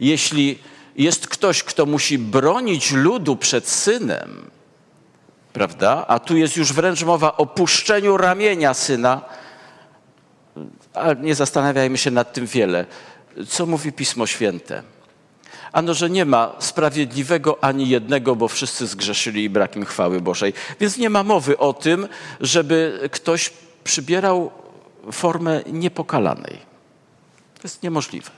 Jeśli 0.00 0.58
jest 0.96 1.28
ktoś, 1.28 1.62
kto 1.62 1.86
musi 1.86 2.18
bronić 2.18 2.92
ludu 2.92 3.36
przed 3.36 3.68
synem, 3.68 4.50
prawda? 5.56 6.04
A 6.08 6.18
tu 6.18 6.36
jest 6.36 6.56
już 6.56 6.72
wręcz 6.72 7.02
mowa 7.02 7.36
o 7.36 7.46
puszczeniu 7.46 8.16
ramienia 8.16 8.74
syna, 8.74 9.20
ale 10.94 11.16
nie 11.16 11.34
zastanawiajmy 11.34 11.98
się 11.98 12.10
nad 12.10 12.32
tym 12.32 12.46
wiele. 12.46 12.86
Co 13.48 13.66
mówi 13.66 13.92
Pismo 13.92 14.26
Święte? 14.26 14.82
ano 15.72 15.94
że 15.94 16.10
nie 16.10 16.24
ma 16.24 16.52
sprawiedliwego 16.58 17.64
ani 17.64 17.88
jednego, 17.88 18.36
bo 18.36 18.48
wszyscy 18.48 18.86
zgrzeszyli 18.86 19.44
i 19.44 19.50
brak 19.50 19.76
im 19.76 19.84
chwały 19.84 20.20
Bożej. 20.20 20.52
Więc 20.80 20.96
nie 20.96 21.10
ma 21.10 21.22
mowy 21.22 21.58
o 21.58 21.72
tym, 21.72 22.08
żeby 22.40 23.08
ktoś 23.12 23.52
przybierał 23.84 24.50
formę 25.12 25.62
niepokalanej. 25.66 26.58
To 27.54 27.60
jest 27.64 27.82
niemożliwe. 27.82 28.30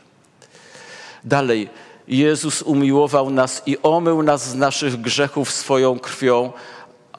Dalej, 1.24 1.68
Jezus 2.08 2.62
umiłował 2.62 3.30
nas 3.30 3.62
i 3.66 3.76
omył 3.82 4.22
nas 4.22 4.48
z 4.48 4.54
naszych 4.54 5.00
grzechów 5.00 5.52
swoją 5.52 5.98
krwią, 5.98 6.52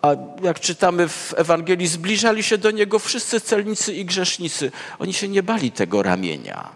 a 0.01 0.15
jak 0.43 0.59
czytamy 0.59 1.07
w 1.07 1.33
Ewangelii, 1.37 1.87
zbliżali 1.87 2.43
się 2.43 2.57
do 2.57 2.71
Niego 2.71 2.99
wszyscy 2.99 3.41
celnicy 3.41 3.93
i 3.93 4.05
grzesznicy. 4.05 4.71
Oni 4.99 5.13
się 5.13 5.27
nie 5.27 5.43
bali 5.43 5.71
tego 5.71 6.03
ramienia. 6.03 6.69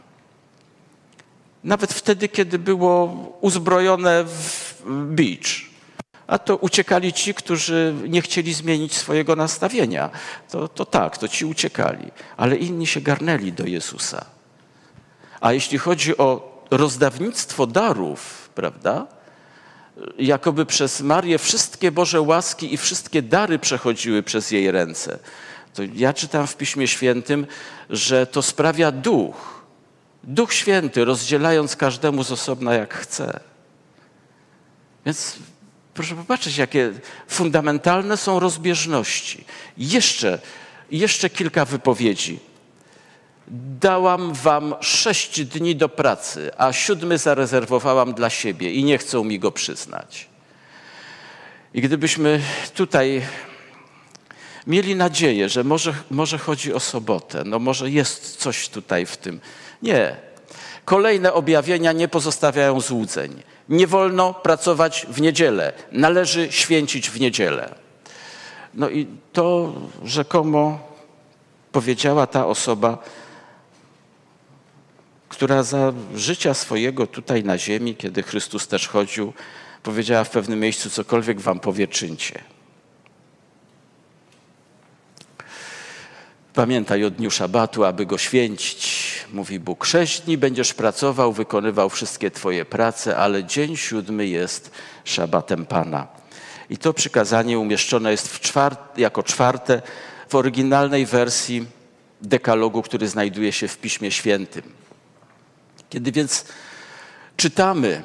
Nawet 1.64 1.94
wtedy, 1.94 2.28
kiedy 2.28 2.60
było 2.60 3.06
uzbrojone 3.42 4.24
w 4.24 4.84
bicz. 5.16 5.70
A 6.28 6.38
to 6.40 6.58
uciekali 6.58 7.14
ci, 7.14 7.34
którzy 7.34 7.94
nie 8.08 8.22
chcieli 8.22 8.54
zmienić 8.54 8.94
swojego 8.94 9.36
nastawienia. 9.36 10.10
To, 10.50 10.68
to 10.68 10.86
tak, 10.86 11.18
to 11.18 11.28
ci 11.28 11.46
uciekali. 11.46 12.12
Ale 12.38 12.56
inni 12.56 12.88
się 12.88 13.02
garnęli 13.02 13.52
do 13.52 13.66
Jezusa. 13.66 14.26
A 15.42 15.54
jeśli 15.54 15.78
chodzi 15.78 16.18
o 16.18 16.54
rozdawnictwo 16.72 17.68
darów, 17.68 18.50
prawda? 18.56 19.08
Jakoby 20.18 20.66
przez 20.66 21.02
Marię 21.02 21.38
wszystkie 21.38 21.92
Boże 21.92 22.22
łaski 22.22 22.74
i 22.74 22.78
wszystkie 22.78 23.22
dary 23.22 23.60
przechodziły 23.60 24.24
przez 24.24 24.52
jej 24.52 24.72
ręce. 24.72 25.20
To 25.74 25.84
ja 25.96 26.14
czytam 26.14 26.48
w 26.48 26.58
Piśmie 26.58 26.88
Świętym, 26.88 27.48
że 27.90 28.28
to 28.28 28.42
sprawia 28.42 28.92
duch 28.92 29.64
Duch 30.24 30.54
Święty, 30.54 31.06
rozdzielając 31.06 31.76
każdemu 31.76 32.24
z 32.24 32.32
osobna 32.32 32.74
jak 32.74 32.94
chce. 32.94 33.40
Więc 35.06 35.36
proszę 35.94 36.16
popatrzeć, 36.16 36.58
jakie 36.58 36.92
fundamentalne 37.28 38.18
są 38.18 38.40
rozbieżności. 38.40 39.46
Jeszcze, 39.78 40.40
jeszcze 40.92 41.30
kilka 41.30 41.66
wypowiedzi. 41.66 42.40
Dałam 43.80 44.34
wam 44.34 44.76
sześć 44.82 45.46
dni 45.46 45.76
do 45.76 45.90
pracy, 45.90 46.52
a 46.58 46.74
siódmy 46.74 47.18
zarezerwowałam 47.18 48.14
dla 48.14 48.30
siebie 48.30 48.72
i 48.72 48.84
nie 48.84 48.98
chcą 48.98 49.24
mi 49.24 49.40
go 49.40 49.52
przyznać. 49.52 50.28
I 51.74 51.82
gdybyśmy 51.82 52.42
tutaj 52.76 53.22
mieli 54.68 54.96
nadzieję, 54.96 55.50
że 55.50 55.64
może, 55.64 55.94
może 56.12 56.38
chodzi 56.38 56.74
o 56.74 56.80
sobotę, 56.80 57.44
no 57.46 57.60
może 57.60 57.90
jest 57.90 58.38
coś 58.38 58.70
tutaj 58.70 59.06
w 59.06 59.18
tym, 59.18 59.40
nie. 59.82 60.16
Kolejne 60.86 61.34
objawienia 61.34 61.92
nie 61.92 62.08
pozostawiają 62.08 62.82
złudzeń. 62.82 63.44
Nie 63.70 63.88
wolno 63.88 64.34
pracować 64.34 65.06
w 65.10 65.22
niedzielę. 65.22 65.74
Należy 65.92 66.52
święcić 66.52 67.10
w 67.10 67.20
niedzielę. 67.20 67.76
No 68.74 68.90
i 68.90 69.08
to 69.34 69.74
rzekomo 70.04 70.80
powiedziała 71.72 72.28
ta 72.28 72.46
osoba, 72.46 72.98
która 75.34 75.64
za 75.64 75.94
życia 76.16 76.54
swojego 76.54 77.08
tutaj 77.08 77.44
na 77.44 77.58
ziemi, 77.58 77.96
kiedy 77.96 78.24
Chrystus 78.24 78.68
też 78.68 78.88
chodził, 78.88 79.34
powiedziała 79.84 80.24
w 80.24 80.30
pewnym 80.30 80.60
miejscu, 80.60 80.90
cokolwiek 80.90 81.42
wam 81.42 81.60
powie, 81.60 81.88
czyńcie. 81.88 82.40
Pamiętaj 86.54 87.04
o 87.04 87.10
dniu 87.10 87.32
szabatu, 87.32 87.84
aby 87.84 88.06
go 88.06 88.18
święcić, 88.18 89.14
mówi 89.34 89.60
Bóg. 89.60 89.86
Sześć 89.86 90.22
dni 90.22 90.38
będziesz 90.38 90.74
pracował, 90.74 91.34
wykonywał 91.34 91.90
wszystkie 91.90 92.32
Twoje 92.32 92.66
prace, 92.66 93.18
ale 93.18 93.44
dzień 93.44 93.78
siódmy 93.78 94.28
jest 94.28 94.72
szabatem 95.04 95.66
Pana. 95.66 96.08
I 96.70 96.78
to 96.78 96.94
przykazanie 96.94 97.60
umieszczone 97.60 98.12
jest 98.12 98.54
jako 98.98 99.24
czwarte 99.24 99.82
w 100.30 100.36
oryginalnej 100.36 101.06
wersji 101.06 101.66
dekalogu, 102.22 102.82
który 102.82 103.08
znajduje 103.08 103.52
się 103.52 103.68
w 103.68 103.78
Piśmie 103.78 104.12
Świętym. 104.12 104.83
Kiedy 105.94 106.12
więc 106.12 106.46
czytamy, 107.38 108.04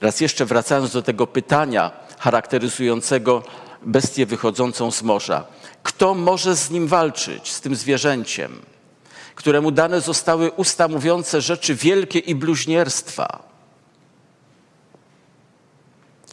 raz 0.00 0.20
jeszcze 0.20 0.46
wracając 0.46 0.92
do 0.92 1.02
tego 1.02 1.26
pytania 1.26 1.90
charakteryzującego 2.18 3.42
bestię 3.82 4.26
wychodzącą 4.26 4.90
z 4.90 5.02
morza, 5.02 5.46
kto 5.82 6.14
może 6.14 6.56
z 6.56 6.70
nim 6.70 6.88
walczyć, 6.88 7.52
z 7.52 7.60
tym 7.60 7.76
zwierzęciem, 7.76 8.62
któremu 9.34 9.70
dane 9.70 10.00
zostały 10.00 10.50
usta 10.50 10.88
mówiące 10.88 11.40
rzeczy 11.40 11.74
wielkie 11.74 12.18
i 12.18 12.34
bluźnierstwa? 12.34 13.42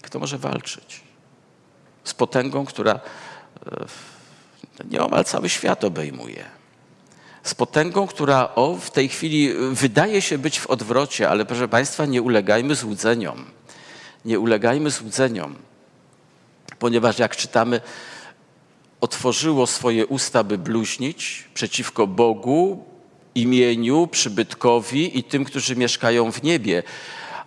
Kto 0.02 0.20
może 0.20 0.38
walczyć 0.38 1.02
z 2.04 2.14
potęgą, 2.14 2.66
która 2.66 2.94
e, 2.94 4.86
nieomal 4.86 5.26
cały 5.26 5.50
świat 5.50 5.84
obejmuje? 5.84 6.65
Z 7.46 7.56
potęgą, 7.56 8.08
która 8.08 8.56
o, 8.56 8.76
w 8.76 8.92
tej 8.92 9.10
chwili 9.10 9.54
wydaje 9.72 10.22
się 10.22 10.38
być 10.38 10.60
w 10.60 10.68
odwrocie, 10.68 11.30
ale 11.30 11.46
proszę 11.46 11.68
Państwa, 11.68 12.06
nie 12.06 12.22
ulegajmy 12.22 12.76
złudzeniom. 12.76 13.46
Nie 14.26 14.40
ulegajmy 14.40 14.92
złudzeniom, 14.92 15.56
ponieważ 16.80 17.20
jak 17.20 17.36
czytamy 17.36 17.82
otworzyło 19.02 19.68
swoje 19.68 20.08
usta, 20.08 20.44
by 20.44 20.58
bluźnić 20.58 21.50
przeciwko 21.54 22.08
Bogu, 22.08 22.86
imieniu, 23.36 24.08
przybytkowi 24.08 25.20
i 25.20 25.24
tym, 25.24 25.46
którzy 25.46 25.76
mieszkają 25.76 26.32
w 26.32 26.44
niebie. 26.44 26.84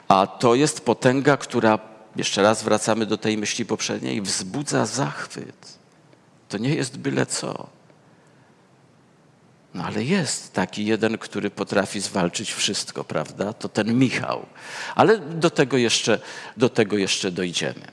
A 0.09 0.26
to 0.26 0.55
jest 0.55 0.80
potęga, 0.80 1.36
która, 1.36 1.78
jeszcze 2.16 2.42
raz 2.42 2.62
wracamy 2.62 3.07
do 3.07 3.18
tej 3.18 3.38
myśli 3.38 3.66
poprzedniej, 3.66 4.22
wzbudza 4.22 4.86
zachwyt. 4.86 5.78
To 6.49 6.59
nie 6.59 6.74
jest 6.74 6.99
byle 6.99 7.26
co. 7.26 7.77
No 9.78 9.84
ale 9.84 10.04
jest 10.04 10.52
taki 10.52 10.86
jeden, 10.86 11.18
który 11.18 11.50
potrafi 11.50 12.00
zwalczyć 12.00 12.52
wszystko, 12.52 13.04
prawda? 13.04 13.52
To 13.52 13.68
ten 13.68 13.98
Michał. 13.98 14.46
Ale 14.94 15.18
do 15.18 15.50
tego 15.50 15.76
jeszcze, 15.76 16.20
do 16.56 16.68
tego 16.68 16.96
jeszcze 16.96 17.30
dojdziemy. 17.30 17.86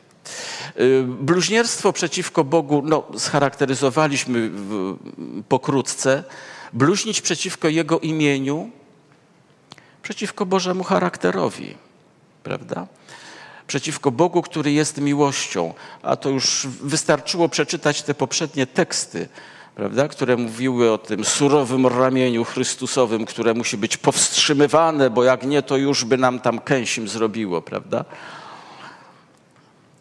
Y, 0.80 1.04
bluźnierstwo 1.08 1.94
przeciwko 1.94 2.44
Bogu 2.44 2.82
no, 2.86 3.04
scharakteryzowaliśmy 3.18 4.52
pokrótce. 5.50 6.24
Bluźnić 6.74 7.22
przeciwko 7.22 7.68
Jego 7.68 8.00
imieniu, 8.00 8.70
przeciwko 10.02 10.46
Bożemu 10.46 10.84
charakterowi, 10.84 11.76
prawda? 12.44 12.88
Przeciwko 13.68 14.12
Bogu, 14.12 14.42
który 14.42 14.72
jest 14.72 15.02
miłością. 15.02 15.74
A 16.02 16.16
to 16.16 16.30
już 16.30 16.68
wystarczyło 16.68 17.50
przeczytać 17.50 18.04
te 18.04 18.14
poprzednie 18.14 18.68
teksty, 18.68 19.30
prawda? 19.76 20.08
które 20.08 20.38
mówiły 20.38 20.92
o 20.92 20.98
tym 20.98 21.26
surowym 21.26 21.88
ramieniu 21.88 22.44
Chrystusowym, 22.44 23.26
które 23.26 23.54
musi 23.54 23.78
być 23.78 23.98
powstrzymywane, 23.98 25.10
bo 25.10 25.24
jak 25.24 25.44
nie, 25.44 25.62
to 25.62 25.78
już 25.78 26.06
by 26.06 26.18
nam 26.18 26.40
tam 26.40 26.60
kęsim 26.60 27.08
zrobiło, 27.08 27.62
prawda? 27.62 28.06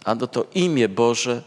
A 0.04 0.14
no 0.14 0.26
to 0.26 0.46
imię 0.54 0.88
Boże, 0.88 1.42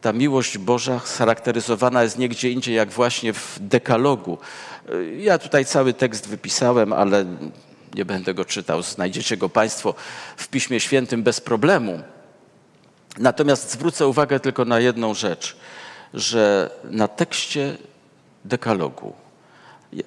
ta 0.00 0.12
miłość 0.12 0.58
Boża 0.58 0.98
charakteryzowana 0.98 2.02
jest 2.02 2.18
nie 2.18 2.28
gdzie 2.28 2.50
indziej, 2.50 2.74
jak 2.74 2.90
właśnie 2.90 3.32
w 3.32 3.58
dekalogu. 3.60 4.38
Ja 5.18 5.38
tutaj 5.38 5.64
cały 5.64 5.94
tekst 5.94 6.28
wypisałem, 6.28 6.92
ale 6.92 7.24
nie 7.94 8.04
będę 8.04 8.34
go 8.34 8.44
czytał. 8.44 8.82
Znajdziecie 8.82 9.36
go 9.36 9.48
Państwo 9.48 9.94
w 10.36 10.48
Piśmie 10.48 10.80
Świętym 10.80 11.22
bez 11.22 11.40
problemu. 11.40 12.02
Natomiast 13.18 13.70
zwrócę 13.70 14.06
uwagę 14.06 14.40
tylko 14.40 14.64
na 14.64 14.80
jedną 14.80 15.14
rzecz, 15.14 15.56
że 16.14 16.70
na 16.84 17.08
tekście 17.08 17.76
dekalogu, 18.44 19.12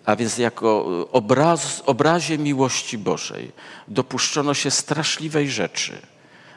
a 0.06 0.16
więc 0.16 0.38
jako 0.38 0.86
obraz, 1.12 1.84
obrazie 1.86 2.38
miłości 2.38 2.98
Bożej, 2.98 3.52
dopuszczono 3.88 4.54
się 4.54 4.72
straszliwej 4.72 5.52
rzeczy– 5.52 6.02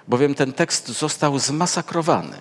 bowiem 0.09 0.35
ten 0.35 0.53
tekst 0.53 0.89
został 0.89 1.39
zmasakrowany. 1.39 2.37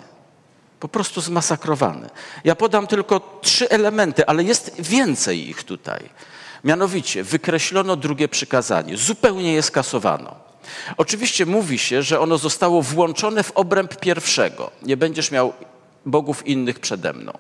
Po 0.80 0.88
prostu 0.88 1.22
zmasakrowany. 1.22 2.10
Ja 2.44 2.56
podam 2.56 2.88
tylko 2.88 3.40
trzy 3.42 3.70
elementy, 3.70 4.28
ale 4.28 4.44
jest 4.44 4.82
więcej 4.82 5.50
ich 5.50 5.64
tutaj. 5.64 6.10
Mianowicie 6.64 7.24
wykreślono 7.24 7.96
drugie 7.96 8.28
przykazanie, 8.28 8.98
zupełnie 8.98 9.54
je 9.54 9.62
skasowano. 9.62 10.36
Oczywiście 10.98 11.46
mówi 11.46 11.78
się, 11.78 12.04
że 12.04 12.20
ono 12.20 12.38
zostało 12.38 12.82
włączone 12.82 13.44
w 13.44 13.52
obręb 13.52 13.96
pierwszego. 13.96 14.72
Nie 14.84 14.98
będziesz 14.98 15.32
miał 15.32 15.54
bogów 16.08 16.48
innych 16.48 16.80
przede 16.80 17.14
mną. 17.14 17.34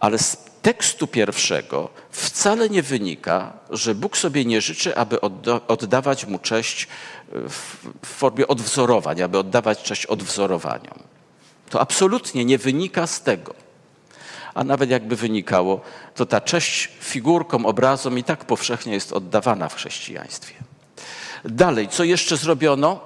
Ale 0.00 0.18
z 0.18 0.36
tekstu 0.62 1.06
pierwszego 1.06 1.88
wcale 2.10 2.68
nie 2.68 2.82
wynika, 2.82 3.52
że 3.70 3.94
Bóg 3.94 4.16
sobie 4.16 4.44
nie 4.44 4.60
życzy, 4.60 4.96
aby 4.96 5.20
oddawać 5.68 6.26
mu 6.26 6.38
cześć 6.38 6.88
w 8.02 8.06
formie 8.06 8.48
odwzorowań, 8.48 9.22
aby 9.22 9.38
oddawać 9.38 9.82
cześć 9.82 10.06
odwzorowaniom. 10.06 10.98
To 11.70 11.80
absolutnie 11.80 12.44
nie 12.44 12.58
wynika 12.58 13.06
z 13.06 13.22
tego. 13.22 13.54
A 14.54 14.64
nawet 14.64 14.90
jakby 14.90 15.16
wynikało, 15.16 15.80
to 16.14 16.26
ta 16.26 16.40
cześć 16.40 16.88
figurkom, 17.00 17.66
obrazom 17.66 18.18
i 18.18 18.24
tak 18.24 18.44
powszechnie 18.44 18.92
jest 18.92 19.12
oddawana 19.12 19.68
w 19.68 19.74
chrześcijaństwie. 19.74 20.54
Dalej, 21.44 21.88
co 21.88 22.04
jeszcze 22.04 22.36
zrobiono? 22.36 23.00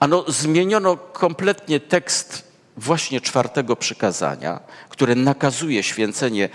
Ano, 0.00 0.24
zmieniono 0.28 0.96
kompletnie 0.96 1.80
tekst 1.80 2.45
właśnie 2.76 3.20
czwartego 3.20 3.76
przykazania, 3.76 4.60
które 4.88 5.14
nakazuje 5.14 5.82
święcenie 5.82 6.48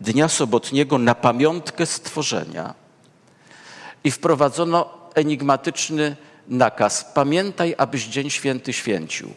dnia 0.00 0.28
sobotniego 0.28 0.98
na 0.98 1.14
pamiątkę 1.14 1.86
stworzenia 1.86 2.74
i 4.04 4.10
wprowadzono 4.10 4.90
enigmatyczny 5.14 6.16
nakaz: 6.48 7.10
pamiętaj, 7.14 7.74
abyś 7.78 8.04
Dzień 8.04 8.30
Święty 8.30 8.72
święcił. 8.72 9.34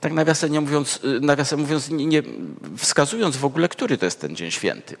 Tak 0.00 0.12
nawiasem 0.12 0.60
mówiąc, 0.60 1.00
y, 1.04 1.20
nawiasem 1.20 1.60
mówiąc 1.60 1.90
nie 1.90 2.22
wskazując 2.76 3.36
w 3.36 3.44
ogóle, 3.44 3.68
który 3.68 3.98
to 3.98 4.04
jest 4.04 4.20
ten 4.20 4.36
Dzień 4.36 4.50
Święty. 4.50 4.96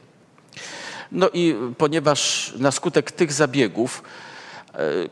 No 1.12 1.30
i 1.32 1.54
ponieważ 1.78 2.52
na 2.58 2.70
skutek 2.70 3.12
tych 3.12 3.32
zabiegów 3.32 4.02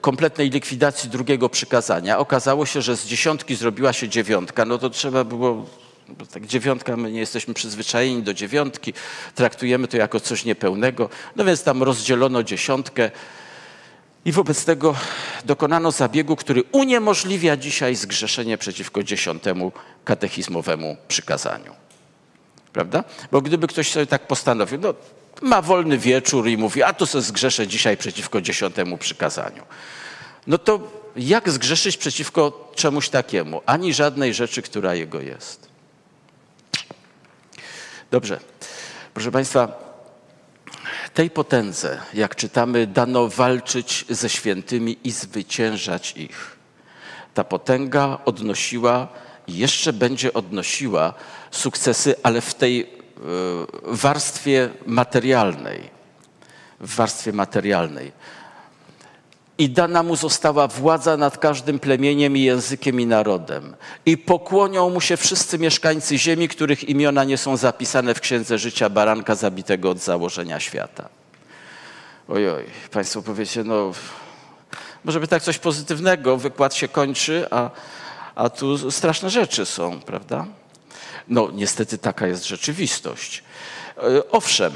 kompletnej 0.01 0.51
likwidacji 0.51 1.11
drugiego 1.11 1.49
przykazania 1.49 2.19
okazało 2.19 2.67
się, 2.67 2.83
że 2.83 2.97
z 2.97 3.07
dziesiątki 3.07 3.57
zrobiła 3.57 3.93
się 3.93 4.09
dziewiątka, 4.09 4.65
no 4.65 4.79
to 4.79 4.91
trzeba 4.91 5.25
było 5.25 5.67
bo 6.19 6.27
tak 6.27 6.47
dziewiątka, 6.47 6.97
my 6.97 7.13
nie 7.13 7.21
jesteśmy 7.21 7.55
przyzwyczajeni 7.55 8.23
do 8.23 8.35
dziewiątki, 8.35 8.93
traktujemy 9.35 9.89
to 9.89 9.97
jako 9.97 10.21
coś 10.21 10.45
niepełnego, 10.45 11.09
no 11.37 11.45
więc 11.45 11.63
tam 11.63 11.83
rozdzielono 11.83 12.43
dziesiątkę 12.43 13.11
i 14.25 14.33
wobec 14.33 14.65
tego 14.65 14.95
dokonano 15.45 15.91
zabiegu, 15.91 16.37
który 16.37 16.63
uniemożliwia 16.73 17.57
dzisiaj 17.57 17.97
zgrzeszenie 17.97 18.59
przeciwko 18.59 19.03
dziesiątemu 19.03 19.73
katechizmowemu 20.05 20.97
przykazaniu. 21.09 21.75
Prawda? 22.73 23.05
Bo 23.33 23.41
gdyby 23.41 23.67
ktoś 23.67 23.91
sobie 23.91 24.07
tak 24.07 24.27
postanowił, 24.27 24.81
no 24.81 24.95
ma 25.41 25.63
wolny 25.63 25.99
wieczór 25.99 26.49
i 26.49 26.57
mówi, 26.57 26.83
a 26.83 26.93
to 26.93 27.07
sobie 27.07 27.23
zgrzeszę 27.23 27.67
dzisiaj 27.67 27.97
przeciwko 27.97 28.41
dziesiątemu 28.41 28.99
przykazaniu. 28.99 29.63
No 30.47 30.59
to 30.59 30.81
jak 31.17 31.51
zgrzeszyć 31.51 31.97
przeciwko 31.97 32.73
czemuś 32.75 33.09
takiemu? 33.09 33.63
Ani 33.67 33.95
żadnej 33.95 34.35
rzeczy, 34.35 34.63
która 34.63 34.95
jego 34.95 35.21
jest. 35.21 35.69
Dobrze. 38.11 38.41
Proszę 39.15 39.33
Państwa, 39.33 39.91
tej 41.15 41.31
potędze, 41.31 42.01
jak 42.15 42.37
czytamy, 42.37 42.87
dano 42.87 43.29
walczyć 43.29 44.05
ze 44.09 44.29
świętymi 44.29 44.99
i 45.05 45.11
zwyciężać 45.11 46.13
ich. 46.17 46.57
Ta 47.35 47.45
potęga 47.45 48.19
odnosiła 48.25 49.09
i 49.47 49.57
jeszcze 49.57 49.93
będzie 49.93 50.33
odnosiła 50.33 51.15
sukcesy, 51.51 52.15
ale 52.23 52.41
w 52.41 52.55
tej 52.55 53.00
warstwie 53.85 54.69
materialnej. 54.87 55.91
W 56.81 56.95
warstwie 56.95 57.33
materialnej 57.33 58.13
i 59.61 59.69
dana 59.71 60.03
mu 60.03 60.17
została 60.17 60.69
władza 60.69 61.17
nad 61.17 61.39
każdym 61.39 61.79
plemieniem 61.79 62.37
i 62.37 62.43
językiem 62.43 63.01
i 63.01 63.07
narodem. 63.07 63.77
I 64.07 64.19
pokłonią 64.19 64.91
mu 64.91 65.01
się 65.01 65.17
wszyscy 65.17 65.59
mieszkańcy 65.59 66.19
ziemi, 66.19 66.49
których 66.49 66.89
imiona 66.89 67.25
nie 67.25 67.37
są 67.37 67.57
zapisane 67.57 68.15
w 68.15 68.21
Księdze 68.21 68.59
Życia 68.59 68.91
Baranka 68.91 69.35
zabitego 69.35 69.91
od 69.91 69.99
założenia 69.99 70.61
świata. 70.61 71.09
Ojoj, 72.29 72.65
Państwo 72.91 73.23
powiecie, 73.23 73.65
no 73.65 73.93
może 75.05 75.21
by 75.21 75.29
tak 75.29 75.43
coś 75.43 75.59
pozytywnego, 75.59 76.37
wykład 76.37 76.75
się 76.75 76.89
kończy, 76.89 77.47
a, 77.51 77.71
a 78.35 78.51
tu 78.51 78.91
straszne 78.91 79.31
rzeczy 79.31 79.67
są, 79.67 80.01
prawda? 80.01 80.47
No 81.31 81.49
niestety 81.53 81.99
taka 81.99 82.27
jest 82.27 82.47
rzeczywistość. 82.47 83.43
E, 83.97 84.31
owszem, 84.31 84.73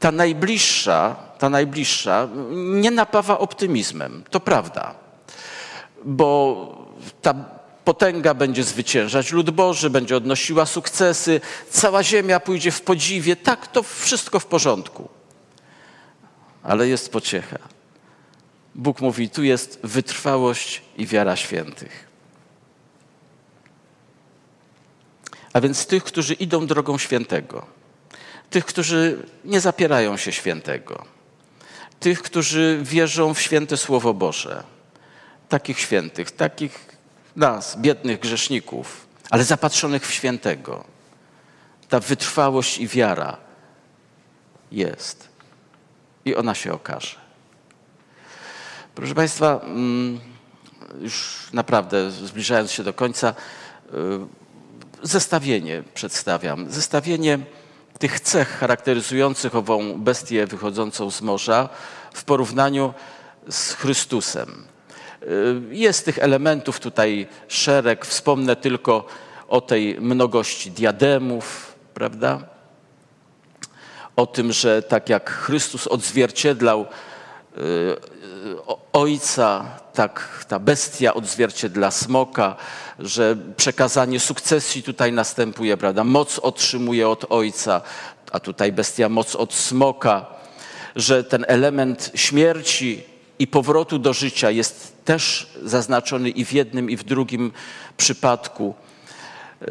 ta 0.00 0.12
najbliższa, 0.12 1.16
ta 1.38 1.48
najbliższa 1.50 2.28
nie 2.52 2.90
napawa 2.90 3.38
optymizmem, 3.38 4.24
to 4.30 4.40
prawda, 4.40 4.94
bo 6.04 6.86
ta 7.22 7.34
potęga 7.84 8.34
będzie 8.34 8.64
zwyciężać, 8.64 9.32
lud 9.32 9.50
Boży 9.50 9.90
będzie 9.90 10.16
odnosiła 10.16 10.66
sukcesy, 10.66 11.40
cała 11.70 12.02
ziemia 12.02 12.40
pójdzie 12.40 12.70
w 12.70 12.82
podziwie, 12.82 13.36
tak, 13.36 13.66
to 13.66 13.82
wszystko 13.82 14.40
w 14.40 14.46
porządku. 14.46 15.08
Ale 16.62 16.88
jest 16.88 17.12
pociecha. 17.12 17.58
Bóg 18.74 19.00
mówi, 19.00 19.30
tu 19.30 19.42
jest 19.42 19.80
wytrwałość 19.82 20.82
i 20.96 21.06
wiara 21.06 21.36
świętych. 21.36 22.13
A 25.54 25.60
więc 25.60 25.86
tych, 25.86 26.04
którzy 26.04 26.34
idą 26.34 26.66
drogą 26.66 26.98
świętego 26.98 27.66
tych, 28.54 28.64
którzy 28.64 29.26
nie 29.44 29.60
zapierają 29.60 30.16
się 30.16 30.32
świętego, 30.32 31.04
tych, 32.00 32.22
którzy 32.22 32.80
wierzą 32.82 33.34
w 33.34 33.40
święte 33.40 33.76
Słowo 33.76 34.14
Boże, 34.14 34.64
takich 35.48 35.78
świętych, 35.78 36.30
takich 36.30 36.96
nas, 37.36 37.76
biednych 37.76 38.20
grzeszników, 38.20 39.06
ale 39.30 39.44
zapatrzonych 39.44 40.06
w 40.06 40.12
świętego. 40.12 40.84
Ta 41.88 42.00
wytrwałość 42.00 42.78
i 42.78 42.88
wiara 42.88 43.36
jest 44.72 45.28
i 46.24 46.36
ona 46.36 46.54
się 46.54 46.72
okaże. 46.72 47.16
Proszę 48.94 49.14
Państwa, 49.14 49.60
mm, 49.64 50.20
już 51.00 51.48
naprawdę 51.52 52.10
zbliżając 52.10 52.70
się 52.70 52.82
do 52.82 52.92
końca, 52.92 53.34
y, 53.94 54.43
zestawienie 55.04 55.82
przedstawiam. 55.94 56.70
Zestawienie 56.70 57.38
tych 57.98 58.20
cech 58.20 58.48
charakteryzujących 58.48 59.56
ową 59.56 60.00
bestię 60.00 60.46
wychodzącą 60.46 61.10
z 61.10 61.22
morza 61.22 61.68
w 62.14 62.24
porównaniu 62.24 62.94
z 63.48 63.72
Chrystusem. 63.72 64.64
Y, 65.22 65.60
jest 65.70 66.04
tych 66.04 66.18
elementów 66.18 66.80
tutaj 66.80 67.26
szereg. 67.48 68.06
Wspomnę 68.06 68.56
tylko 68.56 69.06
o 69.48 69.60
tej 69.60 70.00
mnogości 70.00 70.70
diademów, 70.70 71.74
prawda? 71.94 72.40
O 74.16 74.26
tym, 74.26 74.52
że 74.52 74.82
tak 74.82 75.08
jak 75.08 75.30
Chrystus 75.30 75.86
odzwierciedlał 75.86 76.80
y, 76.82 78.13
ojca, 78.92 79.64
tak 79.94 80.44
ta 80.48 80.58
bestia 80.58 81.14
odzwierciedla 81.14 81.90
smoka, 81.90 82.56
że 82.98 83.36
przekazanie 83.56 84.20
sukcesji 84.20 84.82
tutaj 84.82 85.12
następuje, 85.12 85.76
prawda? 85.76 86.04
Moc 86.04 86.38
otrzymuje 86.38 87.08
od 87.08 87.24
ojca, 87.28 87.80
a 88.32 88.40
tutaj 88.40 88.72
bestia 88.72 89.08
moc 89.08 89.36
od 89.36 89.54
smoka, 89.54 90.26
że 90.96 91.24
ten 91.24 91.44
element 91.48 92.10
śmierci 92.14 93.02
i 93.38 93.46
powrotu 93.46 93.98
do 93.98 94.12
życia 94.12 94.50
jest 94.50 95.04
też 95.04 95.50
zaznaczony 95.62 96.30
i 96.30 96.44
w 96.44 96.52
jednym, 96.52 96.90
i 96.90 96.96
w 96.96 97.04
drugim 97.04 97.52
przypadku. 97.96 98.74
Yy, 99.60 99.68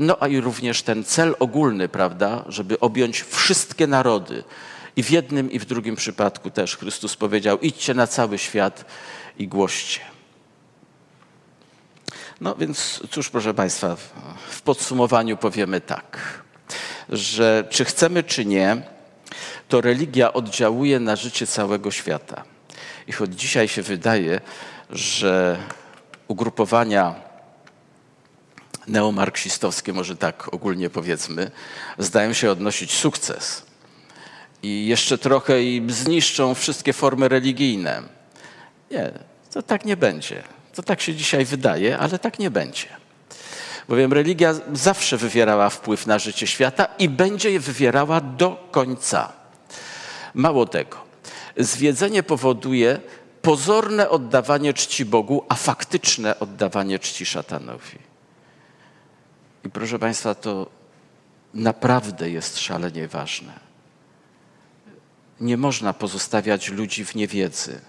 no 0.00 0.16
a 0.20 0.28
i 0.28 0.40
również 0.40 0.82
ten 0.82 1.04
cel 1.04 1.34
ogólny, 1.38 1.88
prawda, 1.88 2.44
żeby 2.48 2.80
objąć 2.80 3.22
wszystkie 3.22 3.86
narody. 3.86 4.44
I 5.00 5.02
w 5.02 5.10
jednym, 5.10 5.50
i 5.50 5.58
w 5.58 5.64
drugim 5.64 5.96
przypadku 5.96 6.50
też 6.50 6.76
Chrystus 6.76 7.16
powiedział: 7.16 7.58
idźcie 7.58 7.94
na 7.94 8.06
cały 8.06 8.38
świat 8.38 8.84
i 9.38 9.48
głoście. 9.48 10.00
No 12.40 12.54
więc 12.54 13.00
cóż, 13.10 13.30
proszę 13.30 13.54
Państwa, 13.54 13.96
w 14.50 14.62
podsumowaniu 14.62 15.36
powiemy 15.36 15.80
tak, 15.80 16.18
że 17.08 17.64
czy 17.70 17.84
chcemy, 17.84 18.22
czy 18.22 18.44
nie, 18.44 18.82
to 19.68 19.80
religia 19.80 20.32
oddziałuje 20.32 21.00
na 21.00 21.16
życie 21.16 21.46
całego 21.46 21.90
świata. 21.90 22.44
I 23.06 23.12
choć 23.12 23.34
dzisiaj 23.34 23.68
się 23.68 23.82
wydaje, 23.82 24.40
że 24.90 25.58
ugrupowania 26.28 27.14
neomarksistowskie, 28.86 29.92
może 29.92 30.16
tak 30.16 30.54
ogólnie 30.54 30.90
powiedzmy, 30.90 31.50
zdają 31.98 32.32
się 32.32 32.50
odnosić 32.50 32.92
sukces 32.92 33.69
i 34.62 34.86
jeszcze 34.86 35.18
trochę 35.18 35.62
i 35.62 35.82
zniszczą 35.88 36.54
wszystkie 36.54 36.92
formy 36.92 37.28
religijne. 37.28 38.02
Nie, 38.90 39.12
to 39.52 39.62
tak 39.62 39.84
nie 39.84 39.96
będzie. 39.96 40.42
To 40.74 40.82
tak 40.82 41.00
się 41.00 41.14
dzisiaj 41.14 41.44
wydaje, 41.44 41.98
ale 41.98 42.18
tak 42.18 42.38
nie 42.38 42.50
będzie. 42.50 42.86
Bowiem 43.88 44.12
religia 44.12 44.54
zawsze 44.72 45.16
wywierała 45.16 45.70
wpływ 45.70 46.06
na 46.06 46.18
życie 46.18 46.46
świata 46.46 46.88
i 46.98 47.08
będzie 47.08 47.50
je 47.50 47.60
wywierała 47.60 48.20
do 48.20 48.68
końca. 48.70 49.32
Mało 50.34 50.66
tego, 50.66 50.96
zwiedzenie 51.56 52.22
powoduje 52.22 53.00
pozorne 53.42 54.10
oddawanie 54.10 54.74
czci 54.74 55.04
Bogu, 55.04 55.44
a 55.48 55.54
faktyczne 55.54 56.38
oddawanie 56.38 56.98
czci 56.98 57.26
szatanowi. 57.26 57.98
I 59.64 59.70
proszę 59.70 59.98
Państwa, 59.98 60.34
to 60.34 60.66
naprawdę 61.54 62.30
jest 62.30 62.58
szalenie 62.58 63.08
ważne. 63.08 63.69
Nie 65.40 65.56
można 65.56 65.92
pozostawiać 65.92 66.68
ludzi 66.68 67.04
w 67.04 67.14
niewiedzy, 67.14 67.80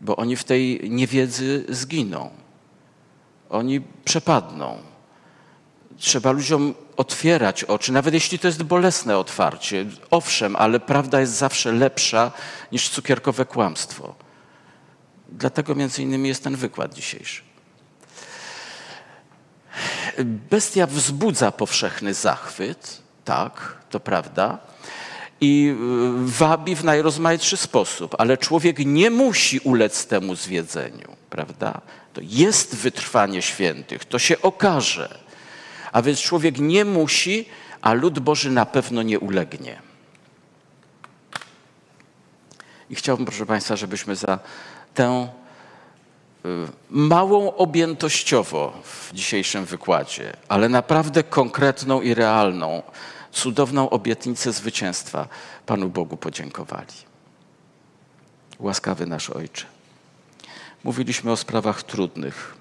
bo 0.00 0.16
oni 0.16 0.36
w 0.36 0.44
tej 0.44 0.90
niewiedzy 0.90 1.64
zginą. 1.68 2.30
Oni 3.50 3.80
przepadną. 4.04 4.78
Trzeba 5.98 6.30
ludziom 6.30 6.74
otwierać 6.96 7.64
oczy, 7.64 7.92
nawet 7.92 8.14
jeśli 8.14 8.38
to 8.38 8.46
jest 8.46 8.62
bolesne 8.62 9.18
otwarcie. 9.18 9.86
Owszem, 10.10 10.56
ale 10.56 10.80
prawda 10.80 11.20
jest 11.20 11.32
zawsze 11.32 11.72
lepsza 11.72 12.32
niż 12.72 12.88
cukierkowe 12.88 13.44
kłamstwo. 13.44 14.14
Dlatego 15.28 15.74
między 15.74 16.02
innymi 16.02 16.28
jest 16.28 16.44
ten 16.44 16.56
wykład 16.56 16.94
dzisiejszy. 16.94 17.42
Bestia 20.24 20.86
wzbudza 20.86 21.52
powszechny 21.52 22.14
zachwyt, 22.14 23.02
tak, 23.24 23.76
to 23.90 24.00
prawda, 24.00 24.58
i 25.40 25.68
y, 25.68 25.74
wabi 26.26 26.76
w 26.76 26.84
najrozmaitszy 26.84 27.56
sposób, 27.56 28.14
ale 28.18 28.38
człowiek 28.38 28.78
nie 28.78 29.10
musi 29.10 29.58
ulec 29.58 30.06
temu 30.06 30.34
zwiedzeniu, 30.34 31.16
prawda? 31.30 31.80
To 32.12 32.20
jest 32.24 32.76
wytrwanie 32.76 33.42
świętych, 33.42 34.04
to 34.04 34.18
się 34.18 34.42
okaże. 34.42 35.18
A 35.92 36.02
więc 36.02 36.20
człowiek 36.20 36.58
nie 36.58 36.84
musi, 36.84 37.44
a 37.80 37.92
lud 37.92 38.18
Boży 38.18 38.50
na 38.50 38.66
pewno 38.66 39.02
nie 39.02 39.18
ulegnie. 39.18 39.82
I 42.90 42.94
chciałbym, 42.94 43.26
proszę 43.26 43.46
Państwa, 43.46 43.76
żebyśmy 43.76 44.16
za 44.16 44.38
tę 44.94 45.28
y, 46.44 46.48
małą 46.90 47.56
objętościowo 47.56 48.72
w 48.84 49.12
dzisiejszym 49.14 49.64
wykładzie, 49.64 50.32
ale 50.48 50.68
naprawdę 50.68 51.22
konkretną 51.22 52.00
i 52.00 52.14
realną, 52.14 52.82
cudowną 53.32 53.90
obietnicę 53.90 54.52
zwycięstwa 54.52 55.28
Panu 55.66 55.88
Bogu 55.88 56.16
podziękowali. 56.16 56.94
Łaskawy 58.58 59.06
nasz 59.06 59.30
Ojcze. 59.30 59.66
Mówiliśmy 60.84 61.32
o 61.32 61.36
sprawach 61.36 61.82
trudnych, 61.82 62.54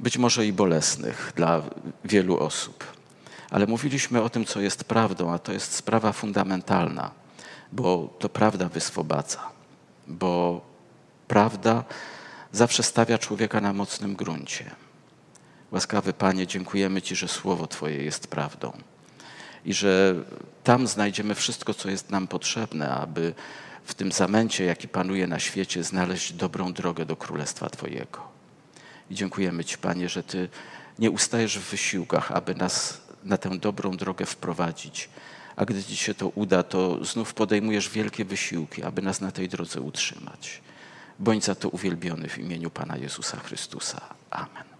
być 0.00 0.18
może 0.18 0.46
i 0.46 0.52
bolesnych 0.52 1.32
dla 1.36 1.62
wielu 2.04 2.38
osób, 2.38 2.84
ale 3.50 3.66
mówiliśmy 3.66 4.22
o 4.22 4.30
tym, 4.30 4.44
co 4.44 4.60
jest 4.60 4.84
prawdą, 4.84 5.32
a 5.32 5.38
to 5.38 5.52
jest 5.52 5.74
sprawa 5.74 6.12
fundamentalna, 6.12 7.10
bo 7.72 8.14
to 8.18 8.28
prawda 8.28 8.68
wyswobadza, 8.68 9.50
bo 10.08 10.60
prawda 11.28 11.84
zawsze 12.52 12.82
stawia 12.82 13.18
człowieka 13.18 13.60
na 13.60 13.72
mocnym 13.72 14.16
gruncie. 14.16 14.70
Łaskawy 15.70 16.12
Panie, 16.12 16.46
dziękujemy 16.46 17.02
Ci, 17.02 17.16
że 17.16 17.28
Słowo 17.28 17.66
Twoje 17.66 18.04
jest 18.04 18.26
prawdą 18.26 18.72
i 19.64 19.74
że 19.74 20.14
tam 20.64 20.86
znajdziemy 20.86 21.34
wszystko, 21.34 21.74
co 21.74 21.90
jest 21.90 22.10
nam 22.10 22.28
potrzebne, 22.28 22.90
aby 22.90 23.34
w 23.84 23.94
tym 23.94 24.12
zamęcie, 24.12 24.64
jaki 24.64 24.88
panuje 24.88 25.26
na 25.26 25.38
świecie, 25.38 25.84
znaleźć 25.84 26.32
dobrą 26.32 26.72
drogę 26.72 27.06
do 27.06 27.16
Królestwa 27.16 27.70
Twojego. 27.70 28.20
I 29.10 29.14
dziękujemy 29.14 29.64
Ci, 29.64 29.78
Panie, 29.78 30.08
że 30.08 30.22
Ty 30.22 30.48
nie 30.98 31.10
ustajesz 31.10 31.58
w 31.58 31.70
wysiłkach, 31.70 32.32
aby 32.32 32.54
nas 32.54 33.00
na 33.24 33.36
tę 33.36 33.58
dobrą 33.58 33.96
drogę 33.96 34.26
wprowadzić. 34.26 35.08
A 35.56 35.64
gdy 35.64 35.84
Ci 35.84 35.96
się 35.96 36.14
to 36.14 36.28
uda, 36.28 36.62
to 36.62 37.04
znów 37.04 37.34
podejmujesz 37.34 37.88
wielkie 37.88 38.24
wysiłki, 38.24 38.82
aby 38.82 39.02
nas 39.02 39.20
na 39.20 39.32
tej 39.32 39.48
drodze 39.48 39.80
utrzymać. 39.80 40.60
Bądź 41.18 41.44
za 41.44 41.54
to 41.54 41.68
uwielbiony 41.68 42.28
w 42.28 42.38
imieniu 42.38 42.70
Pana 42.70 42.96
Jezusa 42.96 43.36
Chrystusa. 43.40 44.00
Amen. 44.30 44.71